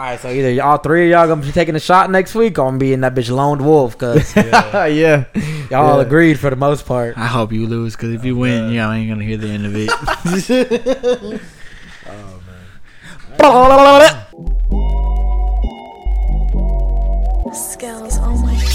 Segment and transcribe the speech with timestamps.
[0.00, 2.58] All right, so either all three of y'all gonna be taking a shot next week,
[2.58, 4.86] or I'm gonna be in that bitch lone wolf because yeah.
[4.88, 5.26] y'all
[5.70, 6.00] Yeah.
[6.00, 7.18] agreed for the most part.
[7.18, 9.76] I hope you lose because if you win, y'all ain't gonna hear the end of
[9.76, 9.90] it.
[17.52, 18.69] Skills, oh my.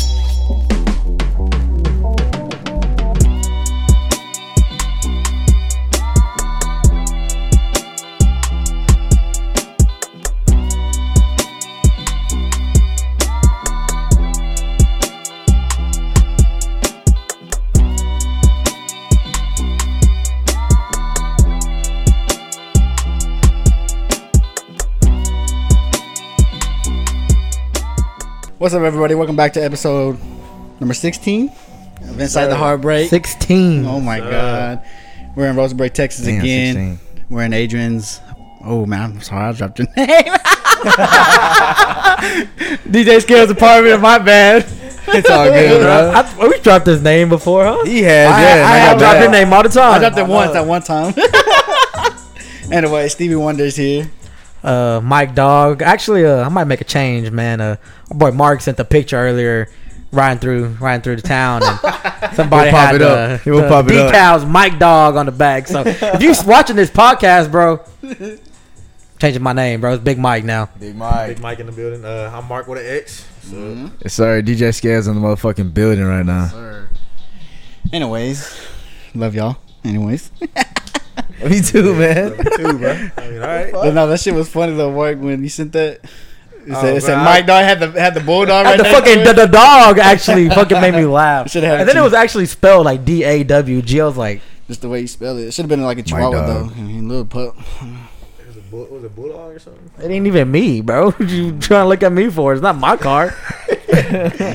[28.65, 29.13] What's up, everybody?
[29.13, 30.17] Welcome back to episode
[30.79, 31.51] number 16
[32.09, 33.11] of Inside the Heartbreak.
[33.11, 33.85] Sixteen.
[33.85, 34.31] Oh my Sir.
[34.31, 34.85] god.
[35.35, 36.97] We're in Rosenberg, Texas Damn, again.
[36.97, 37.25] 16.
[37.29, 38.21] We're in Adrian's.
[38.63, 40.07] Oh man, I'm sorry, I dropped your name.
[42.91, 44.65] DJ Scales apartment, my bad.
[45.09, 46.13] It's all good, bro.
[46.15, 47.85] I, we dropped his name before, huh?
[47.85, 48.47] He has, I- yeah.
[48.47, 49.21] I and I have got drop back.
[49.21, 49.93] your name all the time.
[49.93, 51.13] I dropped it I once at one time.
[52.71, 54.09] anyway, Stevie Wonder's here.
[54.65, 55.81] Uh, Mike Dog.
[55.81, 57.61] Actually, uh, I might make a change, man.
[57.61, 57.77] Uh,
[58.11, 59.69] our boy Mark sent the picture earlier,
[60.11, 61.79] riding through, riding through the town, and
[62.35, 63.43] somebody He'll pop had it up.
[63.43, 64.13] the pop it up.
[64.13, 65.67] decals Mike Dog on the back.
[65.67, 67.79] So if you watching this podcast, bro,
[69.19, 69.93] changing my name, bro.
[69.93, 70.69] It's Big Mike now.
[70.79, 71.27] Big Mike.
[71.35, 72.03] Big Mike in the building.
[72.03, 73.27] Uh, I'm Mark with an X.
[73.43, 76.87] So Sorry, DJ Scales in the motherfucking building right now.
[77.93, 78.59] Anyways,
[79.13, 79.57] love y'all.
[79.83, 80.31] Anyways,
[81.49, 82.31] Me too, man.
[82.57, 82.91] two, bro.
[83.17, 83.71] I mean, all right.
[83.71, 85.19] but no, that shit was funny though, Mark.
[85.19, 88.13] When you sent that, it Oh, said, it said bro, Mike Dog had the had
[88.15, 91.51] the bulldog right the next fucking the, the dog actually fucking made me laugh.
[91.51, 94.01] Should've And then it was actually spelled like D A W G.
[94.01, 95.43] I was like, Just the way you spell it.
[95.47, 96.71] It should have been like a chihuahua though.
[96.75, 97.55] I mean, little pup.
[98.39, 99.91] It was a, bull, was a bulldog or something?
[100.03, 101.11] it ain't even me, bro.
[101.11, 102.53] What you trying to look at me for?
[102.53, 103.29] It's not my car.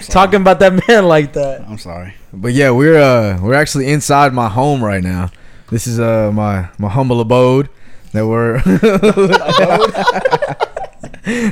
[0.08, 1.64] Talking about that man like that.
[1.68, 2.14] I'm sorry.
[2.32, 5.30] But yeah, we're uh we're actually inside my home right now.
[5.70, 7.68] This is uh my my humble abode
[8.12, 8.80] that we're that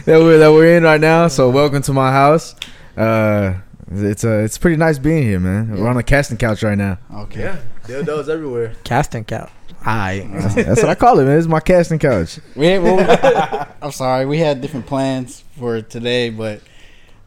[0.06, 1.28] we're that we're in right now.
[1.28, 2.56] So welcome to my house.
[2.96, 3.54] Uh,
[3.92, 5.70] it's uh it's pretty nice being here, man.
[5.70, 6.98] We're on a casting couch right now.
[7.14, 7.42] Okay.
[7.42, 8.74] Yeah, dildos everywhere.
[8.82, 9.50] Casting couch.
[9.84, 10.28] I.
[10.56, 11.38] That's what I call it, man.
[11.38, 12.40] It's my casting couch.
[12.56, 14.26] We, well, I'm sorry.
[14.26, 16.60] We had different plans for today, but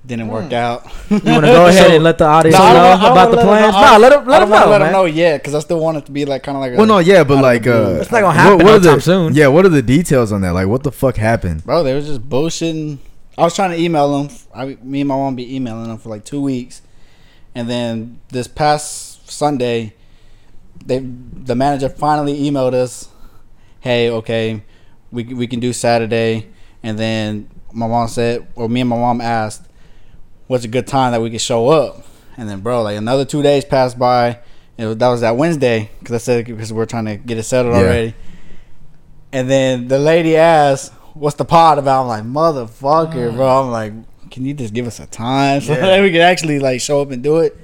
[0.06, 0.86] didn't work out.
[1.10, 3.46] You want to go ahead and let the audience No, know I about the let
[3.46, 3.74] 'em plans?
[3.76, 3.82] know.
[3.92, 4.80] No, let them let them know, let man.
[4.82, 6.76] them know yet because I still want it to be like kind of like a.
[6.78, 9.02] Well, no, yeah, but like, uh, It's not gonna happen what no are the, time
[9.02, 9.34] soon.
[9.36, 10.54] Yeah, what are the details on that?
[10.54, 11.64] Like, what the fuck happened?
[11.66, 12.98] bro, they was just bullshitting.
[13.38, 14.36] I was trying to email them.
[14.54, 16.82] I, me and my mom be emailing them for like two weeks,
[17.56, 19.94] and then this past Sunday,
[20.86, 23.08] they the manager finally emailed us,
[23.82, 24.64] "Hey, okay,
[25.12, 26.48] we we can do Saturday."
[26.84, 29.62] And then my mom said, or me and my mom asked,
[30.52, 32.04] "What's a good time that we could show up?"
[32.36, 34.40] And then, bro, like another two days passed by.
[34.78, 37.44] It was, that was that Wednesday because I said because we're trying to get it
[37.44, 37.82] settled Yeah.
[37.82, 38.16] already.
[39.32, 43.36] And then the lady asked, "What's the pod about?" I'm like, "Motherfucker, mm.
[43.36, 43.94] bro!" I'm like,
[44.30, 45.80] "Can you just give us a time so Yeah.
[45.82, 47.58] that we can actually like show up and do it?"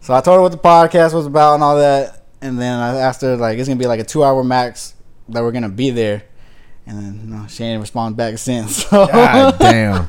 [0.00, 2.96] So I told her what the podcast was about and all that, and then I
[2.98, 4.94] asked her like, "It's gonna be like a two hour max
[5.28, 6.22] that we're gonna be there,"
[6.86, 8.84] and then no, she ain't responded back since.
[8.90, 10.08] So God damn.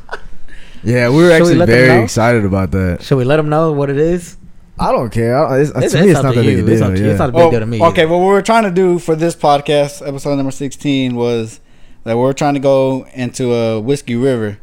[0.83, 2.03] Yeah, we were Should we actually let them very know?
[2.03, 3.03] excited about that.
[3.03, 4.37] Should we let them know what it is?
[4.79, 5.37] I don't care.
[5.45, 6.67] I, it's, It's, to me, it's it's up not to that big you.
[6.67, 6.95] a It's, up deal.
[6.97, 7.09] to you.
[7.11, 7.29] it's not Yeah.
[7.29, 7.81] a big Well, deal to me.
[7.83, 11.59] Okay, what we were trying to do for this podcast, episode number sixteen, was
[12.03, 14.57] that we are trying to go into a whiskey river,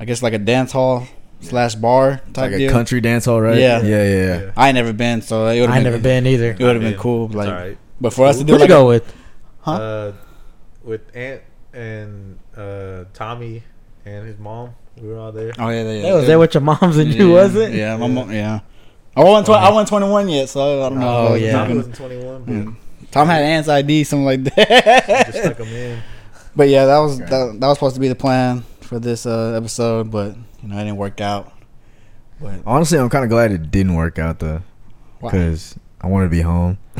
[0.00, 1.06] I guess like a dance hall
[1.40, 2.72] slash bar type Like a deal.
[2.72, 3.56] country dance hall, right?
[3.58, 3.80] Yeah.
[3.82, 4.40] yeah, yeah.
[4.40, 4.50] yeah.
[4.56, 6.50] I ain't never been, so it would I have ain't been, never been either.
[6.50, 7.78] It would have been cool, like, all right.
[8.00, 9.14] but for us to do Where'd you like go with?
[9.60, 9.72] Huh?
[9.72, 10.12] Uh,
[10.82, 11.42] with Aunt
[11.72, 13.62] and uh, Tommy
[14.04, 14.70] and his mom,
[15.00, 15.52] we were all there.
[15.58, 17.74] oh yeah, yeah, They was there with your moms and you, wasn't?
[17.74, 18.60] Yeah, my mom, yeah.
[19.16, 21.08] I wasn't, tw- I wasn't 21 yet, so I don't know.
[21.08, 21.52] Oh, I was yeah.
[21.52, 22.76] Tommy looking- wasn't 21, but Mm.
[23.10, 24.68] Tom had Ant's ID, something like that.
[25.26, 25.54] just that.
[25.56, 26.02] stuck him in.
[26.56, 29.54] but yeah, that was that, that was supposed to be the plan for this uh,
[29.56, 31.52] episode, but you know it didn't work out.
[32.40, 34.62] But Honestly, I'm kind of glad it didn't work out though,
[35.18, 35.32] why?
[35.32, 36.78] because I want to be home.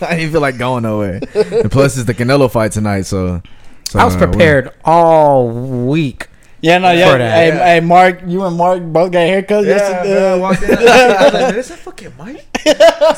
[0.00, 1.20] I didn't feel like going nowhere.
[1.34, 3.42] and plus, it's the Canelo fight tonight, so.
[3.88, 5.48] so I was uh, prepared all
[5.86, 6.28] week.
[6.62, 7.12] Yeah, no, yeah.
[7.12, 7.34] For that.
[7.34, 7.64] Hey, Yeah.
[7.64, 10.14] hey, Mark, you and Mark both got haircuts Yeah, yesterday.
[10.14, 10.70] man, I walked in.
[10.70, 12.46] I was like, man, is that fucking Mike?
[12.60, 12.72] See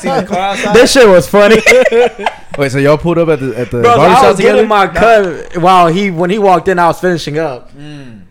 [0.09, 0.75] the car outside?
[0.75, 1.57] This shit was funny.
[2.57, 4.53] Wait, so y'all pulled up at the at the Bro, I barbershop was together?
[4.55, 6.79] getting my cut while he when he walked in.
[6.79, 7.71] I was finishing up.
[7.75, 8.21] Mm.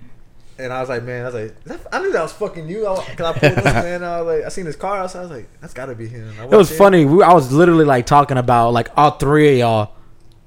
[0.59, 2.87] And I was like, man, I was like, that- I knew that was fucking you.
[2.87, 4.05] I, Cause I pulled up, man.
[4.05, 5.19] I was like, I seen his car outside.
[5.19, 6.32] I was like, that's gotta be him.
[6.41, 6.79] It was in.
[6.79, 7.05] funny.
[7.05, 9.91] We, I was literally like talking about like all three of y'all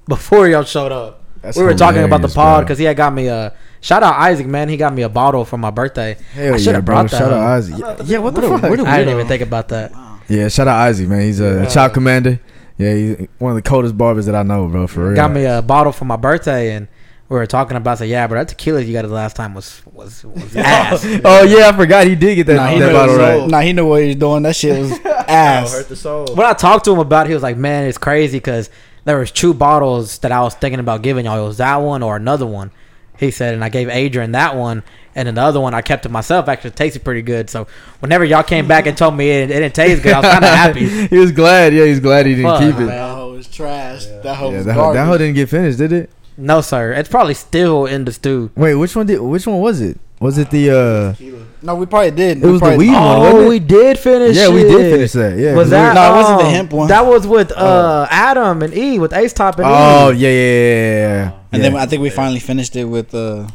[0.08, 1.22] before y'all showed up.
[1.42, 3.52] That's we were talking about the pod because he had got me a
[3.86, 4.68] Shout out Isaac, man.
[4.68, 6.16] He got me a bottle for my birthday.
[6.32, 6.94] Hell I should yeah, have bro.
[6.96, 7.18] brought that.
[7.18, 7.46] Shout out up.
[7.50, 7.78] Isaac.
[7.78, 8.62] Yeah, yeah, what the fuck?
[8.64, 9.92] What a I didn't even think about that.
[10.28, 11.20] Yeah, shout out Isaac, man.
[11.20, 12.40] He's a, a child commander.
[12.78, 14.88] Yeah, he's one of the coldest barbers that I know, bro.
[14.88, 15.14] For real.
[15.14, 16.88] Got me a bottle for my birthday, and
[17.28, 17.98] we were talking about.
[17.98, 21.04] Say, yeah, but that tequila you got the last time was was, was ass.
[21.24, 23.48] oh yeah, I forgot he did get that, Nah, he that knew bottle right.
[23.48, 24.42] Nah, he knew what he was doing.
[24.42, 25.72] That shit was Oh, ass.
[25.72, 26.26] hurt the soul.
[26.34, 28.68] when I talked to him about, it, he was like, "Man, it's crazy because
[29.04, 31.40] there was two bottles that I was thinking about giving y'all.
[31.40, 32.72] It was that one or another one."
[33.18, 34.82] He said, and I gave Adrian that one,
[35.14, 36.48] and then the other one I kept to myself.
[36.48, 37.48] Actually, it tasted pretty good.
[37.50, 37.66] So
[38.00, 40.44] whenever y'all came back and told me it, it didn't taste good, I was kind
[40.44, 40.86] of happy.
[41.08, 41.72] he was glad.
[41.74, 42.78] Yeah, he's glad he didn't Fuck, keep it.
[42.80, 42.86] man.
[42.88, 44.06] That hoe was trash.
[44.06, 46.10] That hoe Yeah, was that, hoe- that hoe didn't get finished, did it?
[46.38, 48.50] No, sir, it's probably still in the stew.
[48.56, 49.18] Wait, which one did?
[49.20, 49.98] Which one was it?
[50.20, 50.70] Was it the?
[50.70, 51.14] uh
[51.62, 52.38] No, we probably did.
[52.38, 53.48] It We was the probably- weed one, wasn't Oh, it?
[53.48, 54.36] we did finish.
[54.36, 55.38] Yeah, we did finish that.
[55.38, 55.88] Yeah, was 'cause that?
[55.90, 56.88] we- No, it wasn't the um, hemp one.
[56.88, 60.16] That was with uh Adam and E with Ace Top and Oh E.
[60.16, 61.30] yeah, yeah, yeah, yeah, yeah.
[61.56, 61.70] And yeah.
[61.70, 63.48] then I think we finally finished it with uh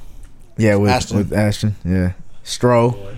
[0.57, 1.18] yeah, with Ashton.
[1.18, 1.75] with Ashton.
[1.86, 2.13] Yeah,
[2.44, 3.15] Stro.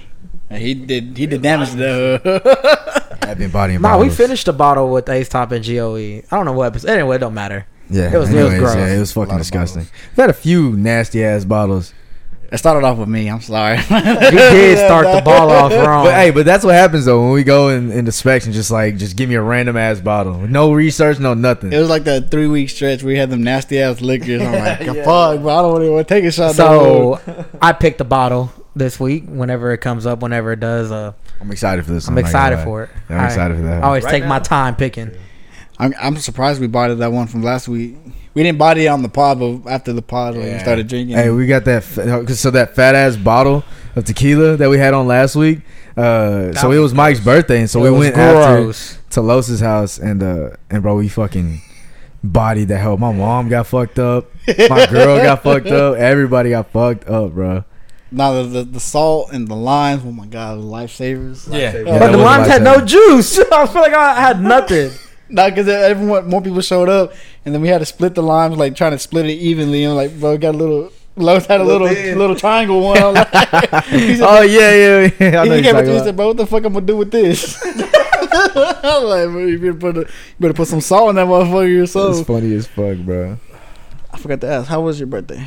[0.51, 3.81] he did he did damage to the I've been bodying.
[3.81, 5.95] Nah, we finished the bottle with Ace Top and Goe.
[5.95, 6.89] I don't know what episode.
[6.91, 7.65] Anyway, it don't matter.
[7.89, 8.75] Yeah, It was- it was gross.
[8.75, 9.87] Yeah, it was fucking disgusting.
[10.11, 11.93] We've had a few nasty ass bottles.
[12.53, 13.27] It started off with me.
[13.29, 13.77] I'm sorry.
[13.89, 16.05] You did start the ball off wrong.
[16.05, 18.53] But hey, but that's what happens though when we go in in inspection.
[18.53, 21.73] Just like, just give me a random ass bottle, no research, no nothing.
[21.73, 24.39] It was like that three week stretch where we had them nasty ass liquors.
[24.39, 26.53] I'm like, fuck, bro, I don't even want to take a shot.
[26.53, 27.19] so
[27.59, 29.23] I picked a bottle this week.
[29.27, 32.07] Whenever it comes up, whenever it does, uh, I'm excited for this.
[32.07, 32.89] I'm not gonna excited for it.
[33.09, 33.83] I'm I- excited for that.
[33.83, 35.09] I always Right take my time picking.
[35.79, 37.95] I'm, I'm surprised we bought it that one from last week.
[38.33, 41.15] We didn't buy it on the pod, but after the pod, when we started drinking.
[41.15, 41.83] Hey, we got that.
[41.83, 43.63] fa- So that fat ass bottle
[43.95, 45.59] of tequila that we had on last week.
[45.95, 48.73] Uh, so it was Mike's birthday, and so It we was went after
[49.11, 51.61] to Los's house, and uh, and bro, we fucking
[52.23, 52.97] bodied that hell.
[52.97, 54.31] My mom got fucked up.
[54.47, 55.95] My girl got fucked up.
[55.97, 57.63] Everybody got fucked up, bro.
[58.11, 60.01] now the, the the salt and the limes.
[60.03, 61.47] Oh my god, lifesavers.
[61.53, 63.37] Yeah, but the was limes had no juice.
[63.51, 64.89] I feel like I had nothing.
[65.33, 67.13] No, because everyone more people showed up,
[67.43, 69.83] and then we had to split the limes, like trying to split it evenly.
[69.83, 70.91] And like, bro, got a little.
[71.15, 72.97] Lowe's had a little Little little, triangle one.
[72.97, 73.29] I'm like,
[73.85, 75.41] he said, Oh yeah, yeah, yeah.
[75.41, 76.85] I know he came up to me and said, "Bro, what the fuck I'm gonna
[76.85, 80.07] do with this?" I'm like, bro, you better put a, you
[80.39, 82.17] better put some salt in that motherfucker yourself.
[82.17, 83.37] It's funny as fuck, bro.
[84.11, 85.45] I forgot to ask, how was your birthday?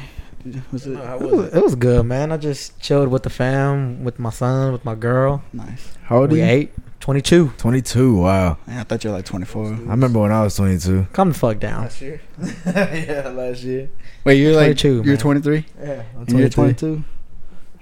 [0.72, 1.56] Was it How It was was, it?
[1.56, 2.30] it was good, man.
[2.32, 5.42] I just chilled with the fam, with my son, with my girl.
[5.52, 5.96] nice?
[6.04, 6.44] How old are you?
[6.44, 6.72] ate.
[7.10, 7.52] 22.
[7.56, 8.16] Twenty two.
[8.16, 8.58] Wow.
[8.66, 9.64] Man, I thought you were like 24.
[9.64, 11.06] I remember when I was twenty two.
[11.12, 11.82] Calm the fuck down.
[11.82, 12.20] Last year.
[12.66, 13.88] yeah, last year.
[14.24, 15.16] Wait, you're like 22, you're man.
[15.18, 15.66] 23.
[15.84, 17.04] Yeah, I'm And you're 22.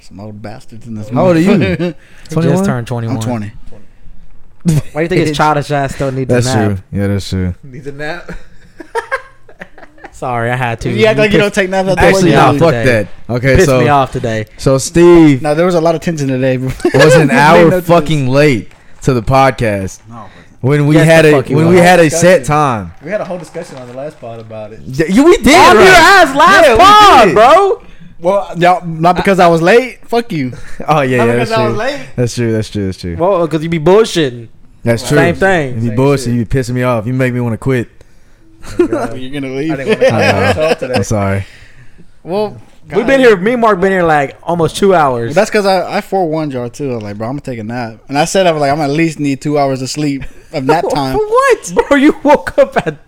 [0.01, 1.09] Some old bastards in this.
[1.09, 1.53] How old are you?
[1.53, 1.95] motherfucker.
[2.29, 2.55] He 21?
[2.55, 3.17] just turned 21.
[3.17, 3.53] I'm 20.
[4.67, 6.67] Why do you think his childish ass still needs That's a nap?
[6.77, 6.85] true.
[7.01, 7.55] Yeah, that's true.
[7.63, 8.31] Needs a nap.
[10.13, 10.91] Sorry, I had to.
[10.95, 12.41] You act like you pissed- don't take naps Actually, work.
[12.41, 13.09] nah, me fuck off that.
[13.31, 14.45] Okay, pissed so me off today.
[14.59, 16.59] so Steve Now there was a lot of tension today.
[16.59, 16.67] bro.
[16.93, 18.71] was an hour no fucking late
[19.05, 20.27] to the podcast No,
[20.61, 22.31] when we Yes, had a when we had a Disgusting.
[22.31, 22.93] set time.
[23.03, 24.81] We had a whole discussion on the last pod about it.
[24.81, 25.55] Y- You, we did.
[25.55, 25.85] On right?
[25.85, 27.87] your ass last Yeah, pod, bro.
[28.21, 30.07] Well, y'all not because I was late.
[30.09, 30.53] Fuck you.
[30.89, 31.79] Oh yeah, Not yeah, because that's I was true.
[31.79, 32.09] late.
[32.17, 32.53] That's true.
[32.53, 32.87] That's true.
[32.87, 33.17] That's true.
[33.17, 34.49] Well, because you be bullshitting.
[34.83, 35.17] That's true.
[35.19, 35.77] Same thing.
[35.79, 36.35] If you Same bullshit, shit.
[36.35, 37.07] you be pissing me off.
[37.07, 37.89] You make me want to quit.
[38.79, 39.73] Oh, You're gonna leave.
[39.73, 40.53] I didn't want to I know.
[40.55, 40.95] show today.
[40.95, 41.47] I'm sorry.
[42.23, 42.61] well,
[42.93, 43.37] We've been here.
[43.37, 45.35] Me and Mark been here like almost two Well, hours.
[45.35, 46.91] that's because I I forewarned y'all too.
[46.93, 48.71] I was like, bro, I'm gonna take a nap, and I said I was like,
[48.71, 51.17] I'm gonna at least need two hours of sleep of nap time.
[51.17, 51.97] what, bro?
[51.97, 52.99] You woke up at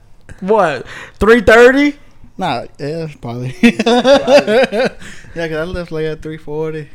[0.40, 0.86] what?
[1.18, 1.96] Three thirty?
[2.38, 3.54] Nah, yeah, probably.
[3.62, 4.88] yeah,
[5.34, 6.88] cause I left like at three forty.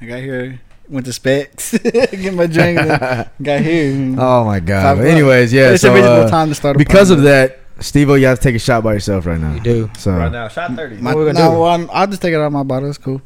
[0.00, 4.16] I got here, went to Specs, get my drink, got here.
[4.18, 4.82] Oh my god.
[4.82, 5.12] Five But o'clock.
[5.16, 5.70] anyways, yeah.
[5.72, 6.76] it's so, a reasonable uh, time to start.
[6.76, 9.52] A because of that, Steve, you have to take a shot by yourself right now.
[9.54, 9.90] You do.
[9.98, 10.96] So Right now, shot 30.
[10.96, 11.58] My, What we gonna nah, do?
[11.60, 12.88] well, I'm- I'll just take it out of my bottle.
[12.88, 13.20] It's cool.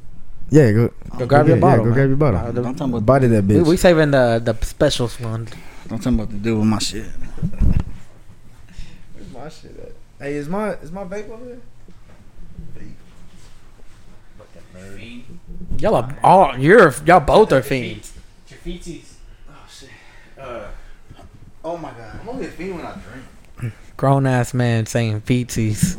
[0.51, 1.79] yeah, go Go grab yeah, your bottle.
[1.79, 1.95] Yeah, go man.
[1.95, 2.63] grab your bottle.
[2.63, 3.67] Don't tell me what, Body that we, bitch.
[3.67, 5.49] we saving the the specials one.
[5.89, 7.07] don't tell me what to do with my shit.
[9.15, 9.93] Where's my shit at?
[10.25, 11.59] Hey, is my is my vape over there?
[14.75, 15.23] Vape.
[15.79, 18.13] Y'all are all you're y'all both are fiends.
[18.49, 19.13] Your feeties.
[19.51, 19.91] Oh shit.
[20.41, 20.69] Uh,
[21.65, 22.21] oh my god.
[22.23, 23.25] I'm only a fiend when I drink.
[23.99, 25.99] Grown ass man saying feetsies.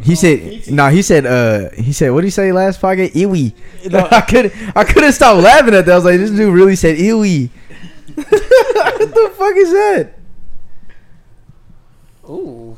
[0.00, 3.12] He said, "No, he said, uh, he said, what did he say last podcast?
[3.12, 3.54] Iwi.
[4.12, 5.92] I could, I couldn't stop laughing at that.
[5.92, 7.48] I was like, this dude really said iwi.
[8.14, 10.14] what the fuck is that?
[12.28, 12.76] Ooh,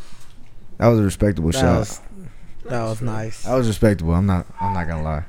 [0.79, 1.79] That was a respectable that shot.
[1.81, 2.01] was
[2.67, 3.43] that was nice.
[3.43, 4.15] That was respectable.
[4.15, 5.25] I'm not, I'm not gonna lie.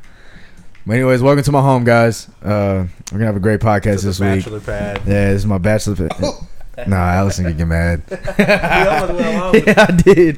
[0.86, 2.30] But anyways, welcome to my home, guys.
[2.44, 4.44] Uh, we're gonna have a great podcast this week.
[4.46, 4.98] Bachelor pad.
[5.08, 6.08] Yeah, this is my bachelor.
[6.10, 6.39] pa-
[6.88, 8.01] Nah, Allison could get mad.
[8.10, 10.38] We almost went along with yeah, I did.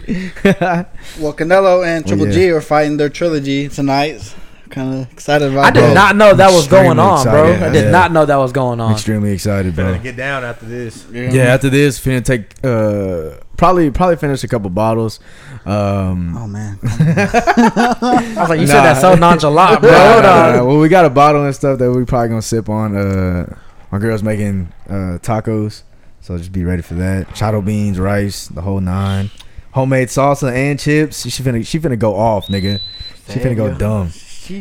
[1.19, 2.33] Well, Canelo and Triple yeah.
[2.33, 4.35] G are fighting their trilogy tonight.
[4.69, 5.93] Kind of excited about I did that.
[5.93, 7.45] not know that was Extremely going on, bro.
[7.51, 7.89] excited, I did yeah.
[7.91, 8.91] not know that was going I'm on.
[8.93, 9.85] extremely excited, bro.
[9.85, 11.05] Finna get down after this.
[11.11, 15.19] Yeah, after this, finna take uh probably probably finish a couple bottles.
[15.65, 16.77] Um, Oh man.
[16.83, 18.73] I was like, you Nah.
[18.73, 19.89] said that so nonchalant, bro.
[19.91, 20.55] Nah, Hold nah, on.
[20.57, 20.63] nah.
[20.65, 22.95] Well, we got a bottle and stuff that we probably gonna sip on.
[22.95, 23.55] Uh,
[23.91, 25.83] my girl's making uh tacos,
[26.27, 27.29] so just be ready for that.
[27.29, 29.31] Charro beans, rice, the whole nine.
[29.71, 31.21] Homemade salsa and chips.
[31.21, 32.81] She finna she finna go off, nigga.
[33.29, 34.07] She finna go dumb.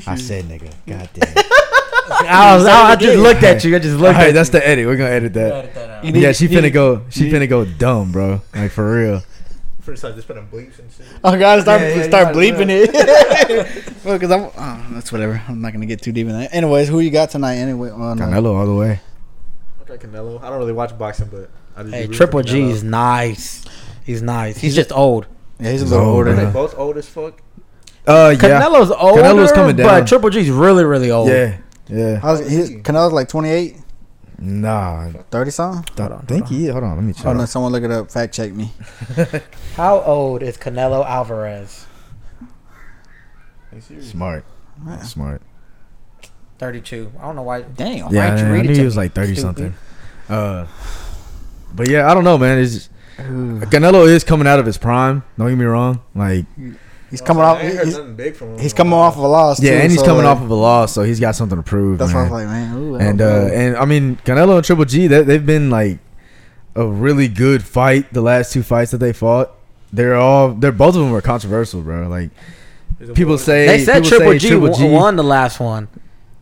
[0.06, 0.72] I said, nigga.
[0.86, 1.44] God damn.
[2.08, 3.74] I, was, I, I just looked at you.
[3.74, 4.86] I just looked right, at that's the edit.
[4.86, 6.04] We're gonna edit that.
[6.04, 7.02] You need- Yeah, she finna go.
[7.10, 8.42] She finna go dumb, bro.
[8.54, 9.24] Like for real.
[9.80, 11.06] First time just putting bleeps and shit.
[11.24, 13.94] Oh, God, start Yeah, yeah, start bleeping it.
[14.04, 14.50] well, because I'm.
[14.56, 15.42] Oh, that's whatever.
[15.48, 16.54] I'm not gonna get too deep in that.
[16.54, 17.56] Anyways, who you got tonight?
[17.56, 19.00] Anyway, on, uh, Canelo all the way.
[19.96, 20.42] Okay, Canelo.
[20.42, 23.64] I don't really watch boxing, but I just Hey, Triple G is nice.
[24.04, 24.58] He's nice.
[24.58, 25.26] He's just old.
[25.58, 26.30] yeah, he's a little old, older.
[26.30, 27.40] Are they both old as fuck?
[28.06, 29.86] Uh, yeah, Canelo's older, Canelo's coming down.
[29.88, 31.28] but Triple G's really, really old.
[31.28, 32.16] yeah, yeah.
[32.20, 33.76] How's he's Canelo's like 28,
[34.38, 35.94] Nah, 30 something.
[35.96, 36.66] don't on, think he.
[36.66, 37.26] Hold on, let me check.
[37.26, 38.10] Oh no, someone look it up.
[38.10, 38.70] Fact check me.
[39.76, 41.86] How old is Canelo Alvarez?
[43.72, 44.10] Are you serious?
[44.10, 44.44] Smart,
[45.02, 45.42] smart.
[46.58, 47.12] 32.
[47.18, 47.62] I don't know why.
[47.62, 48.12] Damn.
[48.14, 49.02] Yeah, why didn't you I read knew it he was me?
[49.02, 49.40] like thirty Stupid.
[49.42, 49.74] something.
[50.28, 50.66] Uh,
[51.74, 52.58] but yeah, I don't know, man.
[52.58, 55.22] It's just, Canelo is coming out of his prime.
[55.38, 56.02] Don't get me wrong.
[56.14, 56.46] Like,
[57.10, 57.62] He's coming I off.
[57.62, 58.58] ain't He's, big from him.
[58.58, 59.62] he's coming off of a loss.
[59.62, 61.56] yeah, too, and he's so, coming like, off of a loss, so he's got something
[61.56, 61.98] to prove.
[61.98, 62.32] That's why I man.
[62.32, 62.76] was like, man.
[62.76, 66.00] Ooh, and uh, and I mean, Canelo and Triple G, they, they've been like
[66.74, 68.12] a really good fight.
[68.12, 69.52] The last two fights that they fought,
[69.92, 72.08] they're all they're both of them were controversial, bro.
[72.08, 72.30] Like
[73.14, 75.88] people say, They said Triple say G, Triple G won the last one.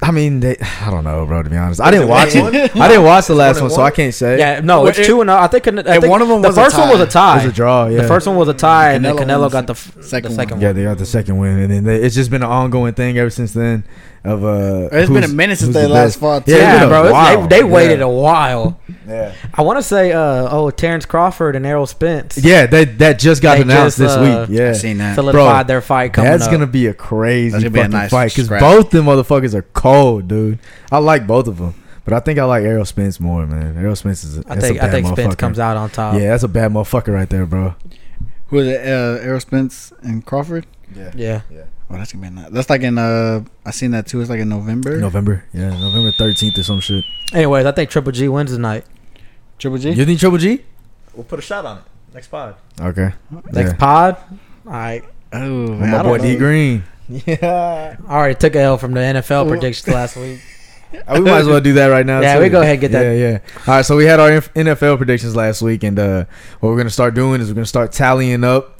[0.03, 1.43] I mean, they, I don't know, bro.
[1.43, 2.43] To be honest, I didn't watch it.
[2.77, 4.39] I didn't watch the last one one, so I can't say.
[4.39, 5.37] Yeah, no, it's it- two and oh.
[5.37, 5.67] I think.
[5.69, 7.41] I think one of them the was a first one was a tie.
[7.41, 7.87] It was a draw.
[7.87, 10.03] Yeah, The first one was a tie, and then Canelo Canelo got the the, f-
[10.05, 10.77] second the second Yeah, one.
[10.77, 13.31] they got the second win, and then they, it's just been an ongoing thing ever
[13.31, 13.85] since then.
[14.25, 16.21] Of uh, It's been a minute since they the last best.
[16.21, 16.49] fought.
[16.49, 16.63] Yeah, too.
[16.63, 17.43] it's Yeah, bro, while.
[17.47, 18.07] they, they waited Yeah.
[18.07, 18.81] a while.
[19.07, 23.19] Yeah, I want to say, uh, oh, Terence Crawford and Errol Spence yeah, that that
[23.19, 24.59] just got They announced just, this uh, week.
[24.59, 25.15] Yeah, I seen that.
[25.17, 26.53] solidified their fight coming That's up.
[26.53, 28.61] gonna be a crazy That's gonna be a fucking nice fight because scrap.
[28.63, 30.59] both them motherfuckers are cold, dude.
[30.91, 31.75] I like both of them,
[32.07, 33.77] but I think I like Errol Spence more, man.
[33.77, 34.39] Errol Spence is.
[34.39, 36.15] A, I that's think a I bad think Spence comes out on top.
[36.15, 37.75] Yeah, that's a bad motherfucker right there, bro.
[38.47, 38.87] Who is it?
[38.87, 40.67] Uh, Errol Spence and Crawford.
[40.95, 41.41] Yeah, yeah.
[41.51, 41.63] Yeah.
[41.91, 42.51] Oh, that's gonna be nice.
[42.51, 44.21] That's like in uh, I seen that too.
[44.21, 44.99] It's like in November.
[44.99, 45.45] November.
[45.53, 47.05] Yeah, November thirteenth or some shit.
[47.33, 48.85] Anyways, I think Triple G wins tonight.
[49.59, 49.91] Triple G.
[49.93, 50.65] You think Triple G?
[51.15, 51.85] We'll put a shot on it.
[52.15, 52.57] Next pod.
[52.81, 53.13] Okay.
[53.53, 53.77] Next Yeah.
[53.77, 54.17] pod.
[54.67, 55.03] All right.
[55.33, 55.39] Oh,
[55.69, 56.37] man, my I boy don't D.
[56.37, 56.85] Green.
[57.09, 57.97] Yeah.
[58.09, 60.41] I already took a L from the NFL predictions last week.
[61.13, 62.21] we might as well do that right now.
[62.23, 62.43] Yeah, too.
[62.43, 63.03] we go ahead and get that.
[63.03, 63.39] Yeah, yeah.
[63.67, 66.25] All right, so we had our NFL predictions last week, and uh,
[66.61, 68.74] what we're gonna start doing is we're gonna start tallying up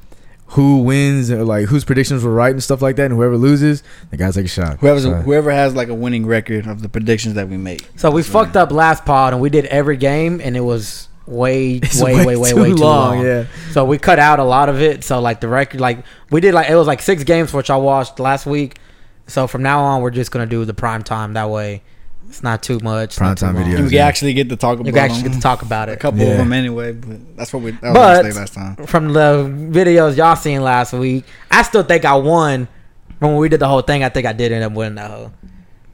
[0.55, 3.83] who wins, or like whose predictions were right and stuff like that, and whoever loses,
[4.11, 4.79] the guys take a shot.
[4.79, 7.87] Whoever's So- whoever has like a winning record of the predictions that we make.
[7.97, 11.73] So we fucked up last pod and we did every game and it was way,
[11.83, 13.25] It's way, way, way, way, too long.
[13.25, 13.47] Yeah.
[13.73, 15.03] So we cut out a lot of it.
[15.05, 17.77] So like the record, like we did like it was like six games which I
[17.77, 18.79] watched last week.
[19.27, 21.33] So from now on, we're just gonna do the prime time.
[21.33, 21.83] That way,
[22.29, 23.21] it's not too much.
[23.21, 23.65] not too Primetime long.
[23.65, 23.79] videos.
[23.79, 24.01] You Yeah.
[24.03, 25.33] can actually get to talk about You can actually them.
[25.33, 25.93] get to talk about it.
[25.93, 26.27] a couple Yeah.
[26.33, 28.77] of them anyway, but that's what we that was But- last time.
[28.87, 32.69] From the videos y'all seen last week, I still think I won.
[33.21, 35.11] From when we did the whole thing, I think I did end up winning that
[35.11, 35.31] whole.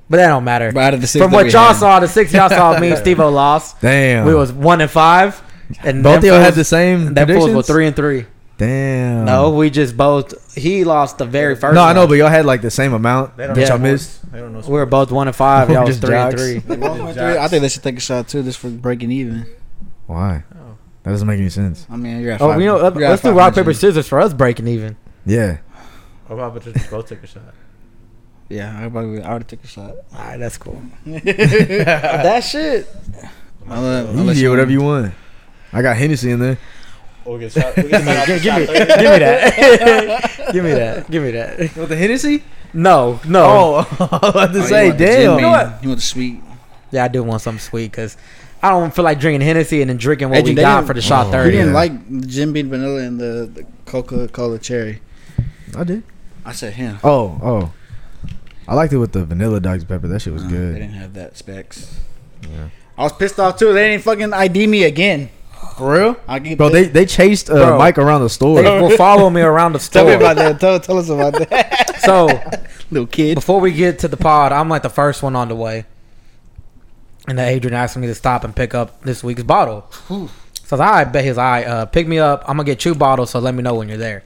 [0.09, 0.73] But that don't matter.
[0.73, 2.89] But out of the six From what y'all had- saw, the six y'all saw, me
[2.91, 3.81] and Steve lost.
[3.81, 4.25] Damn.
[4.27, 5.41] We was one and five,
[5.85, 8.27] and both of y'all had the same That fools were three and three.
[8.61, 9.25] Damn.
[9.25, 10.55] No, we just both.
[10.55, 11.75] He lost the very first.
[11.75, 11.97] No, I one.
[11.97, 13.69] know, but y'all had like the same amount They don't that Yeah.
[13.69, 14.31] y'all missed.
[14.31, 15.71] They don't know we were both one and five.
[15.71, 16.43] Y'all was just three and jocks.
[17.17, 17.39] three.
[17.39, 19.47] I think they should take a shot too, just for breaking even.
[20.07, 20.45] Why?
[20.55, 20.77] Oh.
[21.05, 21.87] That doesn't make any sense.
[21.91, 23.55] I mean, you're at Oh, five, you know, let- you're at let's do five rock
[23.55, 24.97] paper scissors for us breaking even.
[25.25, 25.57] Yeah.
[26.29, 27.55] How about just both take a shot?
[28.51, 29.91] Yeah, I probably I already took a shot.
[30.13, 30.83] All right, that's cool.
[31.07, 32.87] that shit.
[33.71, 35.15] I'll I'll You let get whatever you want.
[35.73, 36.59] I got Hennessy in there.
[37.25, 37.77] Or we get shot.
[37.77, 40.53] We get shot Give, give me, shot give me that.
[40.53, 41.11] give me that.
[41.11, 41.59] Give me that.
[41.77, 42.43] With the Hennessy?
[42.73, 43.45] No, no.
[43.45, 43.75] Oh,
[44.11, 45.35] I was about to Oh, say, want damn.
[45.37, 45.83] You know what?
[45.83, 46.41] You want the sweet?
[46.91, 48.17] Yeah, I do want something sweet because
[48.63, 51.01] I don't feel like drinking Hennessy and then drinking what Hey, we got for the
[51.03, 51.57] shot Oh, He thirty.
[51.59, 55.01] didn't like the Jim Beam vanilla and the, the Coca Cola cherry.
[55.77, 56.03] I did.
[56.45, 56.99] I said him.
[57.05, 57.73] Oh, oh.
[58.67, 59.85] I liked it with the vanilla Dr.
[59.85, 60.09] Pepper.
[60.09, 61.99] That shit was Uh, They didn't have that specs.
[62.43, 62.69] Yeah.
[62.97, 63.73] I was pissed off too.
[63.73, 65.29] They didn't fucking ID me again.
[65.81, 66.17] For real?
[66.29, 67.79] I get Bro, they, they chased uh, Bro.
[67.79, 68.63] Mike around the store.
[68.63, 70.03] They will follow me around the store.
[70.03, 70.61] tell me about that.
[70.61, 72.27] Tell, tell us about that, So
[72.91, 73.35] little kid.
[73.35, 75.87] before we get to the pod, I'm like the first one on the way.
[77.27, 79.87] And then Adrian asked me to stop and pick up this week's bottle.
[79.91, 80.31] So I was,
[80.73, 81.65] all right, bet his eye.
[81.65, 82.43] Uh, pick me up.
[82.49, 83.31] I'm gonna get two bottles.
[83.31, 84.23] So let me know when you're there.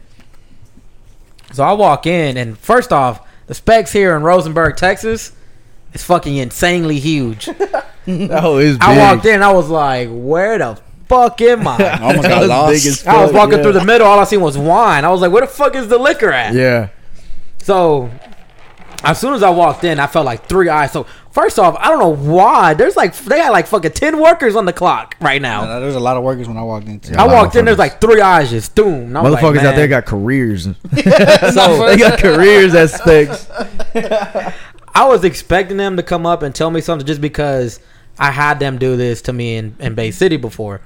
[1.52, 5.32] So I walk in, and first off, the specs here in Rosenberg, Texas,
[5.92, 7.48] is fucking insanely huge.
[8.06, 8.82] Oh, it's big.
[8.82, 11.76] I walked in, I was like, where the fuck am I?
[11.76, 13.06] I almost got was lost.
[13.06, 13.62] I was walking yeah.
[13.62, 14.06] through the middle.
[14.06, 15.04] All I seen was wine.
[15.04, 16.88] I was like, "Where the fuck is the liquor at?" Yeah.
[17.58, 18.10] So,
[19.02, 20.92] as soon as I walked in, I felt like three eyes.
[20.92, 22.74] So, first off, I don't know why.
[22.74, 25.64] There's like they got like fucking ten workers on the clock right now.
[25.64, 27.12] Uh, There's a lot of workers when I walked into.
[27.12, 27.20] Yeah.
[27.20, 27.64] I a lot of walked in.
[27.64, 28.94] There's like three eyes just doom.
[28.94, 30.66] And I was like, Motherfuckers out there got careers.
[31.54, 33.48] So they got careers as specs.
[34.94, 37.80] I was expecting them to come up and tell me something just because
[38.18, 40.80] I had them do this to me in, in Bay City before.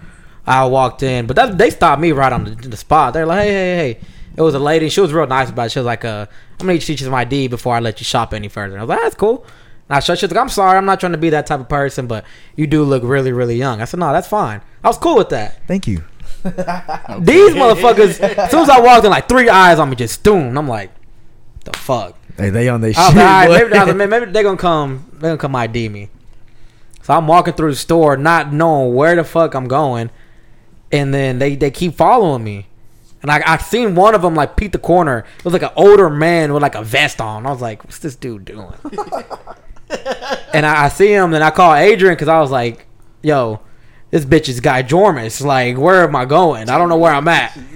[0.47, 3.13] I walked in, but that, they stopped me right on the, the spot.
[3.13, 4.01] They're like, "Hey, hey, hey!"
[4.35, 4.89] It was a lady.
[4.89, 5.73] She was real nice about it.
[5.73, 6.27] She was like, "Uh,
[6.61, 8.83] I'm you to teach you some ID before I let you shop any further." I
[8.83, 9.45] was like, "That's cool."
[9.89, 10.19] And I shut.
[10.19, 12.25] She's like, "I'm sorry, I'm not trying to be that type of person, but
[12.57, 15.29] you do look really, really young." I said, "No, that's fine." I was cool with
[15.31, 15.67] that.
[15.67, 16.05] Thank you.
[16.45, 20.57] These motherfuckers, as soon as I walked in, like three eyes on me, just doom.
[20.57, 20.93] I'm like,
[21.65, 23.03] "The fuck." Hey, they on their shit.
[23.03, 25.11] like, right, maybe, like, maybe they're gonna come.
[25.13, 26.09] They're gonna come ID me.
[27.09, 30.11] So I'm walking through the store, not knowing where the fuck I'm going,
[30.93, 32.67] and then they they keep following me.
[33.23, 35.25] And I I seen one of them like peek the corner.
[35.39, 37.47] It was like an older man with like a vest on.
[37.47, 38.75] I was like, "What's this dude doing?"
[40.53, 42.87] and I, I see him, and I call Adrian because I was like,
[43.23, 43.61] "Yo,
[44.11, 45.43] this bitch is Guy Jormus.
[45.43, 46.69] Like, where am I going?
[46.69, 47.59] I don't know where I'm at."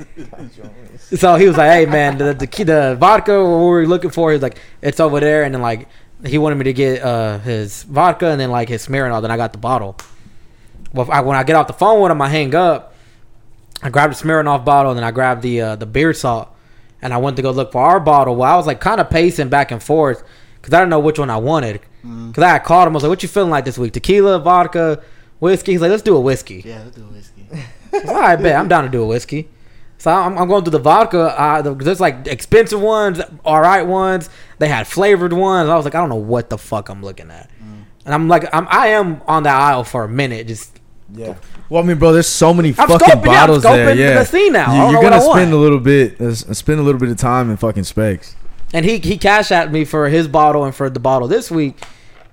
[1.15, 4.33] So he was like, "Hey man, the the, the vodka what we were looking for."
[4.33, 5.87] He's like, "It's over there," and then like
[6.25, 9.23] he wanted me to get uh, his vodka and then like his Smirnoff.
[9.23, 9.97] Then I got the bottle.
[10.93, 12.95] Well, I, when I get off the phone with him, I hang up.
[13.83, 16.49] I grabbed the Smirnoff bottle and then I grabbed the uh, the beer salt,
[17.01, 18.37] and I went to go look for our bottle.
[18.37, 20.23] Well, I was like kind of pacing back and forth
[20.61, 21.81] because I didn't know which one I wanted.
[22.03, 23.93] Because I had called him, I was like, "What you feeling like this week?
[23.93, 25.03] Tequila, vodka,
[25.39, 27.47] whiskey?" He's like, "Let's do a whiskey." Yeah, let's do a whiskey.
[28.09, 29.49] All right, bet I'm down to do a whiskey.
[30.03, 31.33] So I'm, I'm going through the vodka.
[31.41, 34.29] Uh, the- there's like expensive ones, all right ones.
[34.59, 35.69] They had flavored ones.
[35.69, 37.49] I was like, I don't know what the fuck I'm looking at.
[38.05, 40.49] And I'm like, I'm I am on that aisle for a minute.
[40.49, 40.77] Just
[41.15, 41.37] Yeah.
[41.69, 43.95] Well, I mean, bro, there's so many I'm fucking scoping, yeah, bottles there.
[43.95, 44.15] scoping Yeah.
[44.19, 44.91] the scene now.
[44.91, 47.57] You, are gonna spend a little bit, uh, spend a little bit of time in
[47.57, 48.35] fucking specs.
[48.73, 51.81] and he he cashed at me for his bottle and for the bottle this week,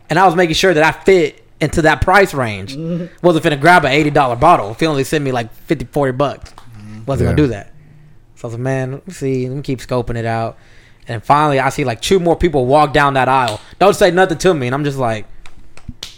[0.09, 2.75] and I was making sure that I fit into that price range.
[3.21, 4.71] Wasn't finna grab an eighty dollar bottle.
[4.71, 6.51] If he only sent me like 50, 40 bucks,
[7.09, 7.35] wasn't Yeah.
[7.35, 7.73] gonna do that.
[8.35, 10.57] So I was like, man, let me see, let me keep scoping it out.
[11.07, 13.59] And finally, I see like two more people walk down that aisle.
[13.79, 15.25] Don't say nothing to me, and I'm just like,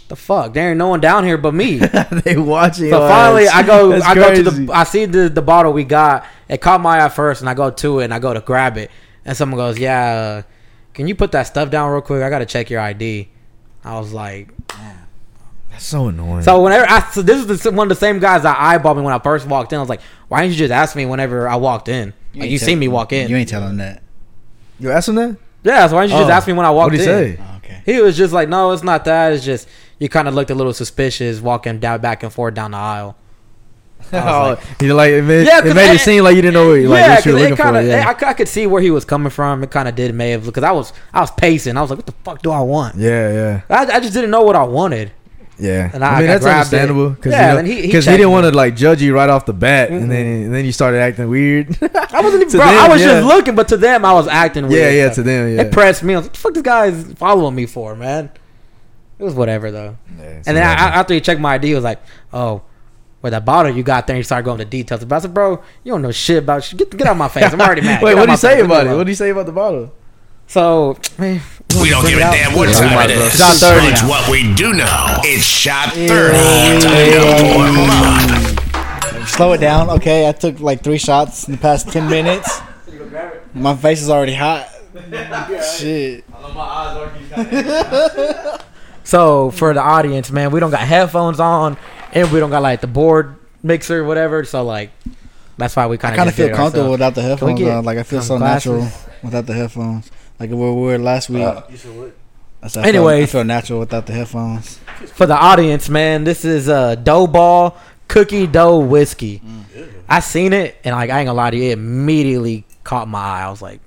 [0.08, 0.52] the fuck?
[0.52, 1.78] There ain't no one down here but me.
[2.24, 2.90] they watching.
[2.90, 3.54] So finally, ass.
[3.54, 3.88] I go.
[3.88, 4.72] That's I go to the.
[4.72, 6.26] I see the the bottle we got.
[6.48, 8.76] It caught my eye first, and I go to it, and I go to grab
[8.76, 8.90] it,
[9.24, 10.42] and someone goes, "Yeah, uh,
[10.92, 12.22] can you put that stuff down real quick?
[12.22, 13.30] I gotta check your ID."
[13.84, 14.48] I was like,
[15.70, 16.42] That's so annoying.
[16.42, 19.02] so whenever I so this is the, one of the same guys that eyeballed me
[19.02, 19.78] when I first walked in.
[19.78, 22.14] I was like, "Why didn't you just ask me whenever I walked in?
[22.34, 23.28] Like you ain't see tell- me walk in?
[23.30, 24.02] You ain't telling that.
[24.80, 25.36] you asked him that?
[25.64, 26.34] yeah, so why didn't you just Oh.
[26.34, 27.42] ask me when I walked What'd he in?" say?
[27.42, 27.82] Oh, okay.
[27.84, 29.32] He was just like, "No, it's not that.
[29.32, 29.68] It's just
[29.98, 33.16] you kind of looked a little suspicious walking down back and forth down the aisle."
[34.12, 36.24] I was Oh, like- he like it made, Yeah, it 'cause made it- it seem
[36.24, 37.80] like you didn't know what, like, yeah, what you were because looking it kind for.
[37.82, 38.08] of, Yeah.
[38.26, 39.62] I, I could see where he was coming from.
[39.62, 41.76] It kind of did may have because I was, I was pacing.
[41.76, 42.96] I was like, what the fuck do I want?
[42.96, 45.12] yeah, yeah, I, I just didn't know what I wanted.
[45.62, 45.90] Yeah.
[45.94, 48.30] And I, I- mean, I that's understandable because Yeah, you then he- he he, didn't
[48.30, 50.02] want to like judge you right off the bat, Mm-mm.
[50.02, 51.68] and then and then you started acting weird.
[51.82, 52.66] I wasn't even, bro.
[52.66, 53.06] I was yeah.
[53.20, 54.92] just looking, but to them, I was acting weird.
[54.94, 55.10] yeah, yeah.
[55.10, 55.62] To them, yeah.
[55.62, 56.14] It pressed me.
[56.14, 58.30] I was like, what the fuck, this guy's following me for, man.
[59.18, 59.96] It was whatever though.
[60.18, 62.00] Yeah, And then I, after he checked my ID, he was like,
[62.32, 62.62] "Oh,
[63.20, 65.04] where that bottle you got there?" He started going to details.
[65.04, 66.78] But I said, "Bro, you don't know shit about shit.
[66.80, 67.52] Get get out of my face.
[67.52, 68.96] I'm already mad." Wait, what do you say about it?
[68.96, 69.92] What do you say about the bottle?
[70.56, 70.96] Alone.
[70.96, 71.40] So, man,
[71.80, 73.52] We don't give a damn what time we might it as well.
[73.52, 73.58] is.
[73.60, 74.08] Shot 30 But now.
[74.08, 76.08] what we do know, it's shot 30.
[76.80, 79.28] Time to pour 'em up.
[79.28, 79.88] Slow it down.
[79.90, 82.60] Okay, I took like three shots in the past ten minutes.
[83.54, 84.68] My face is already hot.
[85.78, 86.24] Shit.
[89.04, 91.76] So for the audience, man, we don't got headphones on,
[92.12, 94.44] and we don't got like the board mixer, whatever.
[94.44, 94.90] So like,
[95.58, 97.84] that's why we I kind kind of feel comfortable without the headphones get on.
[97.84, 98.86] Like I feel so some natural
[99.22, 100.08] without the headphones.
[100.42, 101.42] Like where we were last week.
[101.44, 101.72] I said,
[102.64, 103.22] I feel- Anyways.
[103.28, 104.78] I feel natural without the headphones.
[105.14, 107.76] For the audience, man, this is uh, Doughball
[108.08, 109.40] cookie dough whiskey.
[109.44, 109.88] Mm.
[110.08, 113.20] I seen it, and like I ain't gonna lie to you, it immediately caught my
[113.20, 113.42] eye.
[113.44, 113.80] I was like,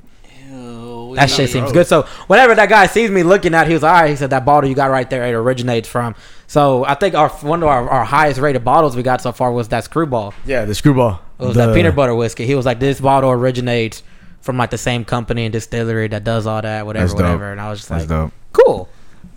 [1.16, 1.88] that shit seems good.
[1.88, 4.10] So whenever that guy sees me looking at, it, he was like, all right.
[4.10, 6.16] He said that bottle you got right there, it originates from.
[6.48, 9.52] So I think our one of our, our highest rated bottles we got so far
[9.52, 10.34] was that screwball.
[10.46, 11.20] Yeah, the screwball.
[11.40, 12.46] It was The- that peanut butter whiskey.
[12.46, 14.04] He was like, this bottle originates
[14.46, 17.24] from like the same company and distillery that does all that, whatever, That's dope.
[17.24, 17.52] whatever.
[17.52, 18.32] And I was just That's like, dope.
[18.54, 18.88] cool.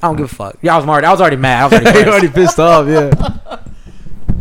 [0.03, 0.59] I don't give a fuck.
[0.61, 1.61] Yeah, I was already, I was already mad.
[1.63, 2.09] I was already, you pissed.
[2.09, 2.87] already pissed off.
[3.49, 3.59] Yeah.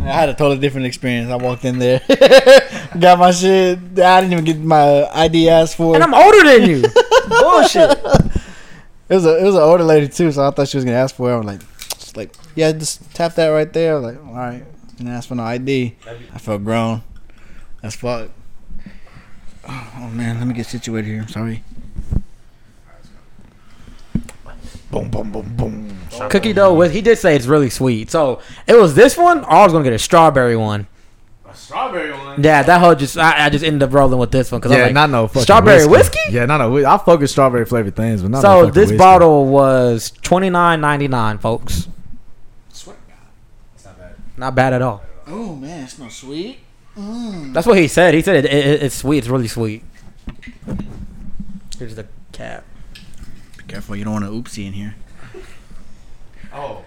[0.02, 1.30] I had a totally different experience.
[1.30, 2.00] I walked in there,
[3.00, 3.78] got my shit.
[3.98, 5.94] I didn't even get my ID asked for.
[5.94, 6.82] And I'm older than you.
[7.28, 7.98] Bullshit.
[9.10, 10.96] It was a it was an older lady too, so I thought she was gonna
[10.98, 11.34] ask for it.
[11.34, 11.60] I was like,
[11.98, 13.92] just like yeah, just tap that right there.
[13.92, 14.64] I was like, all right,
[14.96, 15.96] didn't ask for no ID.
[16.34, 17.02] I felt grown.
[17.82, 18.30] As fuck.
[19.68, 21.20] Oh, man, let me get situated here.
[21.22, 21.62] I'm sorry.
[24.90, 25.98] Boom, boom, boom, boom.
[26.30, 28.10] Cookie dough with he did say it's really sweet.
[28.10, 30.86] So it was this one, or I was gonna get a strawberry one.
[31.46, 32.42] A strawberry one.
[32.42, 34.78] Yeah, that whole just I, I just ended up rolling with this one because Yeah,
[34.78, 36.18] I'm like, not no fucking strawberry whiskey?
[36.30, 36.74] Yeah, not no.
[36.86, 38.96] I fuck with strawberry flavored things, but not so fucking this whiskey.
[38.96, 41.88] bottle was twenty nine ninety nine, folks.
[42.70, 43.18] Swear to God.
[43.74, 44.14] It's not bad.
[44.38, 45.02] Not bad at all.
[45.26, 46.60] Oh man, it smells sweet.
[46.98, 47.52] Mm.
[47.52, 48.14] That's what he said.
[48.14, 49.18] He said it, it, it's sweet.
[49.18, 49.84] It's really sweet.
[51.78, 52.64] Here's the cap.
[53.56, 54.96] Be careful, you don't want an oopsie in here.
[56.52, 56.82] Oh.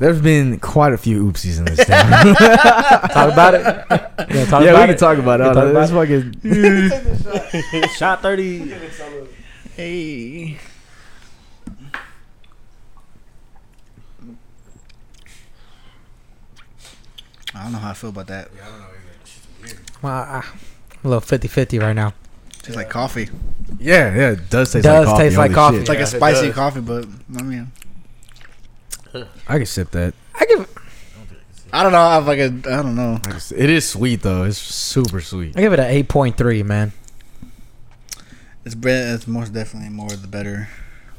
[0.00, 2.34] There's been quite a few oopsies in this town.
[2.34, 3.62] Talk about it.
[3.62, 4.98] Yeah, talk yeah, about we can it.
[4.98, 5.48] talk about it.
[5.48, 6.08] We can talk
[6.42, 8.74] This fucking Shot thirty.
[9.76, 10.33] Hey.
[17.64, 18.50] I don't know how I feel about that.
[20.02, 20.44] Well, I,
[20.92, 22.12] I'm a little 50-50 right now.
[22.58, 23.30] Tastes like coffee.
[23.78, 24.30] yeah, yeah.
[24.32, 25.22] It does taste Does like coffee.
[25.24, 25.74] taste like coffee.
[25.76, 25.80] shit.
[25.80, 27.06] It's like Yeah, a spicy coffee, but
[27.38, 27.72] I mean,
[29.48, 30.12] I can sip that.
[30.38, 30.68] I give
[31.72, 32.00] I don't know.
[32.02, 33.14] I have like a, I don't know.
[33.16, 34.44] I can s- It is sweet though.
[34.44, 35.56] It's super sweet.
[35.56, 36.92] I give it an eight point three, man.
[38.64, 39.14] It's bread.
[39.14, 40.68] It's most definitely more the better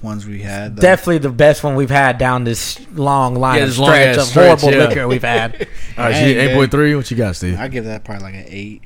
[0.06, 0.76] ones we had.
[0.78, 0.82] though.
[0.82, 4.18] Definitely the best one we've had down this long line Yeah, of this long stretch
[4.18, 4.88] of stretch, horrible yeah.
[4.88, 5.68] liquor we've had.
[5.98, 6.56] All right, Dang, eight man.
[6.56, 6.96] point three.
[6.96, 7.60] What you got, Steve?
[7.60, 8.84] I give that probably like an eight.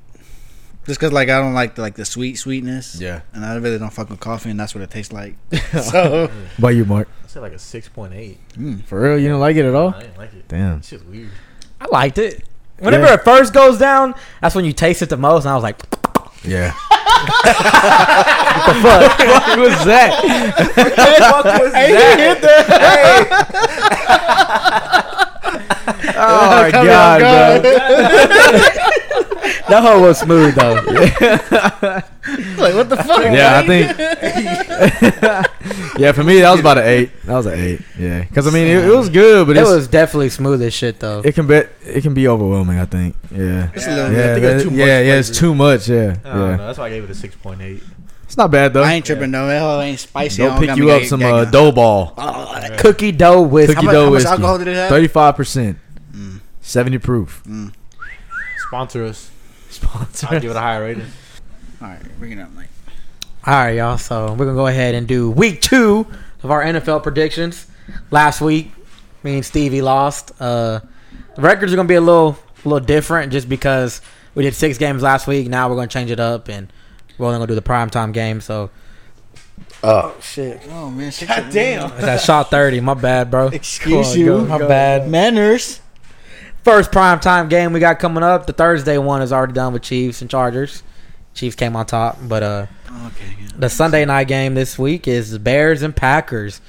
[0.85, 2.99] Just cause like I don't like the like the sweet sweetness.
[2.99, 3.21] Yeah.
[3.33, 5.35] And I really don't fuck with coffee, and that's what it tastes like.
[5.83, 7.07] so By you, Mark.
[7.23, 8.39] I said like a six point eight.
[8.53, 8.83] mm.
[8.85, 9.93] For real, you don't like it at all?
[9.93, 10.47] I didn't like it.
[10.47, 10.81] Damn.
[10.81, 11.29] Shit's weird.
[11.79, 12.43] I liked it.
[12.79, 13.13] Whenever Yeah.
[13.15, 15.43] it first goes down, that's when you taste it the most.
[15.43, 15.79] And I was like,
[16.43, 16.73] Yeah.
[18.65, 19.01] The fuck?
[19.01, 20.11] what the fuck was that?
[21.73, 21.93] He
[22.23, 22.65] hit that.
[22.79, 23.27] Hey.
[26.17, 28.68] oh my Come god, bro.
[29.69, 30.73] That whole was smooth though.
[32.61, 33.23] like what the fuck?
[33.23, 33.97] Yeah, I think.
[35.99, 37.11] yeah, for me that was about an eight.
[37.23, 37.81] That was an eight.
[37.97, 40.99] Yeah, because I mean it, it was good, but it was definitely smooth as shit
[40.99, 41.21] though.
[41.21, 41.55] it can be
[41.85, 42.79] it can be overwhelming.
[42.79, 43.15] I think.
[43.31, 43.69] Yeah.
[43.73, 45.89] It's a little Yeah, I think that- too yeah, much yeah, it's too much.
[45.89, 46.55] Yeah, I don't yeah.
[46.55, 46.65] know.
[46.67, 47.83] That's why I gave it a six point eight.
[48.23, 48.83] It's not bad though.
[48.83, 49.47] I ain't tripping though.
[49.47, 50.43] That hell ain't spicy.
[50.43, 54.03] Go I don't pick you up some uh, Doughball, Cookie dough with cookie much- dough
[54.05, 54.89] how much whiskey, alcohol did it have?
[54.89, 55.77] thirty five percent,
[56.13, 56.39] Mm.
[56.61, 57.43] seventy proof.
[58.67, 59.31] Sponsor us.
[59.69, 60.27] Sponsor.
[60.31, 61.05] I'll give it a higher rating.
[61.81, 62.67] All right, bring it up, Mike.
[63.45, 63.97] All right, y'all.
[63.97, 66.05] So we're gonna go ahead and do week two
[66.43, 67.67] of our NFL predictions.
[68.11, 68.71] Last week,
[69.23, 70.31] me and Stevie lost.
[70.39, 70.81] Uh,
[71.35, 74.01] the records are gonna be a little, a little different just because
[74.35, 75.47] we did six games last week.
[75.47, 76.71] Now we're gonna change it up and
[77.17, 78.41] we're only gonna do the primetime game.
[78.41, 78.69] So,
[79.83, 81.91] oh shit, Oh man, God damn.
[81.93, 82.79] I shot thirty.
[82.81, 83.47] My bad, bro.
[83.47, 84.25] Excuse Go, you.
[84.25, 85.09] go, My bad.
[85.09, 85.79] Manners.
[86.63, 88.45] First primetime game we got coming up.
[88.45, 90.83] The Thursday one is already done with Chiefs and Chargers.
[91.33, 92.65] Chiefs came on top, but uh.
[93.07, 93.35] Okay.
[93.41, 93.47] Yeah.
[93.57, 96.59] The Sunday night game this week is Bears and Packers.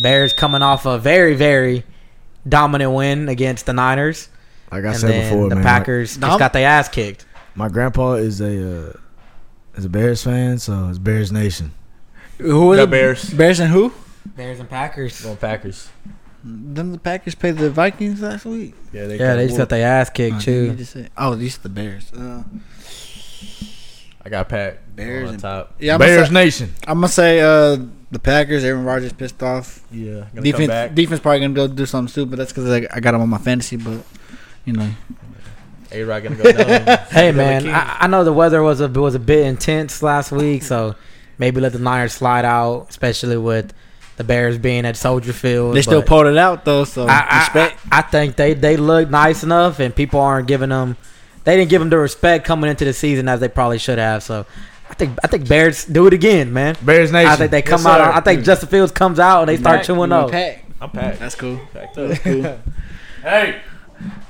[0.00, 1.84] Bears coming off a very, very
[2.48, 4.28] dominant win against the Niners.
[4.72, 5.64] Like I and said then before, the man.
[5.64, 7.26] Packers Dom- just got their ass kicked.
[7.54, 8.92] My, my grandpa is a uh,
[9.76, 11.72] is a Bears fan, so it's Bears Nation.
[12.38, 12.90] Who We is got it?
[12.90, 13.30] Bears.
[13.34, 13.92] Bears and who?
[14.24, 15.20] Bears and Packers.
[15.20, 15.88] Going Packers.
[16.46, 18.74] Them the Packers played the Vikings last week.
[18.92, 20.76] Yeah, they, Yeah, they just got their ass kicked Oh, too.
[20.94, 22.12] you oh, these are the Bears.
[22.12, 22.42] Uh,
[24.24, 25.74] I got Pack Bears on and- top.
[25.78, 26.74] yeah, I'm Bears say, Nation.
[26.86, 27.78] I'm gonna say uh,
[28.10, 28.64] the Packers.
[28.64, 29.80] Aaron Rodgers pissed off.
[29.90, 30.12] Yeah.
[30.12, 30.94] Gonna come Defense, back.
[30.94, 32.38] defense probably gonna go do something stupid.
[32.38, 34.02] That's because I, I got him on my fantasy, but
[34.64, 34.90] you know,
[35.92, 36.98] A Rod gonna go down.
[37.10, 40.62] Hey man, I, I know the weather was a was a bit intense last week,
[40.62, 40.94] so
[41.38, 43.74] maybe let the Niners slide out, especially with
[44.16, 45.74] the Bears being at Soldier Field.
[45.76, 46.84] they still pulled it out though.
[46.84, 47.80] So I, I, respect.
[47.90, 50.96] I, I think they they look nice enough, and people aren't giving them.
[51.44, 54.22] They didn't give them the respect coming into the season as they probably should have.
[54.22, 54.46] So
[54.88, 56.76] I think I think Bears do it again, man.
[56.82, 57.30] Bears Nation.
[57.30, 57.98] I think they come Yes, out.
[57.98, 58.12] sir.
[58.18, 59.86] I think Justin Fields comes out and they start Pack.
[59.86, 60.30] chewing You up.
[60.30, 60.64] pack.
[60.80, 61.18] I'm Pat.
[61.18, 61.60] That's cool.
[61.72, 62.22] Packed That's up.
[62.22, 62.58] cool.
[63.22, 63.60] Hey.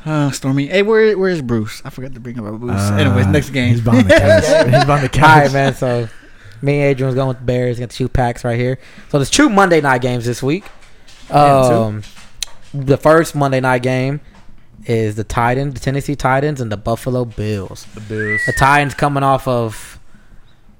[0.04, 0.66] Uh, Stormy.
[0.68, 1.82] Hey, where where's Bruce?
[1.84, 2.72] I forgot to bring up Bruce.
[2.80, 3.70] Uh, Anyways, next game.
[3.70, 4.44] He's behind the couch.
[4.44, 5.24] he's behind the couch.
[5.30, 5.74] All right, man.
[5.74, 6.08] So
[6.64, 7.78] me and Adrian was going with the Bears.
[7.78, 8.78] Got the two packs right here.
[9.10, 10.64] So there's two Monday night games this week.
[11.30, 12.02] Um,
[12.72, 14.20] the first Monday night game
[14.86, 17.86] is the Titans, the Tennessee Titans, and the Buffalo Bills.
[17.94, 18.40] The Bills.
[18.46, 19.98] The Titans coming off of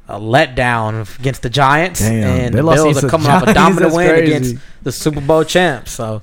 [0.08, 3.54] a letdown against the Giants, Damn, and the lost Bills are the coming off a
[3.54, 4.32] dominant win crazy.
[4.32, 5.92] against the Super Bowl champs.
[5.92, 6.20] So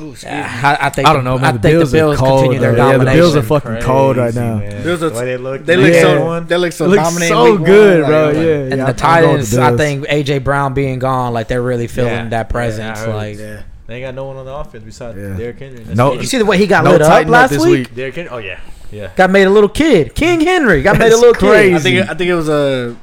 [0.00, 1.44] Oh, I, I think I don't know, man.
[1.44, 2.90] I The think Bills the Bills cold, continue their though.
[2.90, 3.04] Yeah, the.
[3.04, 4.58] Bills are fucking cold right now.
[4.58, 4.82] Man.
[4.82, 5.64] Bills are- The way they look.
[5.66, 6.02] They look Yeah.
[6.02, 7.36] so they look so It looks dominating.
[7.36, 8.26] so good, one, bro.
[8.26, 11.48] like, yeah, and yeah, the I'm going Titans, I think AJ Brown being gone, like
[11.48, 12.28] they're really feeling Yeah.
[12.28, 12.98] that presence.
[12.98, 13.14] I heard.
[13.14, 13.62] like, Yeah.
[13.86, 15.34] They ain't got no one on the offense besides Yeah.
[15.36, 15.78] Derrick Henry.
[15.82, 16.20] That's No- it.
[16.20, 17.88] you see the way he got No lit up tighten up last week?
[17.88, 17.94] week.
[17.94, 18.30] Derrick Henry.
[18.30, 18.58] Oh yeah,
[18.92, 19.08] yeah.
[19.16, 20.14] Got made a little kid.
[20.14, 21.72] King Henry got made a little crazy.
[21.72, 21.74] kid.
[21.76, 22.94] I think I think it was a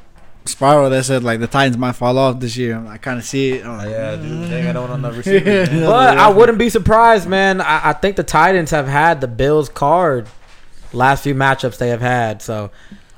[0.48, 2.82] spiral that said like the Titans might fall off this year.
[2.88, 3.64] I kind of see it.
[3.66, 4.50] I'm like, Yeah, dude.
[4.50, 5.44] They ain't got no one on the receiver.
[5.44, 5.80] man.
[5.86, 7.60] But I wouldn't be surprised, man.
[7.60, 10.26] I, I think the Titans have had the Bills card
[10.92, 12.42] last few matchups they have had.
[12.42, 12.70] So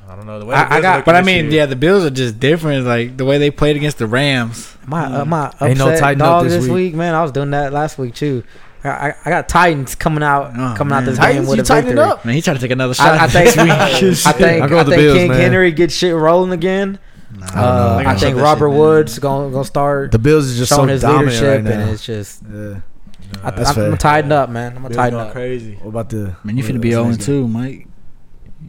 [0.08, 0.54] I don't know the way.
[0.54, 1.54] I- the I Bills got- But I mean, year.
[1.54, 2.86] yeah, the Bills are just different.
[2.86, 4.74] Like the way they played against the Rams.
[4.86, 6.72] My I, am upset Ain't no tighten up dog this this week.
[6.72, 6.94] week.
[6.94, 7.14] man?
[7.14, 8.42] I was doing that last week too.
[8.84, 11.76] I, I, I got Titans coming out Oh, coming out this Titans, game with you
[11.76, 11.98] a victory.
[12.00, 12.24] up?
[12.24, 13.18] Man, he trying to take another shot.
[13.18, 15.40] I, I think I think I'll go I with the think Bills, King man.
[15.40, 16.98] Henry gets shit rolling again.
[17.36, 18.78] Nah, Uh, they I gonna shut think Robert shit.
[18.78, 21.70] Woods gonna gonna start The Bills is just showing so his dominant leadership, right now.
[21.80, 22.80] and it's just Yeah.
[23.44, 23.90] I, That's I'm, fair.
[23.90, 24.76] I'm tightened up, man.
[24.76, 25.32] I'm Bills tightened going up.
[25.32, 25.74] crazy.
[25.82, 26.34] What about the?
[26.44, 27.42] Man, you what- finna be what's the 0 next game?
[27.42, 27.86] 2, Mike.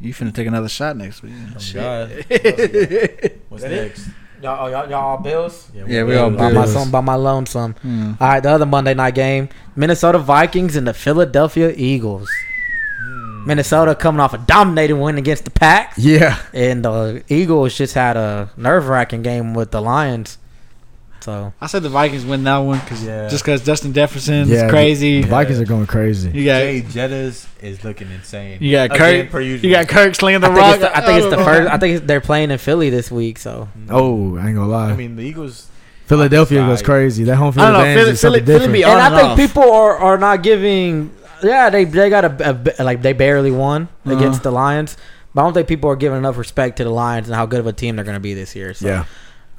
[0.02, 1.32] You finna take another shot next week.
[1.56, 1.82] Oh, Shit.
[1.82, 3.32] God.
[3.50, 4.08] What's next?
[4.42, 5.70] Y'all, oh, y'all, y'all all Bills?
[5.74, 6.88] Yeah, we all By my Bills.
[6.90, 7.74] by my lonesome.
[7.82, 8.14] Hmm.
[8.20, 12.30] All right, the other Monday night game: Minnesota Vikings and the Philadelphia Eagles.
[13.40, 13.46] Mm.
[13.48, 18.18] Minnesota coming off a dominating win against the Packs, Yeah, and the Eagles just had
[18.18, 20.38] a nerve wracking game with the Lions.
[21.22, 23.28] So I said the Vikings win that one because Yeah.
[23.28, 24.70] just because Justin Jefferson yeah.
[24.70, 25.22] crazy.
[25.22, 26.30] The Vikings are going crazy.
[26.32, 28.60] You got Jay Jettas is looking insane.
[28.62, 29.32] you got Again, Kirk.
[29.32, 29.68] per usual.
[29.70, 30.76] You got Kirk slinging the I think, rock.
[30.76, 31.44] it's the, I think it's the oh.
[31.44, 31.72] first.
[31.72, 33.38] I think they're playing in Philly this week.
[33.38, 33.88] So mm.
[33.90, 34.92] Oh, I ain't gonna lie.
[34.92, 35.68] I mean, the Eagles.
[36.06, 37.26] Philadelphia goes crazy.
[37.26, 38.74] That home I field don't know, advantage Philly- is something Philly- Philly different.
[38.74, 41.12] be and on I think people are, are not giving.
[41.44, 44.16] Yeah, they they got a, a like they barely won Uh-huh.
[44.18, 44.98] against the Lions,
[45.34, 47.60] but I don't think people are giving enough respect to the Lions and how good
[47.60, 48.74] of a team they're going to be this year.
[48.74, 49.06] So yeah,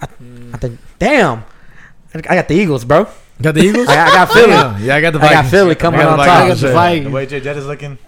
[0.00, 1.44] I think, damn,
[2.14, 3.06] I got the Eagles, bro.
[3.40, 3.88] got the Eagles.
[3.88, 4.50] I got, I got Philly.
[4.50, 6.28] Yeah, yeah, I got the I got Philly coming got on top.
[6.28, 6.74] I got the Yeah.
[6.74, 7.04] Vikings.
[7.06, 7.98] The way Jay Jettas looking.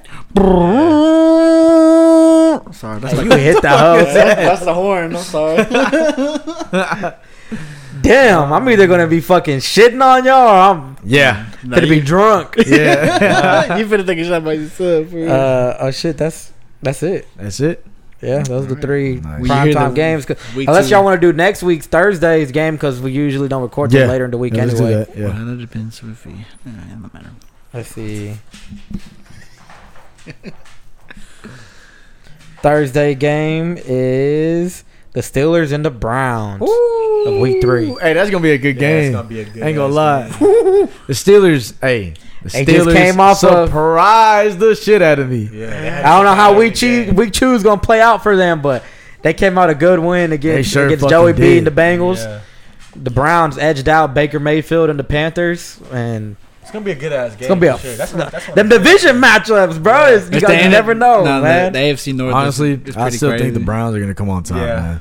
[2.73, 4.05] Sorry, that's Hey, like you hit the hoe.
[4.05, 5.17] that's the horn.
[5.17, 5.65] I'm sorry.
[8.03, 12.57] Damn, I'm either gonna be fucking shitting on y'all or I'm Yeah, gonna be drunk.
[12.67, 13.77] yeah.
[13.79, 15.15] you finna take a shot by yourself.
[15.15, 17.27] Uh, oh shit, that's that's it.
[17.37, 17.85] That's it.
[18.21, 19.41] Yeah, those are the three Nice.
[19.41, 20.25] We prime time the- games.
[20.27, 20.95] 'Cause- Unless two.
[20.95, 24.07] y'all want to do next week's Thursday's game because we usually don't record till Yeah.
[24.07, 25.05] later in the week Yeah, let's do anyway.
[25.07, 25.17] that.
[25.19, 25.27] Yeah.
[25.29, 26.33] Well, that depends if we.
[26.33, 26.39] Yeah,
[26.71, 27.31] it don't matter.
[27.75, 28.35] Let's see.
[32.63, 36.63] Thursday game is the Steelers and the Browns
[37.27, 37.95] of week three.
[38.01, 39.13] Hey, that's gonna be a good Yeah, it's game.
[39.13, 40.29] gonna be a good Ain't gonna lie.
[40.29, 40.39] game.
[41.07, 45.29] the Steelers, hey, the They just Steelers came off of- surprised the shit out of
[45.31, 45.49] me.
[45.53, 47.07] Yeah, they had I don't know how some week game.
[47.09, 48.83] two week two is gonna play out for them, but
[49.23, 51.59] they came out a good win against, sure against fucking Joey B did.
[51.59, 52.25] and the Bengals.
[52.25, 52.41] Yeah.
[52.97, 57.13] The Browns edged out Baker Mayfield and the Panthers, and It's gonna be a good
[57.13, 57.41] ass game.
[57.41, 57.97] it's gonna be a for sure.
[57.97, 60.07] That's what, that's what them division matchups, bro.
[60.15, 61.73] It's, you, guys the- never know, no, man.
[61.73, 62.35] The, AFC North.
[62.35, 63.45] Honestly, is I pretty still crazy.
[63.45, 64.75] think the Browns are gonna come on top, Yeah.
[64.81, 65.01] man.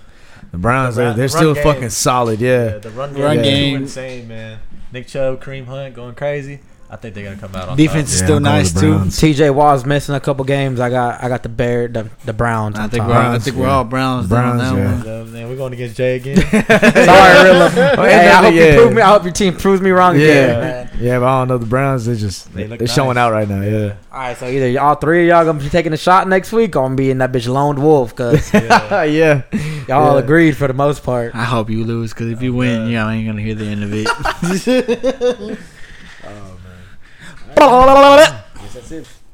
[0.52, 2.42] The Browns, The run- they're the still game- fucking solid.
[2.42, 2.78] Yeah, Yeah.
[2.80, 3.78] the run game, Run game.
[3.78, 4.60] too insane, man.
[4.92, 6.60] Nick Chubb, Kareem Hunt going crazy.
[6.94, 8.14] I think they're gonna come out on Defense top.
[8.16, 8.94] is Yeah, still I'm going nice with the too.
[8.98, 9.20] Browns.
[9.22, 10.82] TJ Watt's missing a couple games.
[10.82, 12.78] I got I got the Bear the, the Browns.
[12.78, 13.08] I on think top.
[13.10, 13.72] we're I Browns, think we're yeah.
[13.72, 14.28] all Browns.
[14.28, 14.92] down Browns, on that yeah.
[14.96, 15.04] one.
[15.04, 16.36] So, man, we're going against Jay again.
[16.52, 17.70] Sorry, Rilla.
[17.96, 18.66] hey, I hope Yeah.
[18.74, 19.02] you prove me.
[19.02, 20.26] I hope your team proves me wrong Yeah.
[20.28, 20.90] again, man.
[21.00, 21.58] Yeah, but I don't know.
[21.60, 23.22] The Browns, they just They they look are showing nice.
[23.22, 23.62] out right now.
[23.62, 23.94] Yeah.
[24.12, 26.76] All right, so either all three of y'all gonna be taking a shot next week,
[26.76, 29.04] or I'm gonna be in that bitch lone wolf because Yeah.
[29.04, 29.42] yeah.
[29.88, 30.20] y'all Yeah.
[30.20, 31.34] agreed for the most part.
[31.36, 32.92] I hope you lose because if you Oh, win, God.
[32.92, 35.58] yeah, I ain't gonna hear the end of it.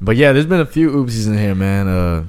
[0.00, 1.88] But yeah, there's been a few oopsies in here, man.
[1.88, 2.24] Uh,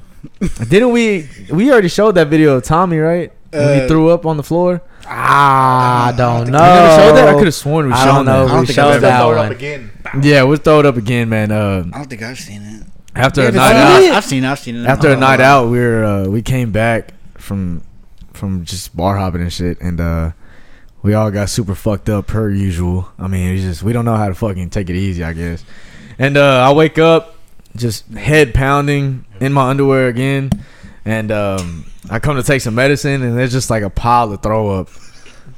[0.67, 1.29] didn't we?
[1.51, 3.31] We already showed that video of Tommy, right?
[3.51, 4.81] When he Uh, threw up on the floor.
[5.07, 6.59] Ah, I don't know.
[6.59, 7.27] We never showed that.
[7.29, 8.45] I could have sworn we I showed don't know.
[8.45, 8.49] that.
[8.51, 9.51] I don't We think showed that Throw it up one.
[9.51, 9.91] again.
[10.21, 11.51] Yeah, we'll throw it up again, man.
[11.51, 12.83] Uh, I don't think I've seen it.
[13.15, 14.11] after a night out, it?
[14.13, 14.45] I've seen.
[14.45, 14.85] I've seen it.
[14.87, 15.63] after a Oh, night wow.
[15.63, 17.81] out, we were uh, we came back from
[18.33, 20.31] from just bar hopping and shit, and uh,
[21.01, 23.09] we all got super fucked up per usual.
[23.17, 25.63] I mean, it's just we don't know how to fucking take it easy, I guess.
[26.17, 27.35] And uh, I wake up
[27.75, 30.51] just head pounding in my underwear again,
[31.05, 34.41] and um, I come to take some medicine, and there's just like a pile of
[34.41, 34.89] throw up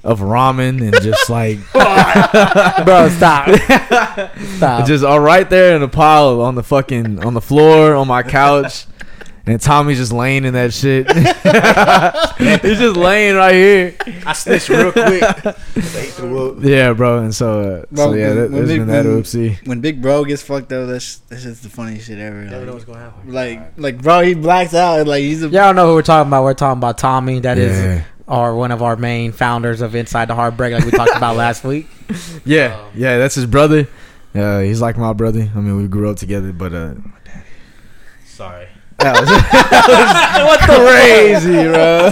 [0.03, 1.59] of ramen and just like
[2.85, 3.09] bro.
[3.09, 3.49] Stop.
[4.57, 4.87] Stop.
[4.87, 8.23] just all right there in a pile on the fucking on the floor on my
[8.23, 8.85] couch.
[9.45, 11.07] And Tommy's just laying in that shit.
[12.61, 13.95] He's just laying right here.
[14.25, 15.21] I snitched real quick.
[15.73, 16.63] they threw up.
[16.63, 17.19] Yeah, bro.
[17.19, 19.67] And so, uh, so Bro, yeah, when- that, when there's Big- been that when- oopsie.
[19.67, 22.37] when Big Bro gets fucked up, that's that's just the funniest shit ever.
[22.43, 23.33] Never know Like, what's gonna happen.
[23.33, 24.99] like, like, bro, he blacks out.
[24.99, 26.43] and, Like he's a Y'all know who we're talking about.
[26.43, 27.39] We're talking about Tommy.
[27.39, 30.91] That is Yeah, our one of our main founders of Inside the Heartbreak, like we
[30.91, 31.87] talked about last week.
[32.45, 33.17] yeah, yeah.
[33.17, 33.87] That's his brother.
[34.35, 35.49] Uh, he's like my brother.
[35.55, 36.93] I mean, we grew up together, but uh,
[38.25, 38.67] Sorry.
[39.03, 39.29] That was,
[39.61, 42.11] that was crazy, bro.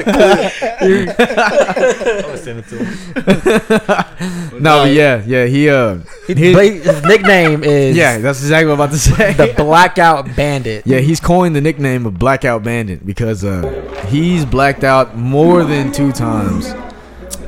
[0.80, 4.64] I'm gonna send it to him.
[4.64, 8.74] no, but yeah, yeah, he uh, He, he- his nickname is yeah, that's exactly what
[8.74, 9.34] I'm about to say.
[9.34, 10.86] the Blackout Bandit.
[10.86, 13.62] Yeah, he's coined the nickname of Blackout Bandit because uh,
[14.08, 16.74] he's blacked out more than two times,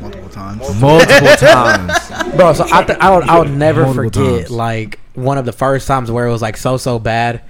[0.02, 0.80] multiple times.
[0.82, 2.36] multiple times.
[2.36, 2.54] bro.
[2.54, 4.52] So I, th- I would I would never Multiple forget times.
[4.52, 7.42] like one of the first times where it was like so so bad.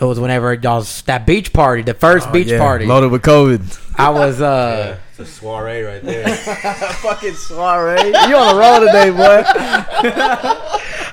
[0.00, 2.86] It was whenever y'all's that beach party, the first beach Oh, Yeah, party.
[2.86, 3.94] loaded with COVID.
[3.98, 6.28] I was uh It's a soiree right there.
[6.36, 8.06] Fucking soiree.
[8.06, 9.42] You on the roll today, boy?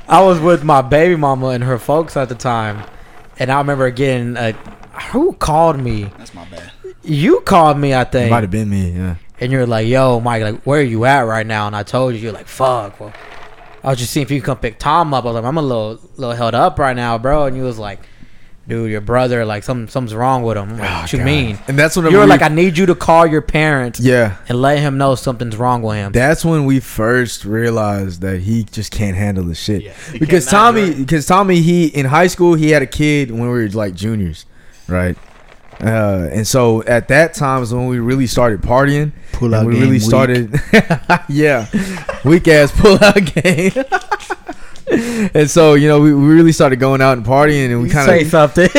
[0.07, 2.83] I was with my baby mama and her folks at the time,
[3.39, 4.51] and I remember getting a
[5.11, 6.03] who called me.
[6.17, 6.71] That's my bad.
[7.03, 8.91] You called me, I think, Might have been me.
[8.91, 9.15] Yeah.
[9.39, 12.13] and you're like, "Yo, Mike, like, where are you at right now?" And I told
[12.13, 13.13] you, you're like, "Fuck." Well,
[13.83, 15.23] I was just seeing if you could come pick Tom up.
[15.25, 17.77] I was like, "I'm a little, little held up right now, bro." And you was
[17.79, 17.99] like,
[18.67, 21.25] "Dude, your brother, like, something, something's wrong with him." Like, Oh, what you God.
[21.25, 21.60] mean?
[21.67, 24.38] And that's when You were like, "I need you to call your parents yeah.
[24.49, 28.63] and let him know something's wrong with him." That's when we first realized that he
[28.63, 29.84] just can't handle the shit.
[29.84, 33.47] Yeah, because Tommy, because Tommy, he in high school he had a kid when we
[33.47, 34.45] were like juniors,
[34.88, 35.17] right?
[35.82, 39.12] Uh, and so at that time is when we really started partying.
[39.34, 40.01] Pull and out we game really weak.
[40.01, 40.58] started,
[41.28, 41.67] yeah,
[42.23, 43.73] weak ass pull out game.
[45.33, 48.05] and so you know we, we really started going out and partying, and we kind
[48.05, 48.69] Say of something.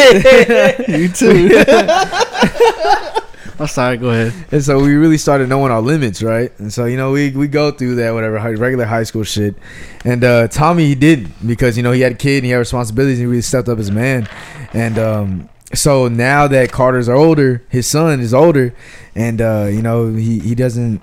[0.89, 1.65] You too.
[3.59, 3.97] I'm sorry.
[3.97, 4.33] Go ahead.
[4.53, 6.53] And so we really started knowing our limits, right?
[6.59, 9.57] And so you know we we go through that whatever regular high school shit.
[10.05, 12.59] And uh, Tommy he did because you know he had a kid and he had
[12.59, 14.29] responsibilities and he really stepped up as a man.
[14.73, 18.75] And um, so now that Carter's older, his son is older,
[19.15, 21.03] and uh, you know he he doesn't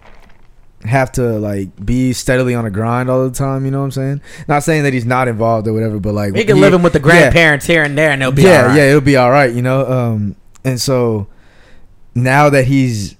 [0.85, 3.65] have to like be steadily on a grind all the time.
[3.65, 4.21] You know what I'm saying?
[4.47, 6.81] Not saying that he's not involved or whatever, but like he can he- live in
[6.81, 7.03] with the yeah.
[7.03, 9.85] grandparents here and there, and they'll be yeah, yeah, it'll be all right, you know.
[9.85, 11.27] Um, and so
[12.15, 13.15] now that he's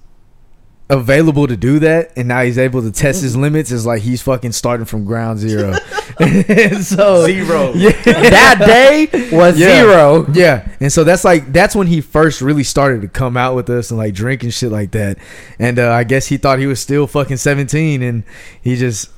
[0.94, 4.22] available to do that, and now he's able to test his limits, is like he's
[4.22, 5.74] fucking starting from ground zero.
[6.18, 7.72] and so Zero.
[7.74, 9.80] yeah, that day was Yeah.
[9.82, 10.26] zero.
[10.32, 13.68] yeah, and so that's like that's when he first really started to come out with
[13.68, 15.18] us and like drink and shit like that.
[15.58, 18.22] And uh, I guess he thought he was still fucking seventeen, and
[18.62, 19.10] he just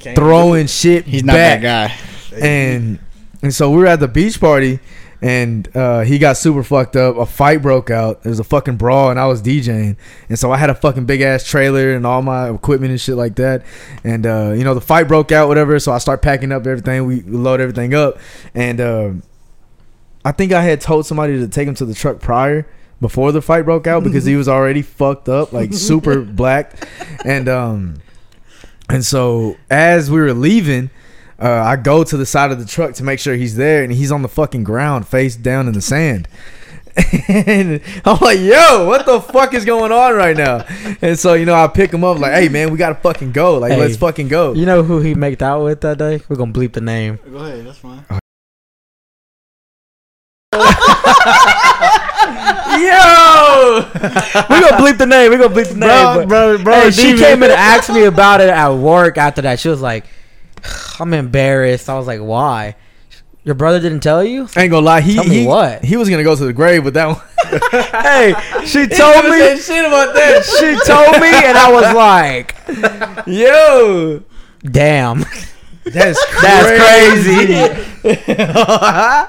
[0.00, 1.04] Can't throwing shit.
[1.06, 1.94] He's not that guy.
[2.38, 2.98] and
[3.42, 4.80] and so we were at the beach party
[5.22, 7.16] and uh, he got super fucked up.
[7.16, 8.22] A fight broke out.
[8.22, 9.96] There was a fucking brawl and i was djing.
[10.28, 13.16] And so i had a fucking big ass trailer and all my equipment and shit
[13.16, 13.64] like that.
[14.02, 15.78] And uh, you know the fight broke out whatever.
[15.78, 17.04] So i start packing up everything.
[17.04, 18.18] We load everything up.
[18.54, 19.22] And um,
[20.24, 22.66] i think i had told somebody to take him to the truck prior
[23.00, 26.72] before the fight broke out because he was already fucked up like super black.
[27.24, 28.00] And um
[28.88, 30.90] and so as we were leaving
[31.40, 33.92] uh, I go to the side of the truck to make sure he's there, and
[33.92, 36.28] he's on the fucking ground, face down in the sand.
[37.28, 40.66] and I'm like, "Yo, what the fuck is going on right now?"
[41.00, 43.58] And so, you know, I pick him up, like, "Hey, man, we gotta fucking go.
[43.58, 43.78] Like, Hey.
[43.78, 46.20] let's fucking go." You know who he made out with that day?
[46.28, 47.18] We're gonna bleep the name.
[47.30, 47.64] Go ahead.
[47.66, 48.04] That's fine.
[52.70, 53.80] Yo,
[54.48, 55.30] We're gonna bleep the name.
[55.30, 55.88] We're gonna bleep the name.
[55.88, 56.74] Bro, but- bro, bro.
[56.74, 59.58] hey, she came in and asked me about it at work after that.
[59.60, 60.04] She was like,
[60.98, 62.76] "I'm embarrassed." I was like, "Why?"
[63.42, 64.48] Your brother didn't tell you?
[64.54, 65.00] I ain't gonna lie.
[65.00, 65.82] He Tell me he, what?
[65.82, 67.20] he was gonna go to the grave, with that one.
[68.02, 68.34] hey,
[68.66, 69.38] she He told never me.
[69.38, 70.44] said shit about that.
[70.60, 74.22] She told me, and I was like, Yo,
[74.62, 75.24] "Damn,
[75.84, 78.60] that's that's crazy."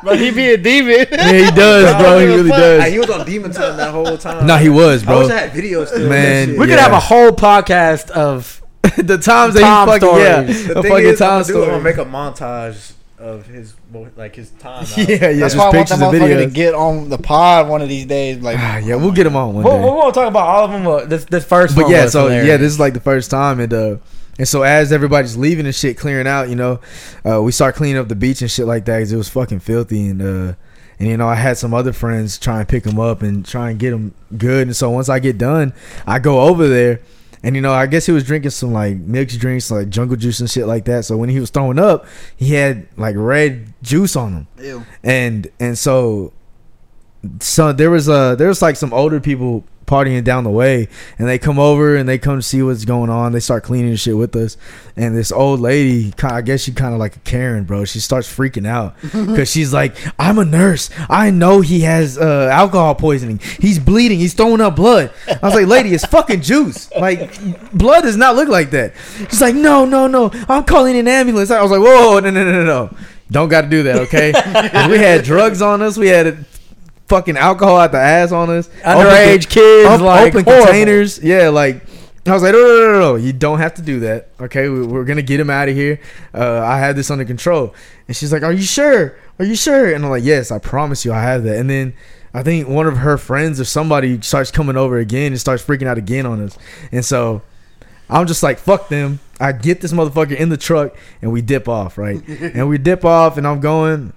[0.03, 1.07] but he be a demon.
[1.11, 2.19] Yeah, he does, bro.
[2.19, 2.91] He really Hey, does.
[2.91, 4.45] he was on demon time that whole time.
[4.45, 5.35] No, he was, I wish bro.
[5.35, 5.97] I had videos.
[5.97, 8.60] Man, Man, We could have a whole podcast of
[8.97, 10.67] the times that Tom he fucking yeah, stories.
[10.67, 13.75] the thing fucking is, time I'm gonna, do, I'm gonna make a montage of his
[14.15, 14.83] like his time.
[14.83, 14.97] out.
[14.97, 16.53] yeah, yeah, That's just why I want that motherfucker to videos.
[16.53, 18.41] get on the pod one of these days.
[18.41, 19.83] Like, Ah, yeah, we'll get him on one We'll, day.
[19.83, 20.83] we're gonna talk about all of them.
[20.83, 23.29] But this this first but one yeah, was so yeah, this is like the first
[23.29, 23.97] time, and uh,
[24.39, 26.79] and so as everybody's leaving and shit, clearing out, you know,
[27.29, 29.59] uh, we start cleaning up the beach and shit like that because it was fucking
[29.59, 30.53] filthy, and uh,
[30.97, 33.69] and you know, I had some other friends try and pick him up and try
[33.69, 35.73] and get him good, and so once I get done,
[36.07, 37.01] I go over there.
[37.43, 40.39] And you know, I guess he was drinking some like mixed drinks, like jungle juice
[40.39, 41.05] and shit like that.
[41.05, 42.05] So when he was throwing up,
[42.37, 44.47] he had like red juice on him.
[44.59, 44.85] Ew.
[45.03, 46.33] and and so
[47.39, 50.87] so there was uh there was like some older people partying down the way
[51.19, 53.33] and they come over and they come see what's going on.
[53.33, 54.55] They start cleaning shit with us.
[54.95, 57.83] And this old lady i guess she kind of like a karen bro.
[57.85, 60.89] She starts freaking out because she's like i'm a nurse.
[61.09, 63.39] I know he has uh alcohol poisoning.
[63.59, 64.17] He's bleeding.
[64.17, 65.11] He's throwing up blood.
[65.27, 66.89] I was like lady it's fucking juice.
[66.93, 67.37] Like
[67.73, 68.93] blood does not look like that.
[69.29, 70.31] She's like no no no.
[70.47, 71.51] I'm calling an ambulance.
[71.51, 72.97] I was like whoa no no no no no.
[73.29, 74.33] Don't got to do that, okay?
[74.89, 75.97] we had drugs on us.
[75.97, 76.45] We had
[77.11, 78.69] fucking alcohol out the ass on us.
[78.83, 80.65] Underage Open- kids, like, open horrible.
[80.65, 81.19] containers.
[81.21, 81.83] Yeah, like
[82.25, 84.29] I was like, no, no, no, no, no, you don't have to do that.
[84.39, 85.99] Okay, we, we're gonna get him out of here.
[86.33, 87.75] Uh, I have this under control.
[88.07, 89.17] And she's like, Are you sure?
[89.39, 89.93] Are you sure?
[89.93, 91.57] And I'm like, Yes, I promise you, I have that.
[91.57, 91.93] And then
[92.33, 95.87] I think one of her friends or somebody starts coming over again and starts freaking
[95.87, 96.57] out again on us.
[96.91, 97.41] And so
[98.09, 99.19] I'm just like, fuck them.
[99.39, 102.21] I get this motherfucker in the truck and we dip off, right?
[102.27, 104.13] and we dip off and I'm going.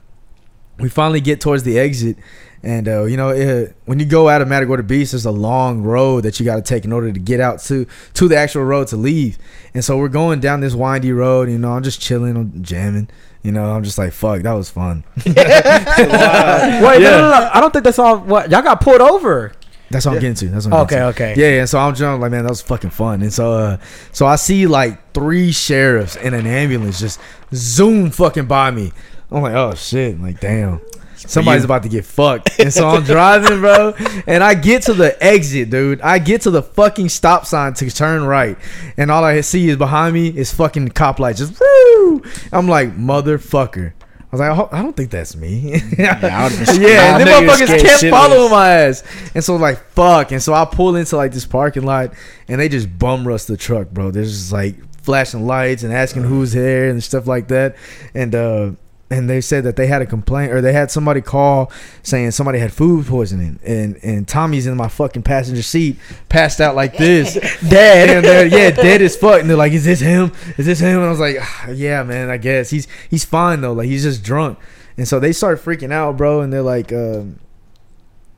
[0.79, 2.17] We finally get towards the exit.
[2.65, 5.83] And, uh, you know, it, when you go out of Matagorda Beach, there's a long
[5.83, 8.65] road that you got to take in order to get out to, to the actual
[8.65, 9.37] road to leave.
[9.75, 11.51] And so we're going down this windy road.
[11.51, 13.09] You know, I'm just chilling, I'm jamming.
[13.43, 15.05] You know, I'm just like, fuck, that was fun.
[15.27, 16.83] Wait, no, Yeah.
[16.83, 17.51] no, no, no.
[17.53, 18.19] I don't think that's all.
[18.19, 19.53] What y'all got pulled over?
[19.91, 20.49] That's what I'm getting to.
[20.49, 21.35] That's what I'm Okay, getting okay.
[21.37, 21.65] Yeah, yeah.
[21.67, 23.21] So I'm just like, man, that was fucking fun.
[23.23, 23.77] And so, uh,
[24.13, 27.21] so I see like three sheriffs in an ambulance just
[27.55, 28.93] zoom fucking by me.
[29.31, 30.81] I'm like, oh shit, like damn.
[31.27, 32.59] Somebody's about to get fucked.
[32.59, 33.95] And so I'm driving, bro.
[34.27, 36.01] And I get to the exit, dude.
[36.01, 38.57] I get to the fucking stop sign to turn right.
[38.97, 41.39] And all I see is behind me is fucking cop lights.
[41.39, 42.23] Just woo.
[42.53, 43.93] I'm like, motherfucker.
[44.35, 45.81] I was like, I don't think that's me.
[45.97, 46.27] Yeah, I
[46.79, 48.11] yeah, and them motherfuckers kept shitless.
[48.11, 49.05] following my ass.
[49.35, 50.33] And so like fuck.
[50.33, 52.15] And so I pull into like this parking lot
[52.49, 54.11] and they just bum rush the truck, bro.
[54.11, 57.77] There's just like flashing lights and asking who's there and stuff like that.
[58.15, 58.73] And uh
[59.11, 61.71] and they said that they had a complaint or they had somebody call
[62.03, 65.97] saying somebody had food poisoning and and Tommy's in my fucking passenger seat
[66.29, 67.35] passed out like this
[67.69, 70.33] dead and they're yeah dead as fuck and they're like is this him?
[70.57, 70.99] Is this him?
[70.99, 72.71] And I was like "Ah, yeah man I guess.
[72.71, 73.73] He's he's fine though.
[73.73, 74.59] Like he's just drunk.
[74.97, 77.39] And so they start freaking out bro and they're like um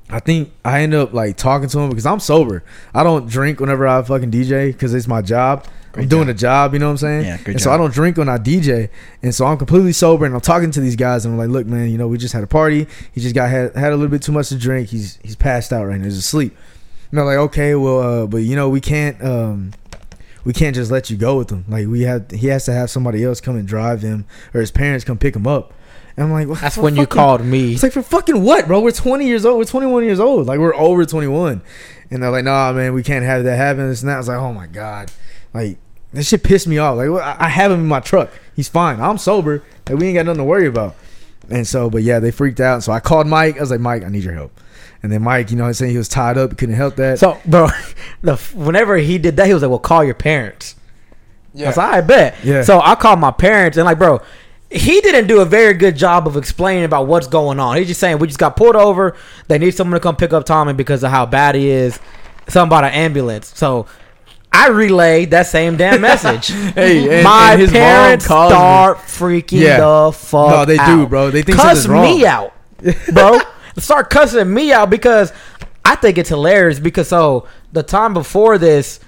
[0.09, 2.63] I think I end up like talking to him because I'm sober.
[2.95, 5.67] I don't drink whenever I fucking DJ because it's my job.
[5.97, 6.37] I'm Great doing job.
[6.37, 7.25] a job, you know what I'm saying?
[7.25, 8.91] Yeah, good and so I don't drink when I DJ,
[9.23, 10.27] and so I'm completely sober.
[10.27, 12.35] And I'm talking to these guys, and I'm like, "Look, man, you know, we just
[12.35, 12.87] had a party.
[13.13, 14.91] He just got had, had a little bit too much to drink.
[14.91, 16.05] He's he's passed out right now.
[16.05, 16.55] He's asleep."
[17.11, 19.73] And they're like, "Okay, well, uh, but you know, we can't um,
[20.45, 21.65] we can't just let you go with him.
[21.67, 24.71] Like we have he has to have somebody else come and drive him, or his
[24.71, 25.73] parents come pick him up."
[26.17, 27.73] And I'm like, "What That's when you called me.
[27.75, 28.81] it's like for fucking what, bro?
[28.81, 29.59] We're 20 years old.
[29.59, 30.47] We're 21 years old.
[30.47, 31.63] Like we're over 21.
[32.11, 33.89] And they're like, nah, man, we can't have that happen.
[33.89, 34.11] This and.
[34.11, 35.11] I was like, oh my god,
[35.53, 35.79] like
[36.17, 36.97] this shit pissed me off.
[36.97, 38.31] Like I I have him in my truck.
[38.55, 39.01] He's fine.
[39.01, 39.63] I'm sober.
[39.89, 40.97] Like we ain't got nothing to worry about.
[41.49, 42.83] And so, but yeah, they freaked out.
[42.83, 43.57] So I called Mike.
[43.57, 44.59] I was like, Mike, I need your help.
[45.03, 47.19] And then Mike, you know, I'm saying he was tied up, he couldn't help that.
[47.19, 47.69] So, bro,
[48.23, 50.75] the whenever he did that, he was like, "Well, call your parents."
[51.55, 52.37] Yeah, so I bet.
[52.43, 52.63] Yeah.
[52.63, 54.21] So I called my parents and like, bro,
[54.71, 57.77] he didn't do a very good job of explaining about what's going on.
[57.77, 59.17] He's just saying we just got pulled over.
[59.49, 61.99] They need someone to come pick up Tommy because of how bad he is.
[62.49, 63.57] Something about an ambulance.
[63.57, 63.87] So.
[64.59, 66.49] I relayed that same damn message.
[66.75, 68.57] Hey, and- my and his mom parents calls me.
[68.57, 69.79] start freaking Yeah.
[69.81, 70.51] the fuck.
[70.51, 71.31] No, they do, bro.
[71.31, 72.03] They think cuss wrong.
[72.05, 72.53] me out,
[73.13, 73.39] bro.
[73.79, 75.33] start cussing me out because
[75.85, 76.79] I think it's hilarious.
[76.79, 79.01] Because so the time before this,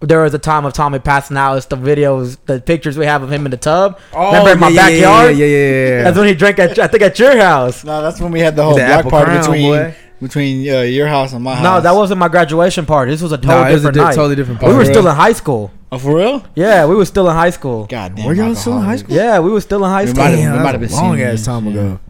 [0.00, 1.56] there was a time of Tommy passing out.
[1.56, 3.98] It's the videos, the pictures we have of him in the tub.
[4.12, 5.36] Oh, Remember in my Oh, yeah, yeah, backyard?
[5.36, 5.88] Yeah, yeah, yeah.
[5.98, 7.84] yeah, That's when he drank at I think at your house.
[7.84, 9.94] No, that's when we had the whole The black apple party crown, between boy.
[10.20, 11.64] Between uh, your house and my house.
[11.64, 13.10] No, that wasn't my graduation party.
[13.12, 14.14] This was a totally Nah, it was a different di- night.
[14.14, 15.70] totally different We were still in high school.
[15.90, 16.44] Oh, for real?
[16.54, 17.86] Yeah, we were still in high school.
[17.86, 18.26] God damn.
[18.26, 19.14] Were y'all still in high school?
[19.16, 20.22] Yeah, we were still in high school.
[20.24, 21.40] might Damn, we might have been a long seniors.
[21.40, 21.72] ass time Yeah.
[21.72, 22.00] ago.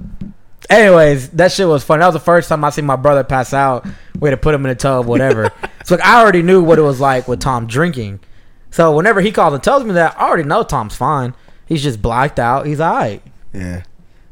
[0.70, 2.00] Anyways, that shit was fun.
[2.00, 3.86] That was the first time I seen my brother pass out.
[4.18, 5.50] We had to put him in a tub, whatever.
[5.84, 8.20] so like, I already knew what it was like with Tom drinking.
[8.70, 11.34] So whenever he calls and tells me that, I already know Tom's fine.
[11.66, 12.66] He's just blacked out.
[12.66, 13.22] He's alright.
[13.54, 13.84] Yeah.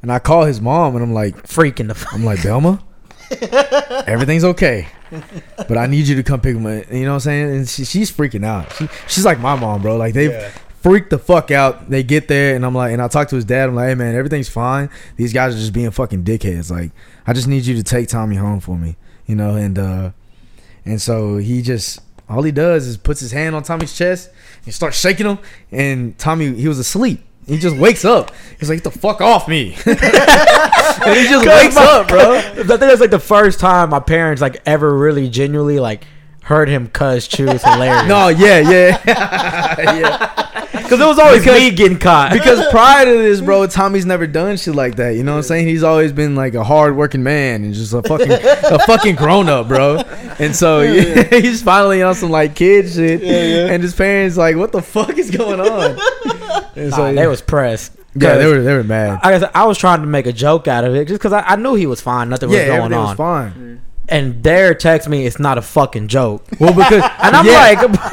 [0.02, 2.12] And I call his mom and I'm like, Freaking the fuck.
[2.14, 2.82] I'm like, Belma,
[4.06, 4.88] everything's okay.
[5.56, 6.90] But I need you to come pick him up.
[6.92, 7.50] You know what I'm saying?
[7.56, 8.72] And she, she's freaking out.
[8.74, 9.96] She, she's like my mom, bro.
[9.96, 10.50] Like they Yeah.
[10.82, 11.88] freak the fuck out.
[11.90, 13.68] They get there and I'm like, and I talk to his dad.
[13.68, 14.90] I'm like, hey man, everything's fine.
[15.16, 16.70] These guys are just being fucking dickheads.
[16.70, 16.90] Like,
[17.26, 18.96] I just need you to take Tommy home for me.
[19.26, 20.10] You know, and uh
[20.84, 24.30] and so he just all he does is puts his hand on Tommy's chest
[24.64, 25.38] and starts shaking him.
[25.70, 27.22] And Tommy, he was asleep.
[27.46, 28.32] He just wakes up.
[28.58, 32.34] He's like, "Get the fuck off me!" and he just wakes up, bro.
[32.34, 36.04] I think that's like the first time my parents like ever really genuinely like
[36.42, 37.26] heard him cuss.
[37.26, 38.08] it's hilarious.
[38.08, 39.02] No, yeah, yeah,
[39.78, 40.56] yeah.
[40.72, 42.32] because it was always because, me getting caught.
[42.32, 45.16] Because prior to this, bro, Tommy's never done shit like that.
[45.16, 45.66] You know what I'm saying?
[45.66, 49.48] He's always been like a hard working man and just a fucking a fucking grown
[49.48, 49.96] up, bro.
[50.38, 53.22] And so yeah, he's finally on some like kid shit.
[53.22, 55.98] And his parents like, what the fuck is going on?
[56.76, 57.92] And Nah, they was pressed.
[58.14, 59.20] yeah, they were they were mad.
[59.22, 61.40] I guess I was trying to make a joke out of it just because I,
[61.40, 62.28] I knew he was fine.
[62.28, 63.06] Nothing was yeah, going everything on.
[63.08, 63.52] was fine.
[63.52, 63.78] Mm.
[64.08, 66.46] and dare text me it's not a fucking joke.
[66.60, 67.52] Well, because And I'm yeah.
[67.52, 68.02] like,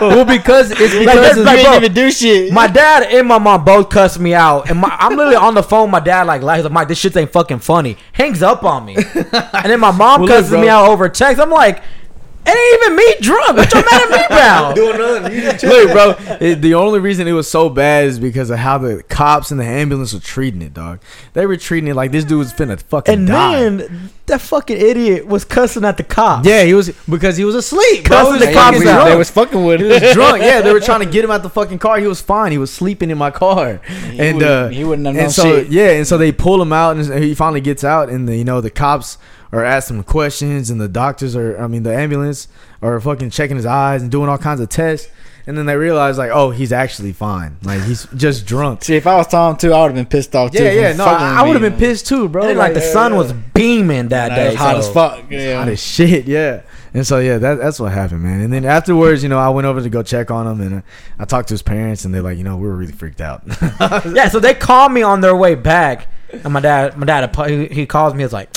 [0.00, 2.52] well, because it's because that's of- like- You didn't even do shit.
[2.52, 5.62] my dad and my mom both cussed me out, and my, I'm literally on the
[5.62, 5.90] phone.
[5.90, 7.96] My dad like, like, Mike, this shit ain't fucking funny.
[8.12, 10.60] Hangs up on me, and then my mom Well, cusses bro.
[10.60, 11.40] me out over text.
[11.42, 11.82] I'm like,
[12.48, 13.56] it ain't even me drunk.
[13.56, 14.74] What you mad at me about?
[14.76, 15.32] Doing nothing.
[15.34, 16.36] You just Look, bro.
[16.40, 19.60] It, the only reason it was so bad is because of how the cops and
[19.60, 21.00] the ambulance were treating it, dog.
[21.34, 23.60] They were treating it like this dude was finna fucking And die.
[23.60, 26.46] then that fucking idiot was cussing at the cops.
[26.46, 28.04] yeah, he was because he was asleep.
[28.04, 28.16] Bro.
[28.16, 29.04] Cussing He the was cops fucking they, out.
[29.04, 29.18] drunk.
[29.18, 29.86] was fucking with Him.
[29.88, 30.02] He it.
[30.02, 30.42] was drunk.
[30.42, 31.98] Yeah, they were trying to get him out the fucking car.
[31.98, 32.52] He was fine.
[32.52, 35.42] He was sleeping in my car, and wouldn't- uh, he wouldn't have and known so
[35.62, 35.68] shit.
[35.68, 38.44] yeah, and so they pull him out, and he finally gets out, and the, you
[38.44, 39.16] know the cops
[39.52, 42.48] are ask him questions, and the doctors are, I mean, the ambulance
[42.82, 45.08] are fucking checking his eyes and doing all kinds of tests,
[45.46, 47.56] and then they realize like, oh, he's actually fine.
[47.62, 48.84] Like he's just drunk.
[48.84, 50.62] See, if I was Tom too, I would have been pissed off too.
[50.62, 52.42] Yeah, yeah, no, I, I would have been pissed too, bro.
[52.42, 54.54] And then, like the sun was beaming that Nah, day.
[54.54, 55.24] hot so- as fuck.
[55.30, 55.58] Yeah.
[55.58, 56.62] hot as shit, yeah.
[56.94, 58.40] And so yeah, that, that's what happened, man.
[58.40, 60.80] And then afterwards, you know, I went over to go check on him, and uh,
[61.18, 63.42] I talked to his parents, and they're like, you know, we were really freaked out.
[63.80, 67.66] Yeah, so they called me on their way back, and my dad, my dad, he,
[67.68, 68.22] he calls me.
[68.22, 68.50] He's like,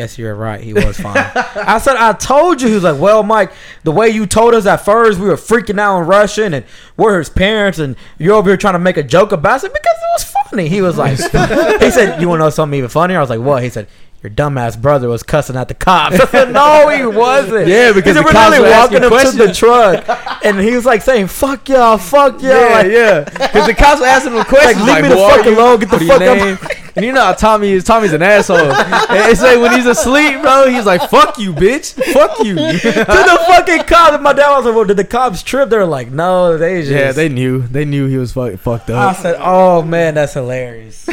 [0.00, 0.60] "I guess you're right.
[0.62, 3.52] He was fine." I said, "I told you." He was like, "Well, Mike,
[3.84, 6.64] the way you told us at first, we were freaking out and rushing, and
[6.96, 9.58] we're his parents, and you're over here trying to make a joke about it." I
[9.58, 10.68] said, because it was funny.
[10.68, 11.18] He was like,
[11.82, 13.88] he said, "You want to know something even funnier?" I was like, "What?" He said.
[14.22, 16.20] Your dumbass brother was cussing at the cops.
[16.20, 19.46] I said, "No, he wasn't." Yeah, because the we're cops literally were walking him to
[19.46, 23.24] the truck, and he was like saying, "Fuck y'all, fuck y'all." yeah, like, yeah.
[23.50, 25.56] Because the cops were asking him questions Like, like, leave me the fuck you?
[25.56, 26.58] alone, get the fuck name?"
[26.96, 27.84] And you know how Tommy is.
[27.84, 28.58] Tommy's an asshole.
[28.58, 31.94] and it's like when he's asleep, bro, he's like, "Fuck you, bitch.
[32.12, 34.14] Fuck you." to the fucking cops.
[34.14, 36.92] And my dad was like, "Well, did the cops trip?" They're like, "No, they just."
[36.92, 37.62] yeah, they knew.
[37.62, 39.16] They knew he was fuck, fucked up.
[39.16, 41.08] I said, "Oh man, that's hilarious."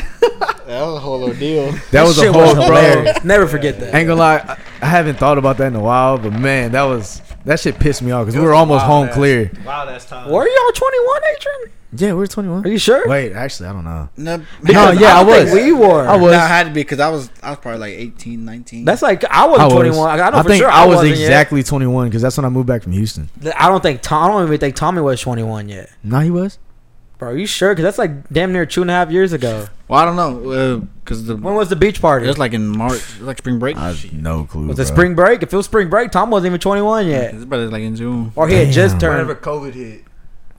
[0.67, 1.71] That was a whole ordeal.
[1.91, 3.13] That was a Shit whole, bro.
[3.23, 3.95] Never forget that.
[3.95, 6.83] Ain't gonna lie, I, I haven't thought about that in a while, but man, that
[6.83, 9.49] was that shit pissed me off because we were almost home clear.
[9.65, 10.29] Wow, that's time.
[10.29, 11.71] Were y'all 21, Adrian?
[11.93, 12.65] Yeah, we're 21.
[12.65, 13.07] Are you sure?
[13.07, 14.09] Wait, actually, I don't know.
[14.17, 15.53] No, No, yeah, I don't think was.
[15.53, 16.05] We were.
[16.05, 16.33] I was.
[16.33, 18.83] No, I had to be because I was I was probably like 18, 19.
[18.83, 20.19] That's like I wasn't 21.
[20.19, 21.23] I, I know for think sure I, was wasn't yet.
[21.27, 23.29] exactly 21 because that's when I moved back from Houston.
[23.57, 24.25] I don't think Tom.
[24.29, 25.89] I don't even think Tommy was 21 yet.
[26.03, 26.59] No, he was.
[27.17, 27.71] Bro, are you sure?
[27.73, 29.67] Because that's like damn near two and a half years ago.
[29.87, 32.25] well, I don't know because the When was the beach party?
[32.25, 33.75] it was like in March, it was like spring break.
[33.75, 34.67] I have no clue.
[34.67, 34.95] Was it bro.
[34.95, 35.41] spring break?
[35.41, 37.33] If it was spring break, Tom wasn't even 21 yet.
[37.33, 38.31] It's probably like in June.
[38.35, 39.13] Or he had just turned.
[39.27, 40.03] Whenever COVID hit.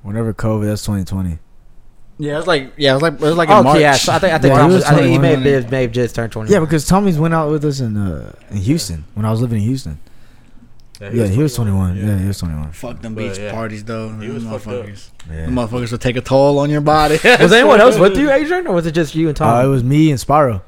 [0.02, 1.38] Whenever COVID, that's 2020.
[2.20, 3.80] Yeah, it was like yeah, it was like it was like in Okay, March.
[3.80, 3.92] yeah.
[3.92, 5.38] So I think I think, Yeah, Tom he was, was I think he may have,
[5.42, 5.62] 21.
[5.62, 6.52] been- may have just turned 21.
[6.52, 9.58] Yeah, because Tommy's went out with us in uh, in Houston when I was living
[9.58, 10.00] in Houston.
[11.00, 11.96] Yeah, he was 21.
[11.96, 12.72] Yeah, he was 21.
[12.72, 13.52] Fuck them But, beach yeah.
[13.52, 14.08] parties though.
[14.18, 14.84] He was fucked up.
[14.86, 15.10] motherfuckers.
[15.30, 15.46] Yeah.
[15.46, 17.14] Them motherfuckers will take a toll on your body.
[17.24, 19.54] Was anyone else with you, Adrian, or was it just you and Tom?
[19.54, 20.60] Uh, it was me and Spyro.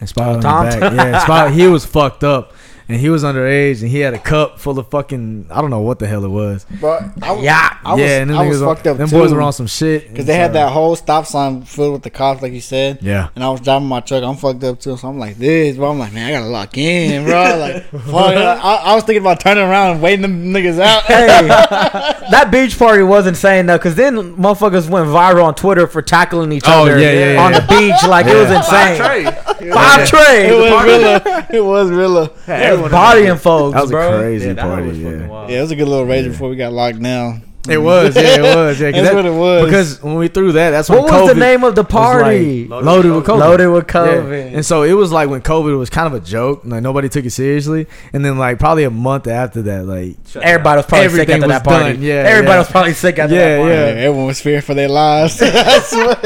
[0.00, 0.66] And Spyro in Tom?
[0.70, 0.92] the back.
[0.92, 2.52] Yeah, Spyro, he was fucked up.
[2.90, 5.80] And he was underage and he had a cup full of fucking I don't know
[5.80, 6.64] what the hell it was.
[6.80, 7.78] But I, was- yeah.
[7.84, 9.16] I was, yeah, and them I was niggas were- fucked up Them too.
[9.18, 10.08] boys were on some shit.
[10.10, 13.00] because they had that whole stop sign filled with the cops, like you said.
[13.02, 13.28] Yeah.
[13.34, 14.22] And I was driving my truck.
[14.24, 15.90] I'm fucked up too, so I'm like this, bro.
[15.90, 17.38] I'm like, man, I gotta lock in, bro.
[17.58, 18.36] Like, fuck.
[18.36, 21.02] I, I was thinking about turning around and waiting them niggas out.
[21.04, 21.46] hey,
[22.30, 26.52] that beach party was insane though, because then motherfuckers went viral on Twitter for tackling
[26.52, 27.42] each Oh, other yeah, yeah, yeah.
[27.44, 28.08] on the beach.
[28.08, 29.26] Like it was insane.
[29.72, 30.50] Five trays.
[30.50, 31.44] it was real.
[31.50, 32.16] It was real.
[32.46, 34.14] It was bodying folks, That was bro.
[34.14, 34.88] a crazy Yeah, that party.
[34.88, 35.26] was Yeah.
[35.26, 35.50] wild.
[35.50, 37.42] Yeah, it was a good little rage before we got locked down.
[37.68, 38.80] It was, yeah, it was.
[38.80, 39.64] Yeah, 'cause That's that- what it was.
[39.66, 42.66] Because when we threw that, that's when What was COVID the name of the party?
[42.66, 43.38] like, loaded with COVID.
[43.40, 43.92] Loaded with Yeah.
[44.06, 44.54] COVID.
[44.54, 47.26] And so it was like when COVID was kind of a joke, like nobody took
[47.26, 47.86] it seriously.
[48.14, 51.48] And then like probably a month after that, like Everybody was probably sick Everything after
[51.48, 51.92] that party.
[51.94, 52.58] done, yeah, everybody yeah.
[52.60, 53.74] was probably sick after Yeah, that party.
[53.74, 54.04] yeah.
[54.06, 55.42] everyone was fearing for their lives.
[55.42, 56.16] I swear.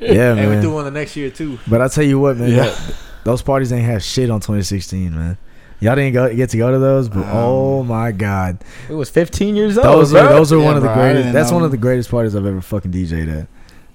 [0.00, 0.62] yeah, And we man.
[0.62, 1.60] threw one the next year too.
[1.68, 2.74] But I tell you what, man, Yeah.
[3.22, 5.36] those parties ain't have shit on 2016, man.
[5.80, 9.08] Y'all didn't go, get to go to those, but um, oh my god, It was
[9.10, 9.86] 15 years old.
[9.86, 10.20] those bro.
[10.22, 11.32] are those are Yeah, one of the bro, greatest.
[11.32, 11.56] That's know.
[11.56, 13.46] one of the greatest parties I've ever fucking DJ'd at.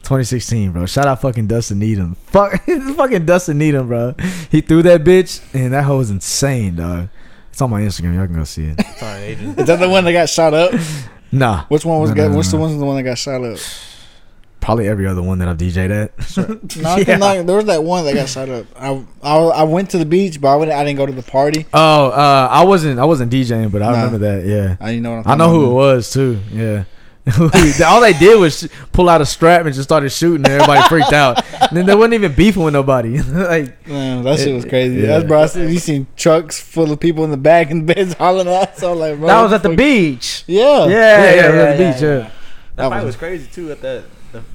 [0.04, 0.86] 2016, bro.
[0.86, 2.16] Shout out fucking Dustin Needham.
[2.28, 4.14] Fuck, fucking Dustin Needham, bro.
[4.52, 7.10] He threw that bitch, and that hoe was insane, dog.
[7.52, 8.16] It's on my Instagram.
[8.16, 8.86] Y'all can go see it.
[8.98, 10.74] Sorry, Is that the one that got shot up?
[11.32, 12.12] Nah, Which one was?
[12.12, 12.62] No, got, no, no, which the no.
[12.64, 13.58] one the one that got shot up?
[14.66, 16.12] Probably every other one that I've DJ'd at.
[16.82, 17.18] No, Yeah.
[17.18, 18.66] no, there was that one that got shot up.
[18.76, 18.90] I,
[19.22, 21.66] I, I went to the beach, but I, went, I didn't go to the party.
[21.74, 24.04] Oh, uh, I wasn't I wasn't DJing, but I Nah.
[24.04, 24.46] remember that.
[24.46, 25.18] Yeah, I know.
[25.18, 26.40] What I'm I know talking who it was too.
[26.52, 26.84] Yeah.
[27.88, 30.88] All they did was sh- pull out a strap and just started shooting, and everybody
[30.88, 31.44] freaked out.
[31.60, 33.20] And then they wasn't even beefing with nobody.
[33.22, 34.98] like, Man, that shit was crazy.
[35.02, 35.08] Yeah.
[35.08, 35.42] That's bro.
[35.42, 38.78] I seen, you seen trucks full of people in the back and beds hollering at.
[38.78, 40.44] So like, bro, That was at the beach.
[40.48, 42.08] Yeah, Yeah, yeah, yeah, yeah, yeah, yeah, the beach, yeah.
[42.18, 42.32] That
[42.76, 44.04] That fight was- was crazy too at that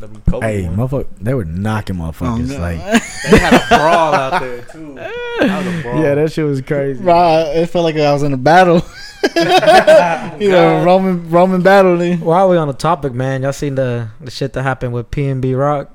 [0.01, 0.77] The, the Kobe Hey, one.
[0.77, 2.53] motherfucker, they were knocking oh, motherfuckers.
[2.53, 2.61] Oh, no.
[2.61, 2.79] Like,
[3.31, 4.95] They had a brawl out there too.
[5.41, 6.03] That was a brawl.
[6.03, 7.03] yeah, that shit was crazy.
[7.03, 8.83] Bro, it felt like I was in a battle.
[10.39, 12.01] you know, Roman Roman battle.
[12.01, 12.17] Eh?
[12.17, 12.21] nigga.
[12.21, 15.59] While we on the topic, man, y'all seen the the shit that happened with PNB
[15.59, 15.95] Rock?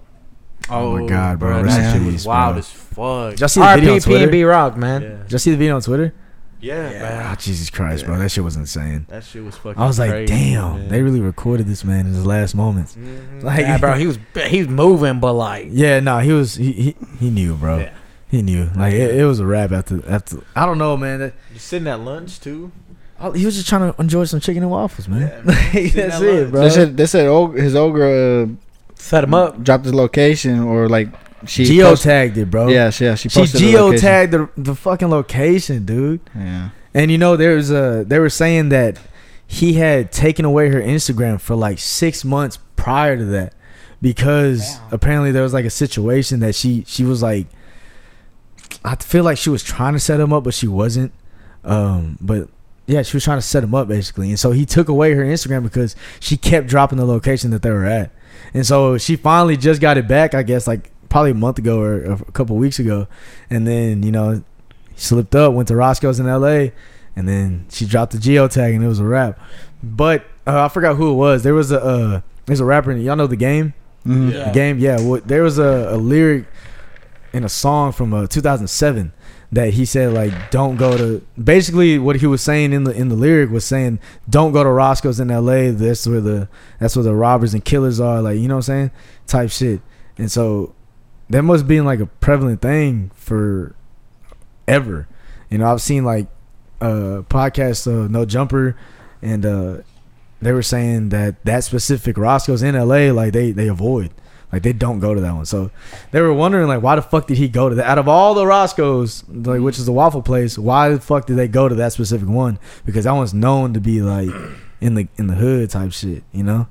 [0.70, 1.62] Oh my oh, God, bro.
[1.62, 2.60] That Rest shit was wild bro.
[2.60, 3.40] as fuck.
[3.40, 4.28] Y'all see the video on RP Twitter?
[4.28, 5.02] PNB Rock, man.
[5.02, 6.14] Yeah, Did y'all see the video on Twitter?
[6.62, 7.22] Yeah, man.
[7.26, 8.18] Ah, Jesus Christ, bro.
[8.18, 9.06] That shit was insane.
[9.10, 9.82] That shit was fucking.
[9.82, 10.88] I was like, crazy, damn, man.
[10.90, 12.96] they really recorded this man in his last moments.
[12.96, 13.44] Mhm.
[13.44, 16.72] Like, yeah, bro, he was he was moving, but like, Yeah, no, he was he
[16.72, 17.80] he, he knew, bro.
[17.80, 17.94] Yeah.
[18.30, 18.70] He knew.
[18.76, 20.42] Like it, it was a rap after after.
[20.56, 21.20] I don't know, man.
[21.20, 22.72] That, Just sitting at lunch too.
[23.20, 25.22] oh, he was just trying to enjoy some chicken and waffles, man.
[25.22, 25.46] Yeah, man.
[25.94, 26.52] That's at it, lunch.
[26.52, 26.62] bro.
[26.62, 28.48] They said they said og- his ogre uh,
[28.96, 29.62] set him up.
[29.64, 31.10] dropped his location or like
[31.46, 32.68] she Geo tagged it, bro.
[32.68, 36.22] Yeah, she, yeah, she she posted the geo tagged the the fucking location, dude.
[36.36, 39.00] Yeah, And you know, there's a they were saying that
[39.48, 43.54] he had taken away her Instagram for like six months prior to that
[44.02, 47.48] because apparently there was like a situation that she she was like
[48.84, 51.12] I feel like she was trying to set him up but she wasn't.
[51.64, 52.50] Um but
[52.88, 54.30] yeah she was trying to set him up basically.
[54.30, 57.72] And so he took away her Instagram because she kept dropping the location that they
[57.72, 58.12] were at.
[58.54, 61.80] And so she finally just got it back I guess like probably a month ago
[61.80, 63.08] or a couple weeks ago
[63.50, 64.44] and then you know
[64.94, 66.74] he slipped up, went to Roscoe's in L.A.,
[67.16, 69.40] and then she dropped the geotag, and it was a wrap.
[69.82, 71.44] But uh, I forgot who it was.
[71.44, 72.92] There was a uh, there's a rapper.
[72.92, 73.74] Y'all know the game.
[74.06, 74.34] Mhm.
[74.34, 74.46] Yeah.
[74.48, 75.00] The game, yeah.
[75.00, 76.48] Well, there was a, a lyric
[77.32, 79.14] in a song from uh, 2007
[79.54, 83.08] that he said like, "Don't go to." Basically, what he was saying in the in
[83.08, 84.00] the lyric was saying,
[84.30, 85.72] "Don't go to Roscoe's in L.A.
[85.72, 86.50] That's where the
[86.80, 88.92] that's where the robbers and killers are." Like, you know what I'm saying?
[89.28, 89.80] Type shit.
[90.18, 90.74] And so
[91.30, 93.76] that must be like a prevalent thing for
[94.68, 95.08] ever.
[95.50, 96.28] You know, I've seen like
[96.82, 98.78] uh podcasts uh No Jumper
[99.22, 99.78] and uh
[100.42, 104.12] they were saying that that specific Roscoe's in LA like they they avoid
[104.52, 105.46] like they don't go to that one.
[105.46, 105.72] So
[106.12, 108.34] they were wondering like why the fuck did he go to that out of all
[108.34, 111.76] the Roscoe's like which is the waffle place, why the fuck did they go to
[111.76, 112.60] that specific one?
[112.86, 114.30] Because that one's known to be like
[114.82, 116.68] in the in the hood type shit, you know?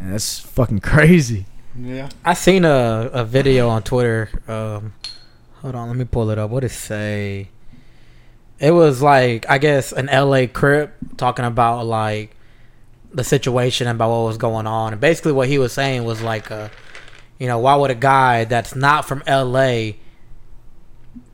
[0.00, 1.46] And that's fucking crazy.
[1.80, 2.08] Yeah.
[2.24, 4.28] I seen a, a video on Twitter.
[4.48, 4.94] Um,
[5.62, 6.50] hold on, let me pull it up.
[6.50, 7.48] What did it say?
[8.58, 12.34] It was like I guess an LA crip talking about like
[13.12, 16.50] the situation about what was going on, and basically what he was saying was like,
[16.50, 16.68] uh,
[17.38, 19.92] you know, why would a guy that's not from LA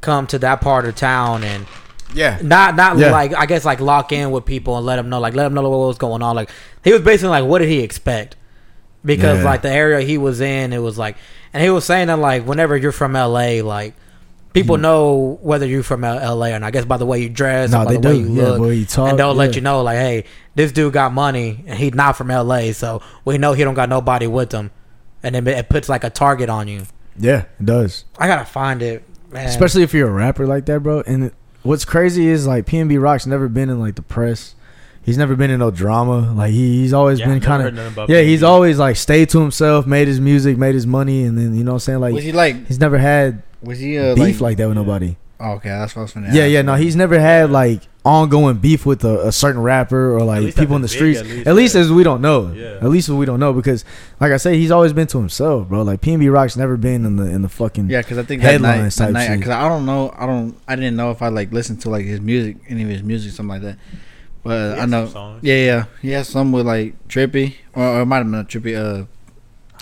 [0.01, 1.67] come to that part of town and
[2.15, 2.39] Yeah.
[2.43, 3.11] not not Yeah.
[3.11, 5.55] like I guess like lock in with people and let them know like let them
[5.55, 6.37] know what was going on.
[6.37, 6.51] Like
[6.83, 8.37] he was basically like, what did he expect?
[9.05, 9.45] Because Yeah.
[9.45, 11.17] like the area he was in, it was like,
[11.53, 13.95] and he was saying that like whenever you're from LA, like
[14.55, 14.83] people hmm.
[14.83, 16.63] know whether you're from LA or not.
[16.63, 18.61] I guess by the way you dress, No, by they the way you Yeah, look,
[18.63, 20.25] way you talk, and they'll let you know like, hey,
[20.55, 23.89] this dude got money and he's not from LA, so we know he don't got
[23.89, 24.71] nobody with him,
[25.23, 26.85] and then it puts like a target on you.
[27.19, 28.05] Yeah, it does.
[28.19, 29.47] I gotta find it, man.
[29.47, 31.03] Especially if you're a rapper like that, bro.
[31.07, 31.33] And
[31.63, 34.55] what's crazy is like PNB Rock's never been in like the press.
[35.05, 36.33] He's never been in no drama.
[36.33, 38.23] Like he, he's always Yeah, been kind of nothing about yeah.
[38.23, 41.63] He's always like stayed to himself, made his music, made his money, and then you
[41.65, 42.67] know what I'm saying like was he like?
[42.67, 44.41] he's never had Was he uh, beef like?
[44.41, 45.17] like that with nobody.
[45.41, 46.29] oh, okay, that's what I was gonna.
[46.33, 46.53] Yeah, ask.
[46.53, 46.63] yeah.
[46.63, 50.77] No, he's never had like ongoing beef with a, a certain rapper or like people
[50.77, 51.21] in the big, streets.
[51.21, 51.81] at least, At least yeah.
[51.83, 52.53] as we don't know.
[52.53, 52.77] Yeah.
[52.83, 53.83] At least we don't know because,
[54.21, 55.83] like I say, he's always been to himself, bro.
[55.83, 58.97] Like PNB Rock's never been in the in the fucking Yeah, because I think Headlines
[58.97, 59.39] that night, shit.
[59.39, 62.05] because I don't know, I don't, I didn't know if I like listened to like
[62.07, 63.79] his music, any of his music, something like that.
[64.45, 65.43] But He I know, some songs.
[65.43, 68.45] yeah, yeah, he has some with like Trippie, or, or it might have been a
[68.45, 69.07] Trippie, uh,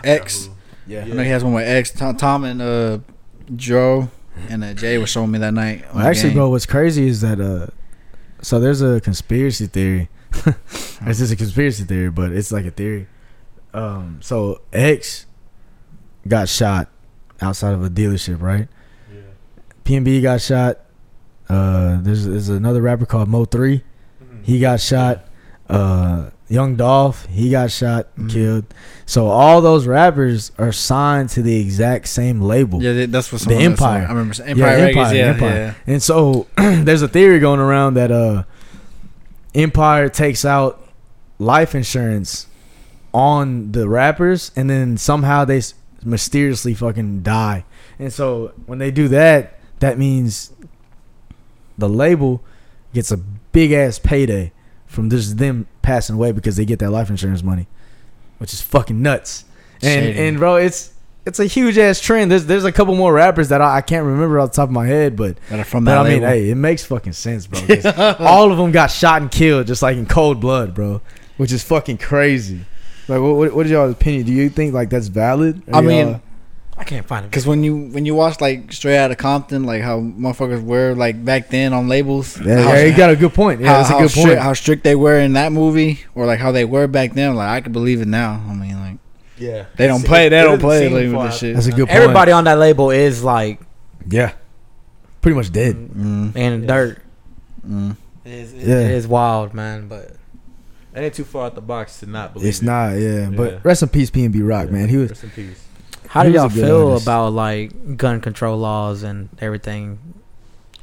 [0.05, 0.49] X.
[0.87, 1.03] yeah.
[1.03, 2.99] I know he has one with X, Tom, Tom and uh,
[3.57, 4.09] Joe
[4.49, 5.85] and uh, Jay were showing me that night.
[5.95, 6.37] Well, actually, game.
[6.39, 7.67] bro, what's crazy is that uh,
[8.41, 10.09] so there's a conspiracy theory.
[11.03, 13.07] it's just a conspiracy theory, but it's like a theory.
[13.75, 15.27] Um, so X
[16.27, 16.89] got shot
[17.41, 18.69] outside of a dealership, right?
[19.85, 20.79] PNB got shot.
[21.49, 23.83] Uh, there's there's another rapper called Mo 3
[24.43, 25.27] He got shot.
[25.69, 28.67] Uh, Young Dolph, he got shot, and killed.
[29.07, 32.83] So all those rappers are signed to the exact same label.
[32.83, 33.87] Yeah, that's what The someone else said.
[33.87, 34.05] Empire.
[34.05, 34.89] I remember saying Yeah, Empire.
[34.89, 35.55] Empire, yeah, Empire.
[35.87, 35.93] yeah.
[35.95, 38.45] And so there's a theory going around that uh
[39.55, 40.87] Empire takes out
[41.39, 42.47] life insurance
[43.15, 45.61] on the rappers and then somehow they
[46.05, 47.65] mysteriously fucking die.
[47.99, 50.53] And so when they do that, that means
[51.79, 52.43] the label
[52.93, 53.21] gets a
[53.53, 54.53] big ass payday
[54.87, 57.67] from just them passing away because they get that life insurance money,
[58.39, 59.45] which is fucking nuts.
[59.83, 60.19] And Shady.
[60.19, 60.93] and bro, it's
[61.25, 62.31] it's a huge ass trend.
[62.31, 64.73] There's there's a couple more rappers that I, I can't remember off the top of
[64.73, 67.61] my head, but That are from that I mean, hey, it makes fucking sense, bro.
[68.21, 71.01] all of them got shot and killed just like in cold blood, bro,
[71.37, 72.61] which is fucking crazy.
[73.09, 74.27] Like, what, what, what is y'all's opinion?
[74.27, 75.63] Do you think like that's valid?
[75.73, 76.21] I mean,
[76.77, 77.31] I can't find it.
[77.31, 81.23] Because when you when you watch like Straight Outta Compton, like how motherfuckers were like
[81.25, 83.61] back then on labels, yeah, how, yeah, you got a good point.
[83.61, 84.39] Yeah, how, that's a good strict, point.
[84.41, 87.35] How strict they were in that movie, or like how they were back then.
[87.37, 88.43] Like I could believe it now.
[88.49, 88.99] I mean, like
[89.39, 89.67] Yeah.
[89.77, 91.55] they don't It's- play, they don't play like, with far this shit.
[91.55, 91.91] That's a good point.
[91.91, 93.61] Everybody on that label is like
[94.09, 94.33] yeah,
[95.21, 95.77] pretty much dead.
[95.77, 97.03] Mm, in the dirt.
[97.69, 97.97] mm.
[98.25, 98.81] It is, Yeah.
[98.81, 99.89] it is wild, man.
[99.89, 100.17] But
[100.95, 102.49] It ain't too far out the box to not believe.
[102.49, 102.65] It's it.
[102.65, 103.29] not, yeah.
[103.29, 103.31] Yeah.
[103.31, 104.73] But rest in peace, P and B Rock, Yeah.
[104.73, 104.89] man.
[104.89, 105.65] He was Rest in peace.
[106.13, 107.07] How do y'all feel artist.
[107.07, 109.99] about like gun control laws and everything?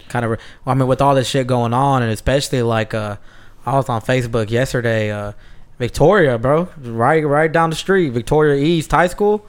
[0.09, 0.39] Kind of.
[0.65, 3.17] I mean, with all this shit going on, and especially like uh,
[3.65, 5.11] I was on Facebook yesterday.
[5.11, 5.33] Uh,
[5.77, 9.45] Victoria, bro, right, right down the street, Victoria East High School.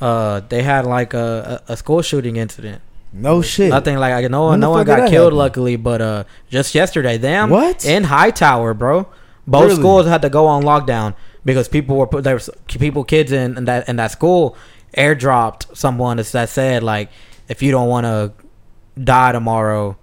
[0.00, 2.82] Uh, they had like a, a, school shooting incident.
[3.12, 3.70] no shit.
[3.70, 5.38] Nothing like I no When one, no one got killed, happen?
[5.38, 5.76] luckily.
[5.76, 7.84] But uh, just yesterday, them What?
[7.84, 9.06] in Hightower, bro.
[9.46, 9.74] Both Really?
[9.76, 13.56] schools had to go on lockdown because people were put there was people kids in,
[13.56, 14.56] in that in that school
[14.96, 17.10] airdropped someone that said like
[17.48, 18.32] if you don't want to
[19.02, 19.96] die tomorrow,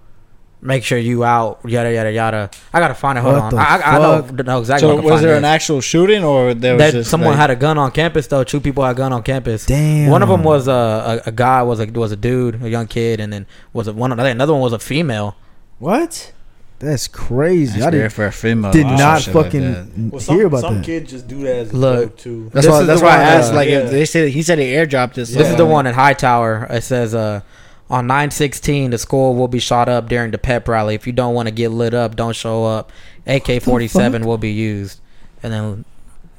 [0.62, 2.50] make sure you out yada yada yada.
[2.72, 3.22] I gotta find it.
[3.22, 4.88] Hold What on, I, I, I don't know exactly.
[4.88, 7.56] So was there an actual shooting, or there was that just someone like, had a
[7.56, 8.44] gun on campus though.
[8.44, 9.66] Two people had a gun on campus.
[9.66, 10.10] Damn.
[10.10, 12.86] One of them was a, a a guy was a was a dude, a young
[12.86, 14.10] kid, and then was a one.
[14.10, 15.36] Think another one was a female.
[15.78, 16.32] what?
[16.80, 17.78] That's crazy.
[17.78, 18.72] That's I rare did, for a female.
[18.72, 20.10] did not shit like fucking.
[20.10, 20.84] Well, some, hear about some that.
[20.84, 22.50] kids just do that as a Look, too.
[22.52, 22.82] That's why.
[22.82, 23.52] That's why I asked.
[23.52, 23.80] uh, like, yeah.
[23.80, 25.32] if they said he said he airdropped this.
[25.32, 26.66] This is the uh, one in Hightower.
[26.70, 27.42] It says, uh,
[27.90, 30.94] on 916, the school will be shot up during the pep rally.
[30.94, 32.92] If you don't want to get lit up, don't show up.
[33.26, 35.00] AK 47 will be used.
[35.42, 35.84] And then,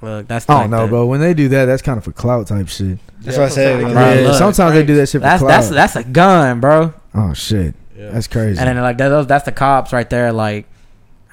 [0.01, 1.05] look, that's I like don't know, bro.
[1.05, 2.97] When they do that, that's kind of for clout type shit.
[3.19, 3.83] That's what I said.
[3.83, 5.49] Like, yeah, look, sometimes they do that shit for That's, clout.
[5.49, 6.93] that's, that's a gun, bro.
[7.13, 8.09] oh shit, Yeah.
[8.11, 8.59] that's crazy.
[8.59, 10.65] And then, like, that, that's the cops right there, like,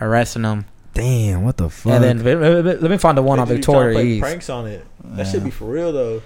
[0.00, 0.66] arresting them.
[0.94, 1.92] Damn, what the fuck?
[1.92, 4.20] And then, let me- find the one They on just be trying to Victoria East.
[4.22, 4.84] Pranks on it.
[5.04, 5.32] That Yeah.
[5.32, 6.22] should be for real though.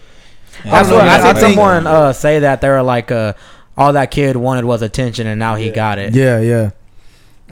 [0.64, 3.34] Yeah, I saw, I I seen someone uh, say that they were like, uh,
[3.76, 5.74] all that kid wanted was attention, and now he Yeah.
[5.74, 6.14] got it.
[6.14, 6.70] yeah, yeah.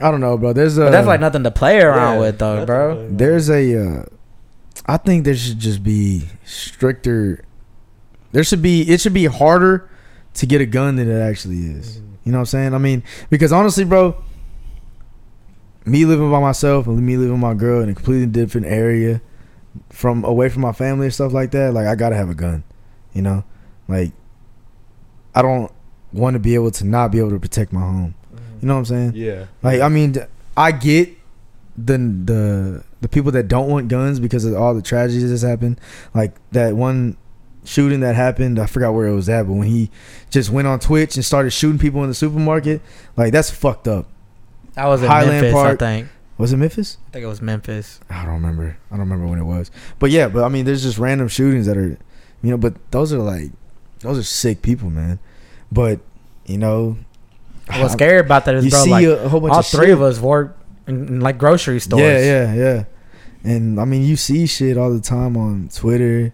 [0.01, 0.53] I don't know, bro.
[0.53, 3.07] There's a But that's like nothing to play around Yeah, with, though, bro.
[3.11, 3.75] there's a.
[3.99, 4.03] Uh,
[4.87, 7.43] I think there should just be stricter.
[8.31, 8.81] There should be.
[8.89, 9.87] It should be harder
[10.35, 11.97] to get a gun than it actually is.
[11.99, 12.10] Mhm.
[12.23, 12.73] You know what I'm saying?
[12.73, 14.15] I mean, because honestly, bro,
[15.85, 19.21] me living by myself and me living with my girl in a completely different area,
[19.89, 22.63] from away from my family and stuff like that, like I gotta have a gun.
[23.13, 23.43] You know,
[23.87, 24.11] like
[25.33, 25.71] I don't
[26.13, 28.15] want to be able to not be able to protect my home.
[28.33, 28.57] Mm-hmm.
[28.61, 29.11] You know what I'm saying?
[29.15, 29.45] Yeah.
[29.63, 30.15] Like I mean,
[30.55, 31.09] I get
[31.77, 35.79] the the the people that don't want guns because of all the tragedies that's happened.
[36.13, 37.17] Like that one
[37.63, 39.89] shooting that happened, I forgot where it was at, but when he
[40.29, 42.81] just went on Twitch and started shooting people in the supermarket,
[43.15, 44.07] like that's fucked up.
[44.73, 45.81] That was in Highland Memphis, Park.
[45.81, 46.07] I think.
[46.37, 46.97] Was it Memphis?
[47.07, 47.99] I think it was Memphis.
[48.09, 48.77] I don't remember.
[48.89, 49.69] I don't remember when it was.
[49.99, 51.97] But yeah, but I mean, there's just random shootings that are,
[52.41, 53.51] you know, but those are like,
[53.99, 55.19] those are sick people, man.
[55.71, 55.99] But
[56.45, 56.97] you know,
[57.67, 59.67] What's scary about that is, you bro, see like a, a whole bunch all of
[59.67, 59.93] three shit.
[59.93, 60.57] of us work
[60.87, 62.01] in, in, like grocery stores.
[62.01, 62.83] Yeah, yeah, yeah.
[63.43, 66.33] And I mean, you see shit all the time on Twitter,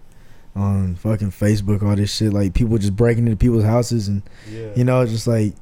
[0.58, 2.32] on fucking Facebook, all this shit.
[2.32, 4.68] Like people just breaking into people's houses and Yeah.
[4.76, 5.54] you know, just like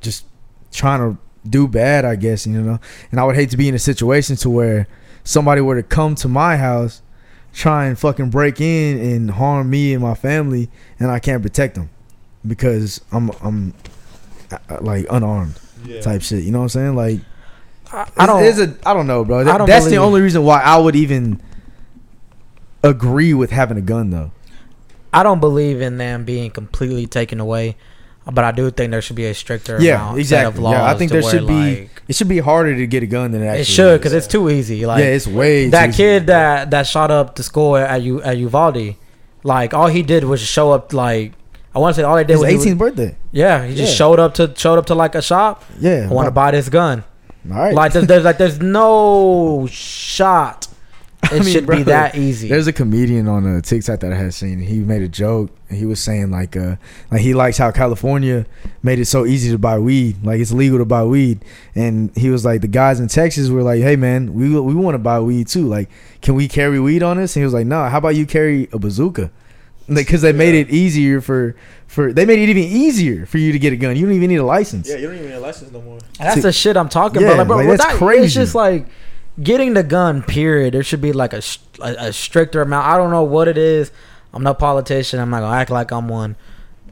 [0.00, 0.24] just
[0.72, 1.18] trying to
[1.48, 2.46] do bad, I guess.
[2.46, 2.80] You know,
[3.10, 4.88] and I would hate to be in a situation to where
[5.24, 7.02] somebody were to come to my house,
[7.52, 11.74] try and fucking break in and harm me and my family, and I can't protect
[11.74, 11.90] them
[12.46, 13.74] because I'm I'm
[14.50, 16.00] uh, like unarmed yeah.
[16.00, 16.44] type shit.
[16.44, 16.96] You know what I'm saying?
[16.96, 17.20] Like.
[17.94, 18.40] I, I don't.
[18.42, 19.40] There's a, I don't know, bro.
[19.40, 21.42] I That- don't that's the only reason why I would even
[22.82, 24.30] agree with having a gun, though.
[25.12, 27.76] I don't believe in them being completely taken away,
[28.24, 30.48] but I do think there should be a stricter Yeah, exactly.
[30.48, 30.72] of laws.
[30.74, 31.80] Yeah, I think there should be.
[31.80, 33.60] like, It should be harder to get a gun than it actually.
[33.60, 34.86] it should because it's too easy.
[34.86, 38.38] Like yeah, it's way that kid that that shot up the school at U at
[38.38, 38.94] Uvalde,
[39.44, 40.92] like all he did was show up.
[40.94, 41.32] Like
[41.74, 43.16] I want to say all he did His was he 18th was- birthday.
[43.32, 43.96] Yeah, he just Yeah.
[43.96, 45.62] showed up to showed up to like a shop.
[45.78, 47.04] Yeah, I want to buy this gun.
[47.50, 50.68] All right, Like there's, there's like there's no shot.
[51.32, 52.48] It I mean, should bro, be that easy.
[52.48, 54.58] There's a comedian on a TikTok that I had seen.
[54.60, 55.50] He made a joke.
[55.70, 56.76] And he was saying like, uh,
[57.10, 58.44] like he likes how California
[58.82, 60.22] made it so easy to buy weed.
[60.24, 61.44] Like it's legal to buy weed.
[61.74, 64.94] And he was like, the guys in Texas were like, hey man, we we want
[64.96, 65.66] to buy weed too.
[65.66, 65.88] Like,
[66.20, 67.34] can we carry weed on us?
[67.36, 67.84] And he was like, no.
[67.88, 69.30] How about you carry a bazooka?
[69.92, 71.54] Because they made it easier for
[71.86, 73.96] for they made it even easier for you to get a gun.
[73.96, 74.88] You don't even need a license.
[74.88, 75.94] Yeah, you don't even need a license no more.
[75.98, 77.38] And that's See- the shit I'm talking Yeah, about.
[77.38, 78.24] Like, bro, like, that's that- crazy.
[78.26, 78.86] It's just like
[79.40, 80.22] getting the gun.
[80.22, 80.74] Period.
[80.74, 81.42] There should be like a
[81.80, 82.86] a stricter amount.
[82.86, 83.92] I don't know what it is.
[84.32, 85.20] I'm no politician.
[85.20, 86.36] I'm not gonna act like I'm one,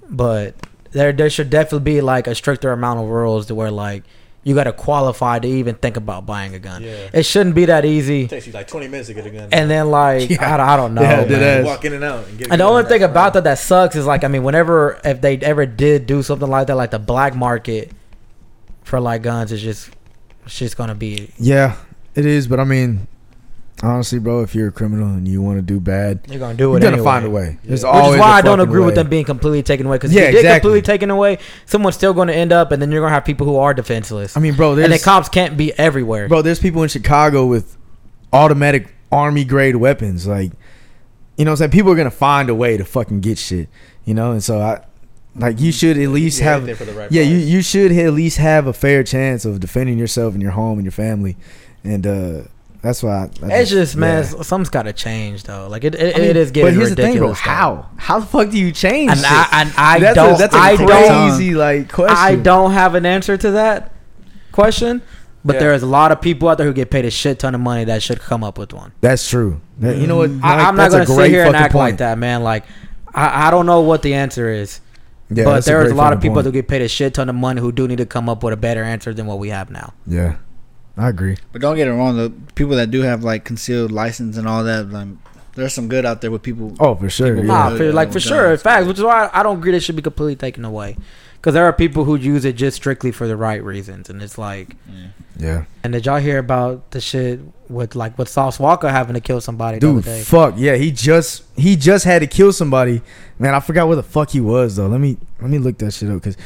[0.09, 0.55] but
[0.93, 4.05] there there should definitely be like a stricter amount of rules to where like
[4.43, 6.83] you got to qualify to even think about buying a gun.
[6.83, 7.11] Yeah.
[7.13, 8.23] It shouldn't be that easy.
[8.23, 9.51] It takes you like 20 minutes to get a gun.
[9.53, 11.03] And then like I, don't- I don't know.
[11.03, 11.29] Yeah, man.
[11.29, 11.67] dead ass.
[11.67, 12.27] walk in and out.
[12.27, 14.29] And, get a And the only thing That's about that that sucks is like I
[14.29, 17.93] mean, whenever if they ever did do something like that, like the black market
[18.83, 19.91] for like guns is just
[20.47, 21.77] it's just gonna be Yeah,
[22.15, 22.47] it is.
[22.47, 23.07] But I mean,
[23.83, 26.71] honestly, bro, if you're a criminal and you want to do bad, you're gonna do
[26.71, 26.73] it.
[26.73, 27.05] you're gonna anyway.
[27.05, 27.59] find a way.
[27.65, 29.97] There's Which is why I don't agree with them being completely taken away.
[29.97, 30.61] Because Yeah, if you get exactly.
[30.61, 33.25] completely taken away, someone's still going to end up, and then you're going to have
[33.25, 34.37] people who are defenseless.
[34.37, 36.29] I mean, bro, and the cops can't be everywhere.
[36.29, 37.77] bro, there's people in Chicago with
[38.33, 40.27] automatic army grade weapons.
[40.27, 40.53] Like,
[41.37, 43.69] you know, what I'm saying people are gonna find a way to fucking get shit.
[44.05, 44.85] You know, and so I,
[45.37, 46.97] like, you should at least get have.
[46.97, 50.43] right yeah, you you should at least have a fair chance of defending yourself and
[50.43, 51.37] your home and your family,
[51.85, 52.41] and uh
[52.83, 53.29] that's why.
[53.43, 54.41] I, I it's just man, yeah.
[54.43, 55.69] something's got to change though.
[55.69, 57.39] Like it, it, I mean, it is getting But here's ridiculous.
[57.39, 57.53] the thing, bro.
[57.55, 57.91] How?
[57.99, 59.11] How the fuck do you change?
[59.11, 59.31] And shit?
[59.31, 60.35] I, and I that's don't.
[60.35, 60.87] A, that's a I don't.
[60.87, 62.17] crazy like question.
[62.17, 63.93] I don't have an answer to that
[64.53, 65.03] question.
[65.45, 65.61] But Yeah.
[65.61, 67.61] there is a lot of people out there who get paid a shit ton of
[67.63, 68.93] money that should come up with one.
[69.01, 69.61] That's true.
[69.79, 70.31] That- you know what?
[70.43, 72.43] I, I'm not going to sit here and act like that, man.
[72.43, 72.65] Like,
[73.15, 74.81] I, I don't know what the answer is.
[75.31, 76.47] Yeah, but there is great a lot of people point.
[76.47, 78.53] who get paid a shit ton of money who do need to come up with
[78.53, 79.95] a better answer than what we have now.
[80.07, 80.37] Yeah,
[80.97, 81.37] I agree.
[81.53, 82.17] But don't get it wrong.
[82.17, 85.09] The people that do have like concealed license and all that, like,
[85.55, 86.75] there's some good out there with people.
[86.79, 87.37] Oh, for sure.
[87.37, 87.43] Yeah.
[87.43, 88.27] Nah, for, like for yeah.
[88.27, 88.87] sure, facts.
[88.87, 90.97] Which is why I don't agree it should be completely taken away,
[91.35, 94.39] because there are people who use it just strictly for the right reasons, and it's
[94.39, 94.77] like.
[95.37, 95.65] yeah.
[95.83, 99.41] And did y'all hear about the shit with like with Sauce Walker having to kill
[99.41, 100.23] somebody the Dude, other day?
[100.23, 103.01] fuck yeah, he just he just had to kill somebody.
[103.39, 104.87] Man, I forgot where the fuck he was though.
[104.87, 106.37] Let me let me look that shit up because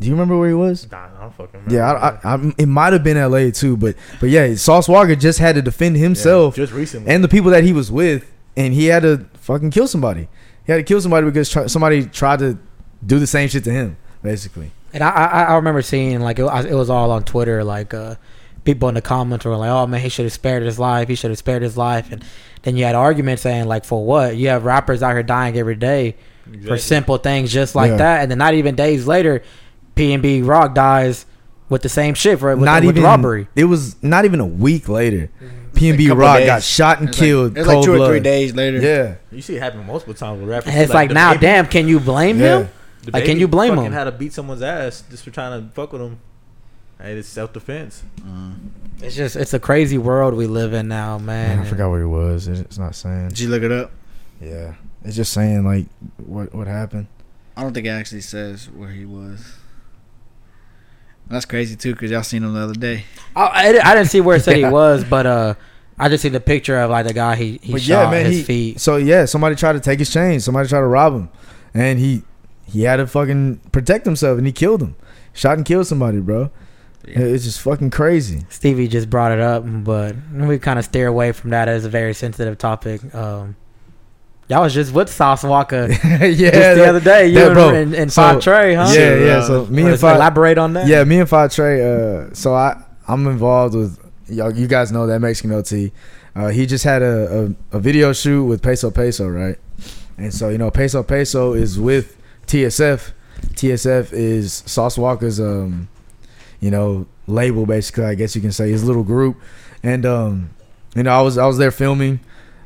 [0.00, 0.90] do you remember where he was?
[0.90, 1.74] Nah, I don't fucking remember.
[1.74, 3.50] Yeah, I, I, I, it might have been L.A.
[3.52, 7.12] too, but but yeah, Sauce Walker just had to defend Yeah, himself just recently.
[7.12, 10.28] and the people that he was with, and he had to fucking kill somebody.
[10.66, 12.58] He had to kill somebody because try, somebody tried to
[13.04, 14.70] do the same shit to him, basically.
[14.92, 17.94] And I, I I remember seeing like it, was- it was all on Twitter like
[17.94, 18.16] uh
[18.64, 21.08] people in the comments were like, oh man, he should have spared his life.
[21.08, 22.12] He should have spared his life.
[22.12, 22.22] And
[22.62, 24.36] then you had arguments saying like, for what?
[24.36, 26.16] You have rappers out here dying every day
[26.66, 27.96] for simple things just like Yeah.
[27.98, 28.22] that.
[28.22, 29.42] And then not even days later,
[29.94, 31.26] P and B Rock dies
[31.68, 33.48] with the same shit for with, not with even robbery.
[33.54, 35.30] It was not even a week later.
[35.74, 37.56] P and A B couple Rock got shot and It's like- killed.
[37.56, 38.78] It's like cold two or three days later.
[38.80, 40.72] Yeah, You see it happen multiple times with rappers.
[40.72, 42.60] And it's like the now, baby- damn, can you blame Yeah.
[42.60, 42.68] him?
[43.04, 43.92] the like, can you blame fucking him?
[43.92, 46.18] Had to beat someone's ass just for trying to fuck with him.
[47.00, 48.02] Hey, it's self defense.
[48.20, 49.04] Mm-hmm.
[49.04, 51.56] It's just it's a crazy world we live in now, man.
[51.58, 52.46] Man, I forgot where he was.
[52.46, 53.28] It's not saying.
[53.30, 53.90] Did you look it up?
[54.38, 55.86] Yeah, it's just saying like
[56.18, 57.06] what what happened.
[57.56, 59.40] I don't think it actually says where he was.
[61.30, 63.04] That's crazy too, cause y'all seen him the other day.
[63.36, 64.66] I, I, didn't see where it said Yeah.
[64.66, 65.54] he was, but uh,
[65.96, 68.26] I just see the picture of like the guy he he But shot yeah, man,
[68.26, 68.80] his he, feet.
[68.80, 70.40] So yeah, somebody tried to take his chain.
[70.40, 71.28] Somebody tried to rob him,
[71.72, 72.24] and he
[72.66, 74.96] he had to fucking protect himself, and he killed him.
[75.32, 76.50] Shot and killed somebody, bro.
[77.06, 77.20] Yeah.
[77.20, 78.44] It's just fucking crazy.
[78.50, 81.88] Stevie just brought it up, but we kind of steer away from that as a
[81.88, 83.14] very sensitive topic.
[83.14, 83.56] Um,
[84.50, 85.96] y'all was just with Sauce Walker yeah,
[86.28, 87.28] just the that- other day.
[87.28, 87.68] You that, and, bro.
[87.70, 88.82] and, and So, Five Trey, huh?
[88.88, 89.42] Yeah, Sure, yeah.
[89.46, 90.86] So me and Five, elaborate on that.
[90.86, 91.80] yeah, me and Five Trey.
[91.80, 93.98] Uh, so I I'm involved with
[94.28, 94.52] y'all.
[94.52, 95.92] You guys know that Mexican OT.
[96.36, 99.56] Uh, he just had a, a a video shoot with Peso Peso, right?
[100.18, 103.12] And so you know, Peso Peso is with TSF.
[103.54, 105.88] TSF is Sauce Walker's um,
[106.60, 108.04] you know, label basically.
[108.04, 109.40] I guess you can say his little group.
[109.82, 110.50] And um,
[110.94, 112.20] you know, I was I was there filming.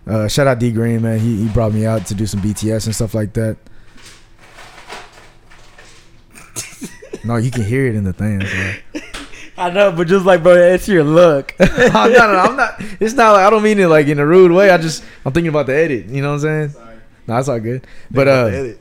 [0.06, 1.18] Uh, shout out D Green, man.
[1.18, 3.56] He he brought me out to do some BTS and stuff like that.
[7.24, 8.44] no, you can hear it in the thing.
[8.44, 9.00] so.
[9.56, 11.54] I know, but just like, bro, it's your look.
[11.60, 12.74] no, no, no, I'm not.
[13.00, 13.32] It's not.
[13.32, 14.70] Like, I don't mean it like in a rude way.
[14.70, 16.06] I just I'm thinking about the edit.
[16.06, 16.74] You know what I'm saying?
[17.26, 17.86] No, that's all good.
[18.10, 18.72] But uh,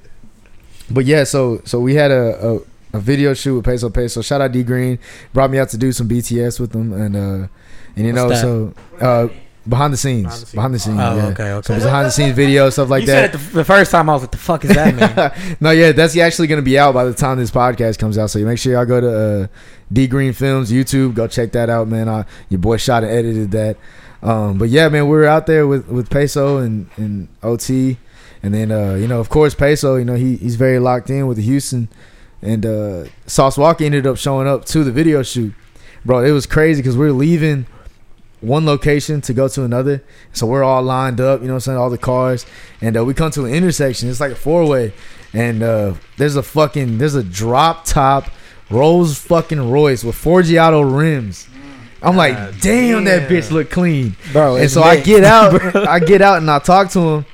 [0.89, 1.25] but yeah.
[1.25, 2.59] So so we had a, a
[2.93, 4.21] a video shoot with Peso Peso.
[4.21, 4.97] Shout out D Green.
[5.31, 7.47] Brought me out to do some BTS with them, and uh,
[7.95, 8.41] and you know that?
[8.41, 9.27] so uh,
[9.67, 10.53] behind the scenes, Behind the scenes.
[10.53, 10.99] behind the scenes.
[10.99, 11.25] Oh, yeah.
[11.27, 11.75] okay, So okay.
[11.75, 13.31] it's behind the scenes video stuff like you that.
[13.31, 14.09] said it the, the first time.
[14.09, 16.93] I was like, "The fuck is that, man?" no, yeah, that's actually gonna be out
[16.93, 18.29] by the time this podcast comes out.
[18.29, 19.47] So you make sure y'all go to uh,
[19.91, 21.13] D Green Films YouTube.
[21.15, 22.07] Go check that out, man.
[22.09, 23.77] Uh, your boy shot and edited that.
[24.21, 27.97] Um, but yeah, man, we were out there with with Peso and and OT,
[28.41, 29.95] and then uh, you know, of course, Peso.
[29.95, 31.89] You know, he he's very locked in with the Houston,
[32.41, 35.53] and uh, Sauce Walker ended up showing up to the video shoot.
[36.05, 37.65] Bro, it was crazy because we are leaving
[38.43, 40.03] one location to go to another.
[40.33, 42.45] So we're all lined up, you know what I'm saying, all the cars.
[42.81, 44.09] And uh, we come to an intersection.
[44.09, 44.93] It's like a four way.
[45.33, 48.29] And uh, there's a fucking there's a drop top
[48.69, 51.47] Rolls fucking Royce with Forgiato rims.
[52.01, 54.15] I'm like, God damn, that bitch look clean.
[54.33, 54.55] bro.
[54.55, 57.25] And it's so I get out, I get out and I talk to him.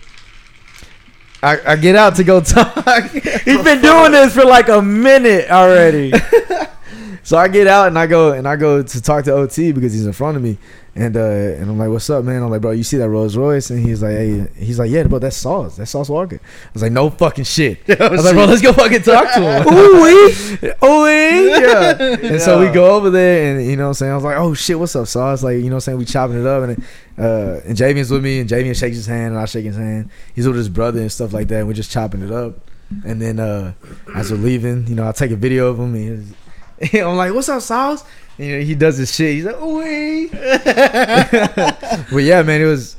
[1.41, 3.09] I, I get out to go talk.
[3.09, 6.11] He's been doing this for like a minute already.
[7.23, 9.93] so I get out and I go and I go to talk to OT because
[9.93, 10.57] he's in front of me,
[10.95, 13.35] and uh, and I'm like, "What's up, man?" I'm like, "Bro, you see that Rolls
[13.37, 15.77] Royce?" And he's like, "Hey," he's like, "Yeah, bro, that's Sauce.
[15.77, 18.73] That's Sauce Walker." I was like, "No fucking shit." I was like, "Bro, let's go
[18.73, 21.97] fucking talk to him." Ooh wee, ooh wee, yeah.
[21.99, 24.37] And so we go over there, and you know, what I'm saying, I was like,
[24.37, 26.63] "Oh shit, what's up, Sauce?" Like, you know, what I'm saying, we chopping it up,
[26.63, 26.83] and
[27.17, 30.09] uh, and Javian's with me, and Javian shakes his hand, and I shake his hand.
[30.33, 31.59] He's with his brother and stuff like that.
[31.59, 32.57] And we're just chopping it up.
[33.05, 33.73] And then uh,
[34.15, 35.93] as we're leaving, you know, I take a video of him.
[35.95, 36.33] And he's-
[36.93, 38.03] I'm like, "What's up, Sauce?"
[38.37, 39.35] And, you know, he does his shit.
[39.35, 42.95] He's like, "Ooh wee." but yeah, man, it was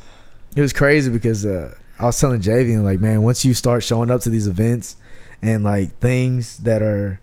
[0.54, 4.10] it was crazy because uh, I was telling Javian like, man, once you start showing
[4.10, 4.96] up to these events
[5.42, 7.20] and like things that are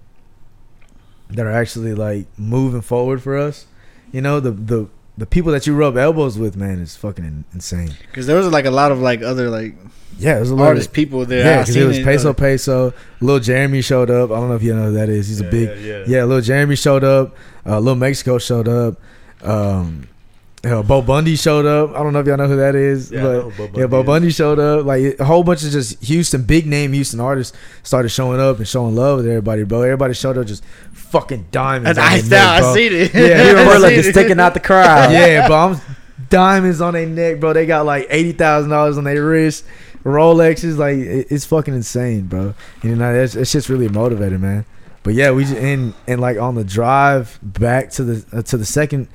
[1.30, 3.66] that are actually like moving forward for us,
[4.12, 4.88] you know, the the
[5.18, 7.92] the people that you rub elbows with, man, is fucking insane.
[8.08, 9.76] Because there was like a lot of like other like
[10.20, 11.44] Yeah, there's a lot artist of people there.
[11.46, 12.94] yeah, because it was Peso uh, Peso.
[13.20, 14.32] Little Jeremy showed up.
[14.32, 15.28] I don't know if you know who that is.
[15.28, 16.04] He's a big yeah, yeah.
[16.08, 16.24] yeah.
[16.24, 17.36] Little Jeremy showed up.
[17.66, 19.00] Uh, Little Mexico showed up.
[19.42, 20.08] Um,
[20.66, 21.96] uh, Bo Bundy showed up.
[21.96, 24.06] I don't know if y'all know who that is, Yeah, but Bo yeah, Bo Bundy
[24.06, 24.86] Bundy showed up.
[24.86, 28.68] Like a whole bunch of just Houston big name Houston artists started showing up and
[28.68, 29.84] showing love with everybody, bro.
[29.84, 31.98] Everybody showed up just fucking diamonds.
[31.98, 33.14] And on I, neck, I seen it.
[33.14, 34.12] Yeah, I we're like just it.
[34.14, 35.12] sticking out the crowd.
[35.12, 35.56] yeah, bro.
[35.58, 35.82] I'm
[36.30, 37.54] diamonds on their neck, bro.
[37.54, 39.64] They got like eighty thousand dollars on their wrist,
[40.04, 40.78] Rolexes.
[40.78, 42.54] Like it- it's fucking insane, bro.
[42.84, 44.66] You know, it's, it's just really motivated, man.
[45.04, 48.58] But yeah, we just and and like on the drive back to the uh, to
[48.58, 49.08] the second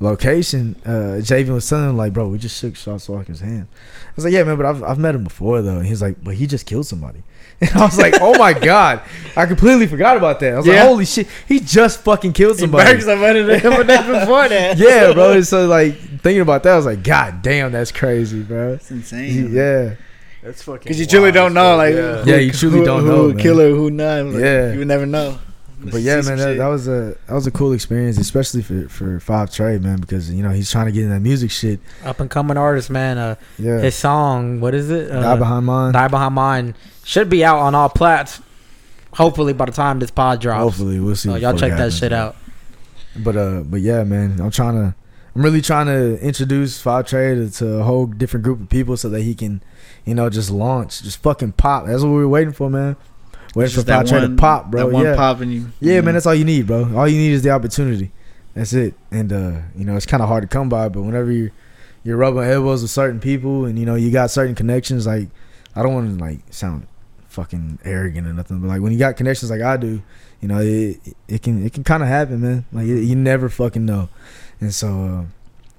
[0.00, 3.68] location, uh, Javen was telling him like, bro, we just shook Sauce Walka's hand.
[3.72, 5.76] I was like, yeah, man, but I've I've met him before though.
[5.78, 7.22] And he's like, but he just killed somebody.
[7.62, 9.02] And I was like, oh my god,
[9.36, 10.54] I completely forgot about that.
[10.54, 10.76] I was Yeah.
[10.76, 12.90] like, holy shit, he just fucking killed somebody.
[12.90, 14.78] Burgers, I met him before that.
[14.78, 15.32] yeah, bro.
[15.32, 18.72] And so like thinking about that, I was like, God damn, that's crazy, bro.
[18.74, 19.52] It's insane.
[19.52, 19.96] Yeah,
[20.42, 20.84] That's fucking.
[20.84, 22.24] Because you truly wild don't know, fuck, like, yeah.
[22.36, 23.42] Yeah, you truly who, don't who know, would man.
[23.42, 24.24] kill her, who not.
[24.24, 24.72] Like, Yeah.
[24.72, 25.38] you would never know.
[25.82, 29.18] But yeah, man, that, that was a that was a cool experience, especially for for
[29.20, 31.80] Five Trey, man, because you know he's trying to get in that music shit.
[32.04, 33.16] Up and coming artist, man.
[33.18, 35.10] Uh, Yeah, his song, what is it?
[35.10, 35.92] Uh, Die behind mine.
[35.92, 36.74] Die Behind Mine
[37.04, 38.40] should be out on all plats.
[39.14, 40.60] Hopefully by the time this pod drops.
[40.60, 41.28] Hopefully, we'll see.
[41.30, 42.20] So y'all check that shit man.
[42.20, 42.36] out.
[43.16, 44.94] But uh, but yeah, man, I'm trying to,
[45.34, 48.96] I'm really trying to introduce Five Trey to, to a whole different group of people
[48.96, 49.62] so that he can,
[50.04, 51.86] you know, just launch, just fucking pop.
[51.86, 52.96] That's what we were waiting for, man.
[53.54, 54.86] Waiting for Trey to one- pop, bro.
[54.86, 55.66] That one yeah, pop and you.
[55.80, 56.96] Yeah, man, that's all you need, bro.
[56.96, 58.12] All you need is the opportunity.
[58.54, 58.94] That's it.
[59.10, 61.50] And uh, you know, it's kind of hard to come by, but whenever you
[62.04, 65.28] you're rubbing elbows with certain people, and you know you got certain connections, like
[65.74, 66.86] I don't want to like sound
[67.28, 70.02] fucking arrogant or nothing, but like when you got connections like I do,
[70.40, 72.64] you know, it it can it can kind of happen, man.
[72.72, 74.08] Like you you never fucking know.
[74.60, 75.24] And so, uh,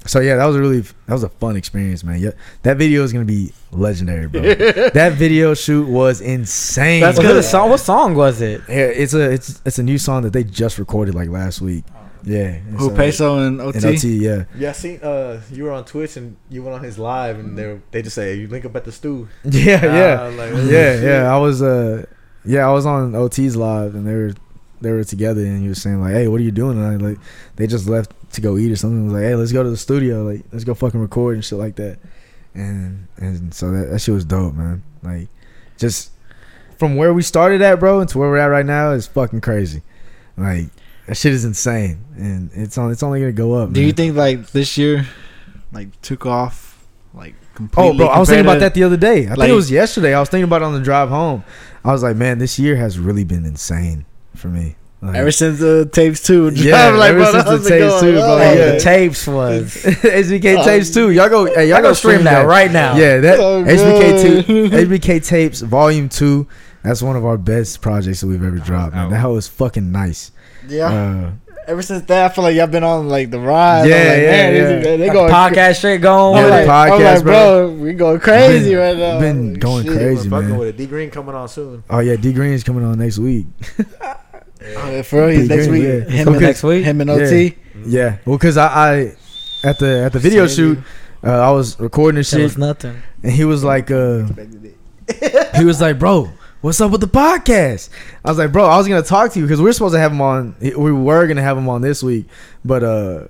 [0.05, 2.19] so yeah, that was a really that was a fun experience, man.
[2.19, 2.31] Yeah,
[2.63, 4.41] that video is gonna be legendary, bro.
[4.93, 7.01] that video shoot was insane.
[7.01, 7.43] That's good.
[7.43, 8.61] Song, what song was it?
[8.67, 11.83] Yeah, it's a it's it's a new song that they just recorded like last week.
[12.23, 13.77] Yeah, and Who so- Peso and OT?
[13.77, 14.99] and OT, yeah, Yeah, I seen.
[15.01, 18.03] Uh, you were on Twitch and you went on his live, and they were, they
[18.03, 19.27] just say you link up at the stew.
[19.43, 21.03] yeah, Ah, yeah, like, oh, yeah, shit.
[21.03, 21.33] yeah.
[21.33, 22.05] I was uh,
[22.45, 24.33] yeah, I was on OT's live and they were
[24.81, 27.01] they were together and he was saying like, hey, what are you doing tonight?
[27.01, 27.17] Like,
[27.55, 29.01] they just left to go eat or something.
[29.01, 30.23] I was like, hey, let's go to the studio.
[30.23, 31.99] Like, let's go fucking record and shit like that.
[32.53, 34.83] And and so that that shit was dope, man.
[35.03, 35.27] Like,
[35.77, 36.11] just
[36.77, 39.41] from where we started at, bro, and to where we're at right now is fucking
[39.41, 39.81] crazy.
[40.37, 40.67] Like.
[41.07, 42.91] That shit is insane, and it's on.
[42.91, 43.73] It's only gonna go up.
[43.73, 45.07] Do you think like this year,
[45.73, 47.95] like took off, like completely?
[47.95, 49.27] Oh, bro, I was thinking about that the other day.
[49.27, 50.13] I think it was yesterday.
[50.13, 51.43] I was thinking about it on the drive home.
[51.83, 54.05] I was like, man, this year has really been insane
[54.35, 54.75] for me.
[55.03, 58.01] Like, Ever since the tapes two, Yeah, I'm like, ever since the tapes going?
[58.03, 58.71] two, bro, Oh, Hey, yeah.
[58.73, 59.73] the tapes was.
[59.83, 61.09] SBK tapes too.
[61.09, 62.95] Y'all go, hey, y'all Y'all go go stream that right now.
[62.95, 64.89] Yeah, that So SBK two, good.
[64.89, 66.47] SBK tapes volume two.
[66.83, 68.93] That's one of our best projects that we've ever dropped.
[68.95, 70.31] Man, that hoe is fucking nice.
[70.67, 70.87] Yeah.
[70.87, 71.31] Uh,
[71.67, 73.87] Ever since that, I feel like y'all been on like the ride.
[73.87, 74.79] Yeah, like, yeah, man, yeah.
[74.81, 76.37] They, they Got going the podcast shit going.
[76.37, 79.19] Yeah, I'm the like, I'm podcast, like, bro, we going crazy Been- right now.
[79.19, 79.93] been Like, going shit.
[79.93, 80.27] crazy.
[80.29, 80.57] We're fucking man.
[80.59, 80.77] with it.
[80.77, 81.83] D Green coming on soon.
[81.89, 83.45] oh yeah, D Green is coming on next week.
[84.63, 85.83] Oh, for real, he's next week.
[85.83, 85.99] yeah.
[86.09, 86.83] Him and Next week?
[86.83, 87.55] Him and OT.
[87.85, 88.97] Yeah, well, cause I, I
[89.63, 90.77] at the at the video shoot,
[91.23, 93.01] uh, I was recording this That shit, was nothing.
[93.23, 94.25] and he was like, uh,
[95.57, 96.29] he was like, bro,
[96.61, 97.89] what's up with the podcast?
[98.23, 99.99] I was like, bro, I was gonna talk to you because we are supposed to
[99.99, 100.55] have him on.
[100.61, 102.27] We were gonna have him on this week,
[102.63, 103.25] but uh,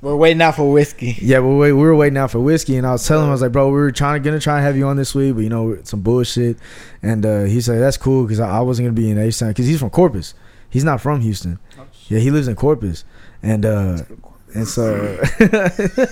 [0.00, 1.16] We're waiting out for whiskey.
[1.20, 3.32] yeah, but we, we were waiting out for whiskey, and I was telling him, I
[3.32, 5.34] was like, bro, we were trying to gonna try and have you on this week,
[5.34, 6.56] but you know, some bullshit,
[7.02, 9.48] and uh, he said that's cool because I, I wasn't gonna be in H Town
[9.48, 10.34] because he's from Corpus.
[10.70, 11.58] He's not from Houston.
[12.08, 13.04] Yeah, he lives in Corpus,
[13.42, 13.98] and uh,
[14.54, 15.18] and so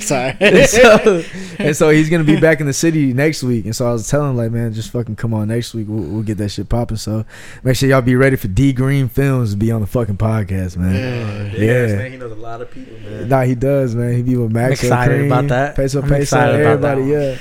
[0.00, 0.36] Sorry.
[0.40, 1.22] and, so,
[1.58, 3.66] and so he's gonna be back in the city next week.
[3.66, 5.86] And so I was telling him like, man, just fucking come on next week.
[5.88, 6.96] We'll, we'll get that shit popping.
[6.96, 7.24] So
[7.62, 10.76] make sure y'all be ready for D Green Films to be on the fucking podcast,
[10.76, 11.52] man.
[11.52, 11.72] Big Yeah.
[11.74, 13.28] ass man, he knows a lot of people, man.
[13.28, 14.14] Nah, he does, man.
[14.14, 14.82] He be with Max.
[14.82, 15.76] excited Cream, about that.
[15.76, 17.10] Peso I'm Peso, excited about that everybody.
[17.12, 17.38] Yeah,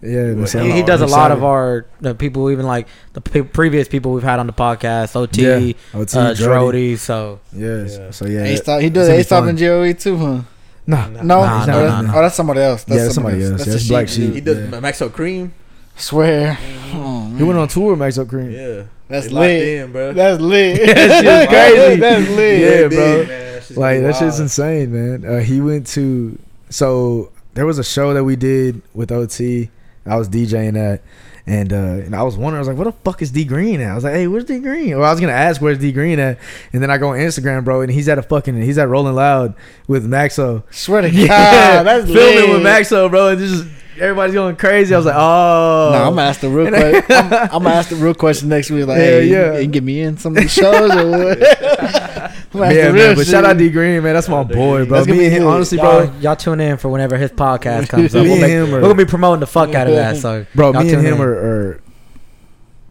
[0.00, 0.34] yeah.
[0.34, 3.88] man, He, he does a lot of our the people, even like the pe- previous
[3.88, 6.94] people we've had on the podcast, OT, Yeah, OT, uh, Jody.
[6.94, 6.98] Drody.
[6.98, 7.96] So Yes.
[7.98, 8.10] Yeah.
[8.10, 8.80] So yeah, A stop.
[8.80, 9.48] He does it's A stop fun.
[9.50, 10.40] and Joey too, huh?
[10.86, 12.84] Nah, No, Nah, oh, nah, that's, nah, oh, that's somebody else.
[12.88, 13.50] Yeah, that's somebody else.
[13.58, 14.34] That's That's the Black Sheep Sheep.
[14.34, 14.70] He does dude.
[14.82, 15.52] Maxo Cream.
[15.96, 16.54] Swear.
[16.54, 18.52] he Oh, went on tour with Maxo Cream.
[18.52, 19.68] Yeah, That's They lit.
[19.84, 20.12] in, bro.
[20.14, 20.78] That's lit.
[20.94, 22.00] That shit's crazy.
[22.00, 22.60] That's lit.
[22.60, 23.24] Yeah, Big, bro.
[23.26, 23.62] man.
[23.76, 24.16] Like that wild.
[24.16, 25.24] shit's insane, man.
[25.30, 26.38] Uh, he went to
[26.70, 29.68] so there was a show that we did with OT.
[30.08, 31.02] I was DJing that,
[31.46, 33.80] and uh, and I was wondering, I was like, "What the fuck is D Green
[33.80, 35.92] at?" I was like, "Hey, where's D Green?" Well, I was gonna ask where's D
[35.92, 36.38] Green at,
[36.72, 39.14] and then I go on Instagram, bro, and he's at a fucking he's at Rolling
[39.14, 39.54] Loud
[39.86, 40.62] with Maxo.
[40.70, 43.64] Swear to God, Yeah, that's filming with Maxo, bro, and just
[44.00, 44.94] everybody's going crazy.
[44.94, 47.04] I was like, "Oh, No, I'm gonna ask the real question.
[47.10, 48.86] I'm, I'm gonna ask the real question next week.
[48.86, 49.52] Like, Yeah, hey, yeah.
[49.54, 51.38] you, you get me in some of these shows or what?
[52.52, 54.14] I'm gonna yeah, man." But shout out D Green, man.
[54.14, 54.98] That's my boy, bro.
[54.98, 55.48] That's Me and him, good.
[55.48, 58.22] honestly, y'all, bro, y'all tune in for whenever his podcast comes up.
[58.24, 60.16] Me We'll and make- him are- we're gonna be promoting the fuck out of that.
[60.16, 61.20] So bro, y'all me and him in.
[61.20, 61.80] are, are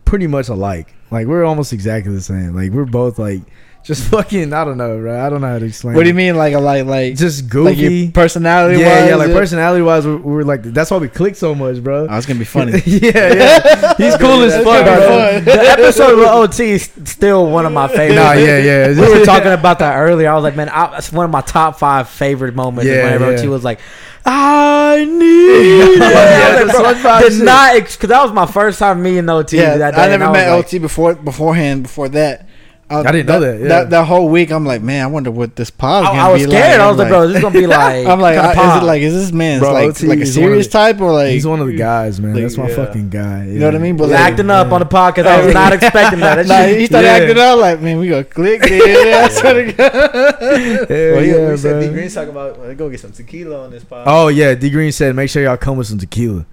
[0.06, 0.94] pretty much alike.
[1.12, 2.54] Like we're almost exactly the same.
[2.56, 3.42] Like we're both like
[3.88, 4.52] just fucking.
[4.52, 5.26] I don't know, bro.
[5.26, 5.96] I don't know how to explain.
[5.96, 7.96] What do you mean, like, a like, like, Just like goofy.
[7.96, 8.82] your personality?
[8.82, 9.16] yeah, wise, yeah.
[9.16, 12.06] Like personality wise, we're, we're like that's why we click so much, bro.
[12.10, 12.74] Oh, it's gonna be funny.
[12.86, 13.94] yeah, yeah.
[13.98, 15.08] He's cool as fuck, bro.
[15.08, 15.46] fun.
[15.46, 18.16] the episode with OT is still one of my favorites.
[18.16, 18.88] Nah, yeah, yeah.
[18.90, 20.30] we were talking about that earlier.
[20.30, 22.90] I was like, man, I, it's one of my top five favorite moments.
[22.90, 23.40] Yeah, whenever yeah.
[23.40, 23.80] OT was like,
[24.26, 26.00] I need.
[26.00, 27.46] Yeah, yeah, the bro, did shit.
[27.46, 29.56] not because that was my first time meeting OT.
[29.56, 31.84] Yeah, that day, I never was met like, OT before beforehand.
[31.84, 32.47] Before that,
[32.90, 33.68] Uh, I didn't know that, yeah.
[33.68, 36.06] That, that whole week, I'm like, man, I wonder what this pod.
[36.06, 36.80] I, I was scared.
[36.80, 38.08] I was like, bro, this is gonna be like.
[38.08, 40.38] I'm like, I- is it like, is this man Bro, like OT like a is
[40.38, 41.32] one of serious the- type or like?
[41.32, 42.34] He's one of the guys, man.
[42.34, 42.76] like, That's my yeah.
[42.78, 43.44] fucking guy.
[43.46, 43.98] You know what I mean?
[43.98, 45.26] But was like, acting up on the podcast.
[45.26, 46.36] I was not expecting that.
[46.36, 47.14] That Nah, shit- he started Yeah.
[47.14, 48.62] acting up like, man, we gonna click.
[48.70, 49.92] Yeah, I swear to God.
[49.92, 51.94] Hell Well, yeah, yeah, we said D bro.
[51.94, 54.04] Green's talking about well, go get some tequila on this pod.
[54.08, 56.46] Oh yeah, D Green said make sure y'all come with some tequila.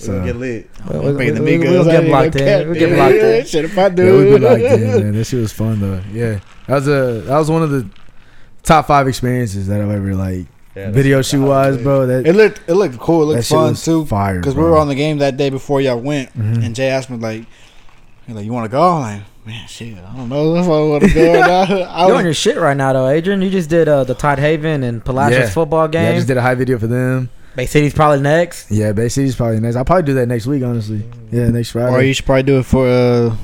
[0.00, 0.70] Ooh, so- we gonna get lit.
[0.88, 1.80] We'll- we'll- the we'll- Migos we'll
[2.14, 2.68] out get here, them in.
[2.68, 3.46] We'll get them yeah, in.
[3.46, 4.18] Shit, if I Yeah, do.
[4.18, 5.12] we be locked in, man.
[5.14, 6.00] That shit was fun though.
[6.12, 7.88] Yeah, that was a that was one of the
[8.62, 10.46] top five experiences that I've ever like
[10.76, 12.06] Yeah, video shoot wise, was bro.
[12.06, 13.22] That It looked it looked cool.
[13.22, 14.04] It that looked shit fun was too.
[14.06, 14.38] fire.
[14.40, 16.64] Because we were on the game that day before y'all went, Mhm.
[16.64, 17.44] and Jay asked me like,
[18.26, 18.82] he like, you want to go?
[18.82, 21.32] I'm like, man, shit, I don't know if I want to go.
[21.32, 23.40] or not." I You're on your shit right now, though, Adrian.
[23.40, 25.48] You just did uh, the Tidehaven and Palacios Yeah.
[25.48, 26.04] football game.
[26.04, 27.30] Yeah, I just did a high video for them.
[27.58, 28.70] Bay City's probably next.
[28.70, 29.74] Yeah, Bay City's probably next.
[29.74, 31.02] I'll probably do that next week, honestly.
[31.32, 31.92] Yeah, next Friday.
[31.92, 33.36] or you should probably do it for uh,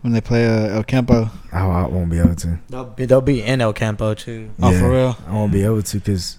[0.00, 1.30] when they play uh, El Campo.
[1.52, 2.58] oh, I won't be able to.
[2.68, 4.50] They'll be, they'll be in El Campo too.
[4.60, 5.16] Oh, for real?
[5.28, 6.38] I won't be able to because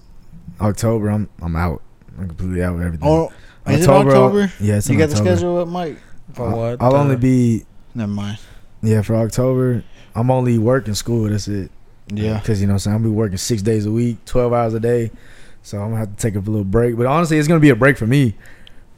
[0.60, 1.82] October I'm I'm out.
[2.20, 3.08] I'm completely out with everything.
[3.08, 3.32] Oh,
[3.66, 4.52] is it October?
[4.60, 5.98] Yeah, it's You in got the schedule with Mike?
[6.34, 6.82] For I'll- what?
[6.82, 7.64] I'll only be
[7.94, 8.40] Never mind.
[8.84, 9.86] yeah for October.
[10.16, 11.30] I'm only working school.
[11.30, 11.72] That's it.
[12.10, 12.40] Yeah.
[12.40, 12.96] Because, you know what I'm saying?
[12.98, 15.12] I'm going to be working six days a week, 12 hours a day.
[15.66, 16.96] So I'm going to have to take a little break.
[16.96, 18.36] But honestly, it's going to be a break for me.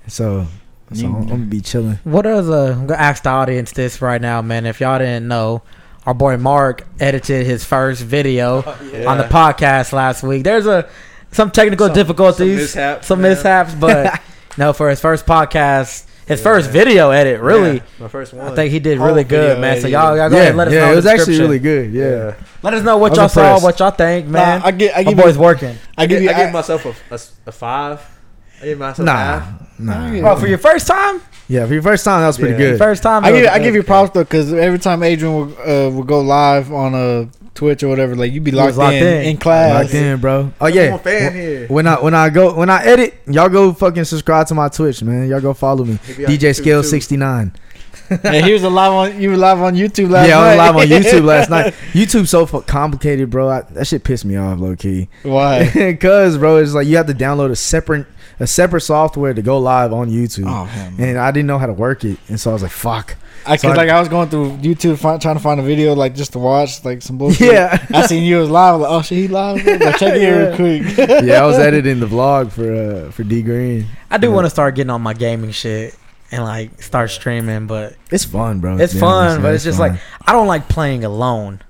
[0.07, 0.45] So,
[0.91, 1.97] so I'm, I'm going to be chilling.
[2.03, 2.73] What are the?
[2.73, 4.65] I'm gonna ask the audience this right now, man.
[4.65, 5.61] If y'all didn't know,
[6.05, 10.43] our boy Mark edited his first video oh, on the podcast last week.
[10.43, 10.89] There's a
[11.31, 14.21] some technical Some- difficulties, some mishaps, some mishaps, but
[14.57, 16.43] no, for his first podcast, his Yeah.
[16.43, 18.47] first video edit, really, Yeah, my first one.
[18.51, 19.81] I think he did really good, video man.
[19.81, 20.91] So y'all, y'all go ahead and let us yeah, know.
[20.93, 21.91] it was actually really good.
[21.93, 22.33] Yeah.
[22.63, 24.59] Let us know what y'all saw, what y'all think, man.
[24.59, 24.97] Nah, I get.
[24.97, 25.41] I My boy's you.
[25.41, 25.75] working.
[25.97, 26.29] I give you.
[26.29, 28.01] I give myself a, a, a five.
[28.61, 29.15] I give myself Nah.
[29.15, 29.79] half.
[29.79, 30.11] Nah.
[30.11, 30.21] Yeah.
[30.21, 32.71] Bro, for your first time, Yeah, for your first time, that was pretty Yeah.
[32.71, 32.77] good.
[32.79, 33.23] first time.
[33.23, 33.47] I give.
[33.47, 36.93] I give you props though, because every time Adrian would uh, would go live on
[36.95, 39.23] a Twitch or whatever, like you be was locked, locked in, in.
[39.31, 39.83] in class.
[39.83, 40.53] Locked in, bro.
[40.61, 40.95] Oh, I'm yeah.
[40.95, 41.67] a fan here.
[41.67, 45.01] When I when I go when I edit, y'all go fucking subscribe to my Twitch,
[45.03, 45.27] man.
[45.27, 45.97] Y'all go follow me.
[46.05, 47.51] He be on DJ Scale sixty nine.
[48.09, 49.19] and he was live on.
[49.19, 50.55] You were live on YouTube last Yeah, I night.
[50.55, 51.73] was live on YouTube last night.
[51.93, 53.49] YouTube's so fu- complicated, bro.
[53.49, 55.09] I, that shit pissed me off, low key.
[55.23, 55.97] Why?
[56.01, 58.05] Cause, bro, it's like you have to download a separate
[58.39, 60.91] a separate software to go live on YouTube, Oh hell.
[60.99, 63.15] and I didn't know how to work it, and so I was like, fuck.
[63.45, 65.63] I So cause I- like I was going through YouTube find, trying to find a
[65.63, 67.53] video like just to watch like some bullshit.
[67.53, 67.85] Yeah.
[67.93, 68.79] I seen you was live.
[68.81, 69.65] Like, oh shit, he live.
[69.65, 70.47] Like, check it Yeah.
[70.47, 70.97] real quick.
[71.25, 72.73] yeah, I was editing the vlog for
[73.07, 73.85] uh, for D Green.
[74.11, 75.95] I do want to start getting on my gaming shit
[76.31, 78.77] and like start streaming, but It's fun, bro.
[78.77, 79.35] it's to be honest, fun.
[79.35, 79.41] man.
[79.43, 79.91] But it's just fun.
[79.93, 81.61] like I don't like playing alone.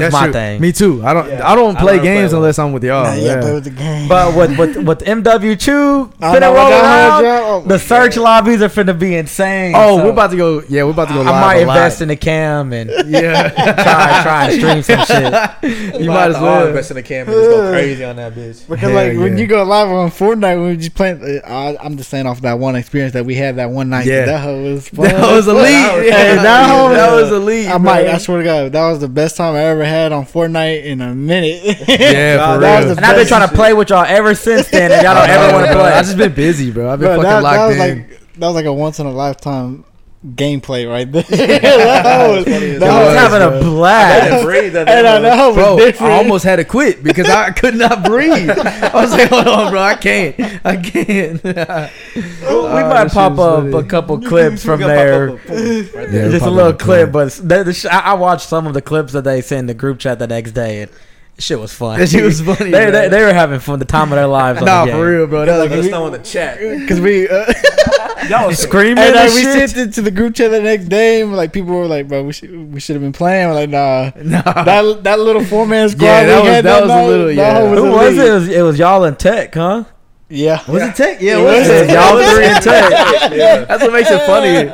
[0.00, 0.32] That's, my true.
[0.32, 0.60] thing.
[0.60, 1.02] Me too.
[1.04, 1.28] I don't.
[1.28, 1.48] Yeah.
[1.50, 2.38] I don't I play never games one.
[2.42, 3.04] unless I'm with y'all.
[3.04, 3.40] Nah, yeah, yeah.
[3.40, 4.08] play with the game.
[4.08, 7.40] But with with with MW2 I finna roll what that around, was, yeah.
[7.44, 9.72] Oh, the search lobbies are finna be insane.
[9.76, 10.62] Oh, so we're about to go.
[10.68, 11.28] Yeah, we're about to go live.
[11.34, 11.76] I might a lot.
[11.76, 15.06] invest in a cam and Yeah, try try and stream some
[15.62, 16.00] shit.
[16.00, 16.66] you might as well.
[16.68, 18.66] invest in a cam and just go crazy on that bitch.
[18.68, 21.76] Because Hell like when you go live on Fortnite, when we just playing, uh, I,
[21.84, 24.06] I'm just saying off that one experience that we had that one night.
[24.06, 24.26] Yeah.
[24.26, 25.06] that hoe was fun.
[25.06, 25.62] That was elite.
[25.64, 27.68] That was- Yeah, that was- was elite.
[27.68, 28.06] I might.
[28.06, 31.00] I swear to God, that was the best time I ever had on Fortnite in
[31.00, 31.62] a minute.
[31.88, 32.90] Yeah, God, for that real.
[32.96, 35.52] And I've been trying to play with y'all ever since then, and y'all don't ever
[35.52, 35.92] want to play.
[35.92, 36.90] I just been busy, bro.
[36.90, 37.98] I've been Bro, fucking that, that locked was in.
[37.98, 39.84] like that was like a once in a lifetime
[40.26, 41.22] gameplay right there.
[41.28, 43.58] that was, that I was was, having bro.
[43.58, 44.32] a blast.
[44.32, 44.72] And breathe.
[44.72, 46.12] that and I know it Bro, different.
[46.12, 48.50] I almost had to quit because I could not breathe.
[48.50, 50.34] I was like, hold on, bro, I can't.
[50.64, 51.42] I can't.
[51.44, 53.76] we Oh, might pop up funny.
[53.78, 55.30] a couple clips from We got there.
[55.30, 57.12] up a boom Yeah, just a little a clip, clip.
[57.12, 59.66] but the, the sh- I I watched some of the clips that they sent in
[59.66, 60.90] the group chat the next day, and
[61.38, 61.98] shit was fun.
[61.98, 62.70] That shit was funny.
[62.70, 64.60] they, they, they were having fun, the time of their lives.
[64.60, 65.00] on nah, the game.
[65.00, 65.46] for real, bro.
[65.46, 66.58] That was Let us like, know in the chat.
[66.80, 67.28] because we.
[67.28, 67.52] Uh,
[68.28, 70.86] Y'all was Screaming And and, like, we sent it to the group chat the next
[70.86, 73.54] day, and like people were like, "Bro, we should we should have been playing." We're
[73.54, 74.64] like, nah, nah.
[74.64, 76.04] that that little four man squad.
[76.04, 77.54] Yeah, that was- had that was a little- that yeah.
[77.54, 78.26] hoe Who was it?
[78.26, 79.84] It was, it was y'all in Tech, huh?
[80.30, 81.22] Yeah, was it tech?
[81.22, 81.68] Yeah, It it was was.
[81.68, 81.90] it?
[81.90, 82.90] Y'all three and Tech.
[83.32, 83.64] yeah.
[83.64, 84.68] That's what makes it funny.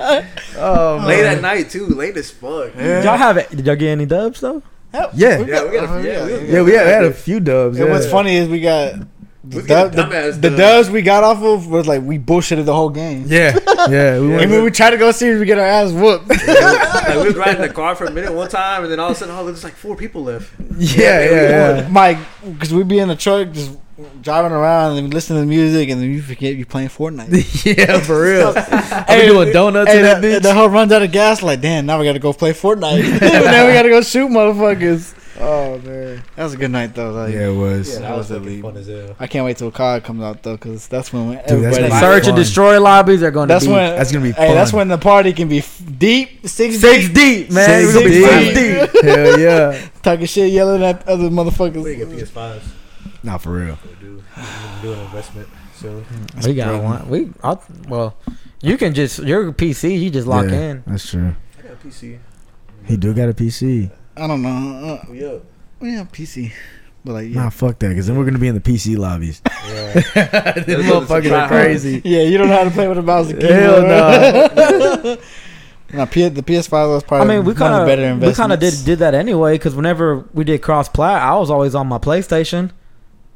[0.57, 1.07] Oh, man.
[1.07, 1.87] late at night too.
[1.87, 2.75] Late as fuck.
[2.75, 3.51] Did y'all have it?
[3.51, 4.63] Did y'all get any dubs though?
[4.95, 5.11] Yeah.
[5.15, 7.79] Yeah, we got a, yeah, we, Yeah, we had, had a few dubs.
[7.79, 7.93] And yeah.
[7.93, 8.95] what's funny is we got
[9.47, 10.87] the, We dub- dumbass the, the dubs.
[10.87, 13.25] dubs we got off of was like we bullshitted the whole game.
[13.27, 13.59] Yeah,
[13.89, 14.19] yeah.
[14.21, 16.29] We And when we try to go serious, we get our ass whooped.
[16.49, 19.17] like, we was riding the car for a minute one time, and then all of
[19.17, 20.51] a sudden, oh, there's like four people left.
[20.79, 21.31] yeah, yeah,
[21.81, 21.89] yeah.
[21.91, 23.77] Mike, because we'd be in the truck just
[24.23, 27.29] driving around and listening to music, and then you forget you're playing Fortnite.
[27.79, 28.53] yeah, for real.
[28.57, 30.43] I Hey, be doing donuts Hey, in that the, bitch.
[30.43, 31.43] the hoe runs out of gas.
[31.43, 33.21] Like, damn, now we got to go play Fortnite.
[33.21, 35.15] now we got to go shoot motherfuckers.
[35.41, 36.23] oh man.
[36.37, 37.11] That was a good night though.
[37.13, 37.89] Like, Yeah, it was.
[37.89, 38.63] Yeah, that that was was elite.
[38.63, 39.17] fucking fun as hell.
[39.21, 41.77] I can't wait till COD comes out though, because that's when that's everybody.
[41.83, 44.33] gonna be Search and destroy lobbies are going to That's be when That's gonna be
[44.33, 47.69] Hey, that's when the party can be f- deep, six, six deep, deep, man.
[47.69, 48.93] Six We're gonna be deep.
[48.93, 49.05] deep.
[49.05, 49.89] Hell yeah.
[50.03, 51.83] talking shit, yelling at other motherfuckers.
[51.83, 52.17] We motherfuckers.
[52.19, 52.63] get PS5s.
[53.25, 53.79] Not for real.
[53.85, 54.23] We do.
[54.37, 56.05] We do an investment soon.
[56.45, 57.09] We got one.
[57.09, 58.17] We I'll, well,
[58.61, 59.99] you can just your PC.
[59.99, 60.83] You just lock Yeah, in.
[60.87, 61.35] That's true.
[61.59, 62.19] I got a PC.
[62.85, 63.91] He do got a PC.
[64.17, 65.01] I don't know.
[65.03, 65.43] Uh, We up.
[65.81, 66.53] yeah, PC,
[67.05, 67.45] but like yeah.
[67.45, 69.41] Nah, fuck that, because then we're gonna be in the PC lobbies.
[69.67, 69.93] Yeah.
[70.61, 72.03] Them Those motherfuckers are are crazy.
[72.05, 73.59] Yeah, you don't know how to play with a mouse and keyboard.
[73.59, 75.17] Hell no.
[75.95, 77.35] Now, P- the PS5 was probably.
[77.35, 79.75] I mean, we kind of better of we kind of did did that anyway because
[79.75, 82.71] whenever we did cross plat, I was always on my PlayStation,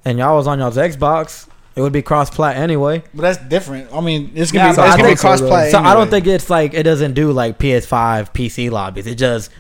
[0.05, 1.47] and y'all was on y'all's Xbox.
[1.77, 3.05] It would be cross plat anyway.
[3.15, 3.93] But that's different.
[3.93, 5.71] I mean, it's gonna so be I it's gonna be think so, cross play.
[5.71, 9.07] So I don't think it's like it doesn't do like PS5 PC lobbies.
[9.07, 9.51] It just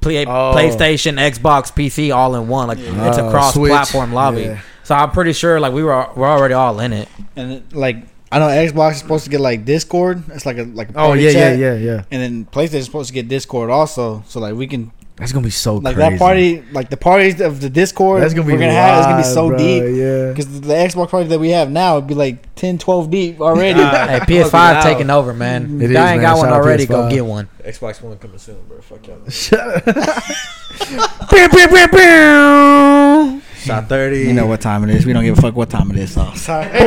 [0.00, 0.52] play, Oh.
[0.54, 2.68] PlayStation, Xbox, PC all in one.
[2.68, 3.70] Like it's a ah, Oh, cross Switch.
[3.70, 4.42] platform lobby.
[4.42, 4.60] Yeah.
[4.84, 7.08] So I'm pretty sure like we were we're already all in it.
[7.34, 7.96] And like
[8.30, 10.22] I know Xbox is supposed to get like Discord.
[10.32, 11.58] It's like a like a Oh party yeah, yeah, chat.
[11.58, 12.04] yeah, yeah.
[12.12, 14.22] And then PlayStation is supposed to get Discord also.
[14.28, 16.10] So like we can That's gonna be so like crazy.
[16.10, 19.06] that party like the parties of the Discord That's gonna be we're gonna have is
[19.06, 19.82] gonna be so bro, deep.
[19.96, 20.28] Yeah.
[20.30, 23.78] Because the Xbox party that we have now would be like 10, 12 deep already.
[23.80, 25.66] Hey, PS5 taking over, man.
[25.66, 25.80] Mm-hmm.
[25.80, 26.30] It If is, y'all ain't man.
[26.30, 27.10] got one Shout out already, go PS5.
[27.10, 27.48] get one.
[27.64, 28.80] Xbox One coming soon, bro.
[28.80, 29.30] Fuck y'all.
[33.64, 34.18] Shot 30.
[34.18, 35.06] you know what time it is.
[35.06, 36.12] We don't give a fuck what time it is.
[36.14, 36.68] So sorry.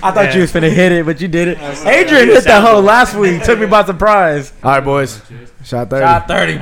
[0.00, 1.58] I thought you was finna hit it, but you did it.
[1.86, 3.42] Adrian hit that hole last week.
[3.42, 4.52] Took me by surprise.
[4.62, 5.20] All right, boys.
[5.64, 6.04] Shot thirty.
[6.04, 6.58] Shot 30.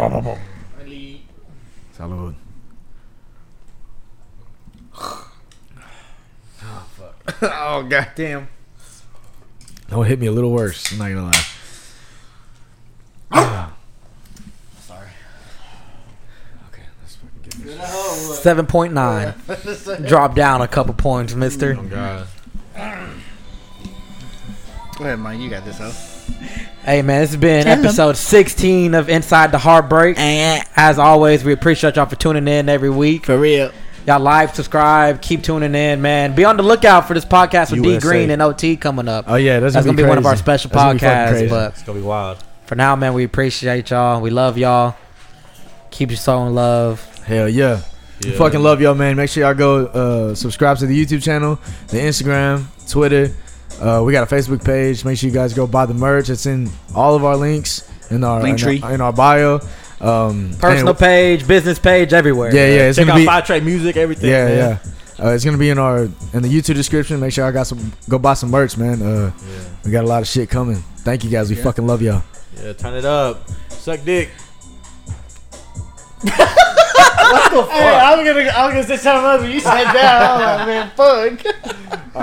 [1.97, 2.35] Salud.
[7.43, 8.49] oh goddamn!
[9.89, 10.93] That would hit me a little worse.
[10.93, 11.45] I'm not gonna lie.
[13.33, 13.75] Ah!
[14.81, 15.09] Sorry.
[16.73, 18.45] Okay, let's fucking get this.
[18.45, 20.07] 7.9.
[20.09, 21.77] Drop down a couple points, mister.
[21.79, 22.27] Oh, God.
[24.99, 25.41] Go ahead, Mike.
[25.41, 25.93] You got this, huh?
[26.85, 30.19] Hey, man, this has been episode 16 of Inside the Heartbreak.
[30.19, 33.27] And As always, we appreciate y'all for tuning in every week.
[33.27, 33.73] For real.
[34.07, 36.33] Y'all like, subscribe, keep tuning in, man.
[36.37, 39.25] Be on the lookout for this podcast with D Green and OT coming up.
[39.27, 41.29] Oh yeah, that's, That's gonna be one of our special That's gonna podcasts.
[41.31, 41.49] crazy.
[41.49, 42.39] But It's gonna be wild.
[42.67, 44.21] for now, man, we appreciate y'all.
[44.21, 44.95] We love y'all.
[45.91, 47.03] Keep your soul in love.
[47.25, 47.81] Hell yeah.
[48.23, 48.37] We Yeah.
[48.39, 49.17] fucking love y'all, man.
[49.17, 51.59] Make sure y'all go uh, subscribe to the YouTube channel,
[51.89, 53.33] the Instagram, Twitter.
[53.81, 55.05] Uh, we got a Facebook page.
[55.05, 56.31] Make sure you guys go buy the merch.
[56.31, 58.83] It's in all of our links in our in Linktree.
[58.83, 59.61] our, in our bio.
[60.01, 62.55] Um, Personal and- page, business page, everywhere.
[62.55, 62.89] Yeah, yeah.
[62.89, 64.31] It's Check gonna out be Five Track Music, everything.
[64.31, 64.81] yeah, man.
[65.19, 65.25] yeah.
[65.25, 67.19] Uh, it's gonna be in our in the YouTube description.
[67.21, 67.93] Make sure I got some.
[68.09, 69.01] Go buy some merch, man.
[69.03, 69.33] Uh,
[69.85, 70.77] we got a lot of shit coming.
[70.99, 71.49] Thank you guys.
[71.49, 72.23] We fucking love y'all.
[72.63, 73.49] Yeah, turn it up.
[73.71, 74.29] Suck dick.
[76.21, 76.37] what the
[77.63, 77.71] fuck?
[77.71, 79.43] Hey, I'm gonna, I'm gonna say something else.
[79.43, 80.23] but You said that.
[80.23, 82.15] I'm like, man, fuck.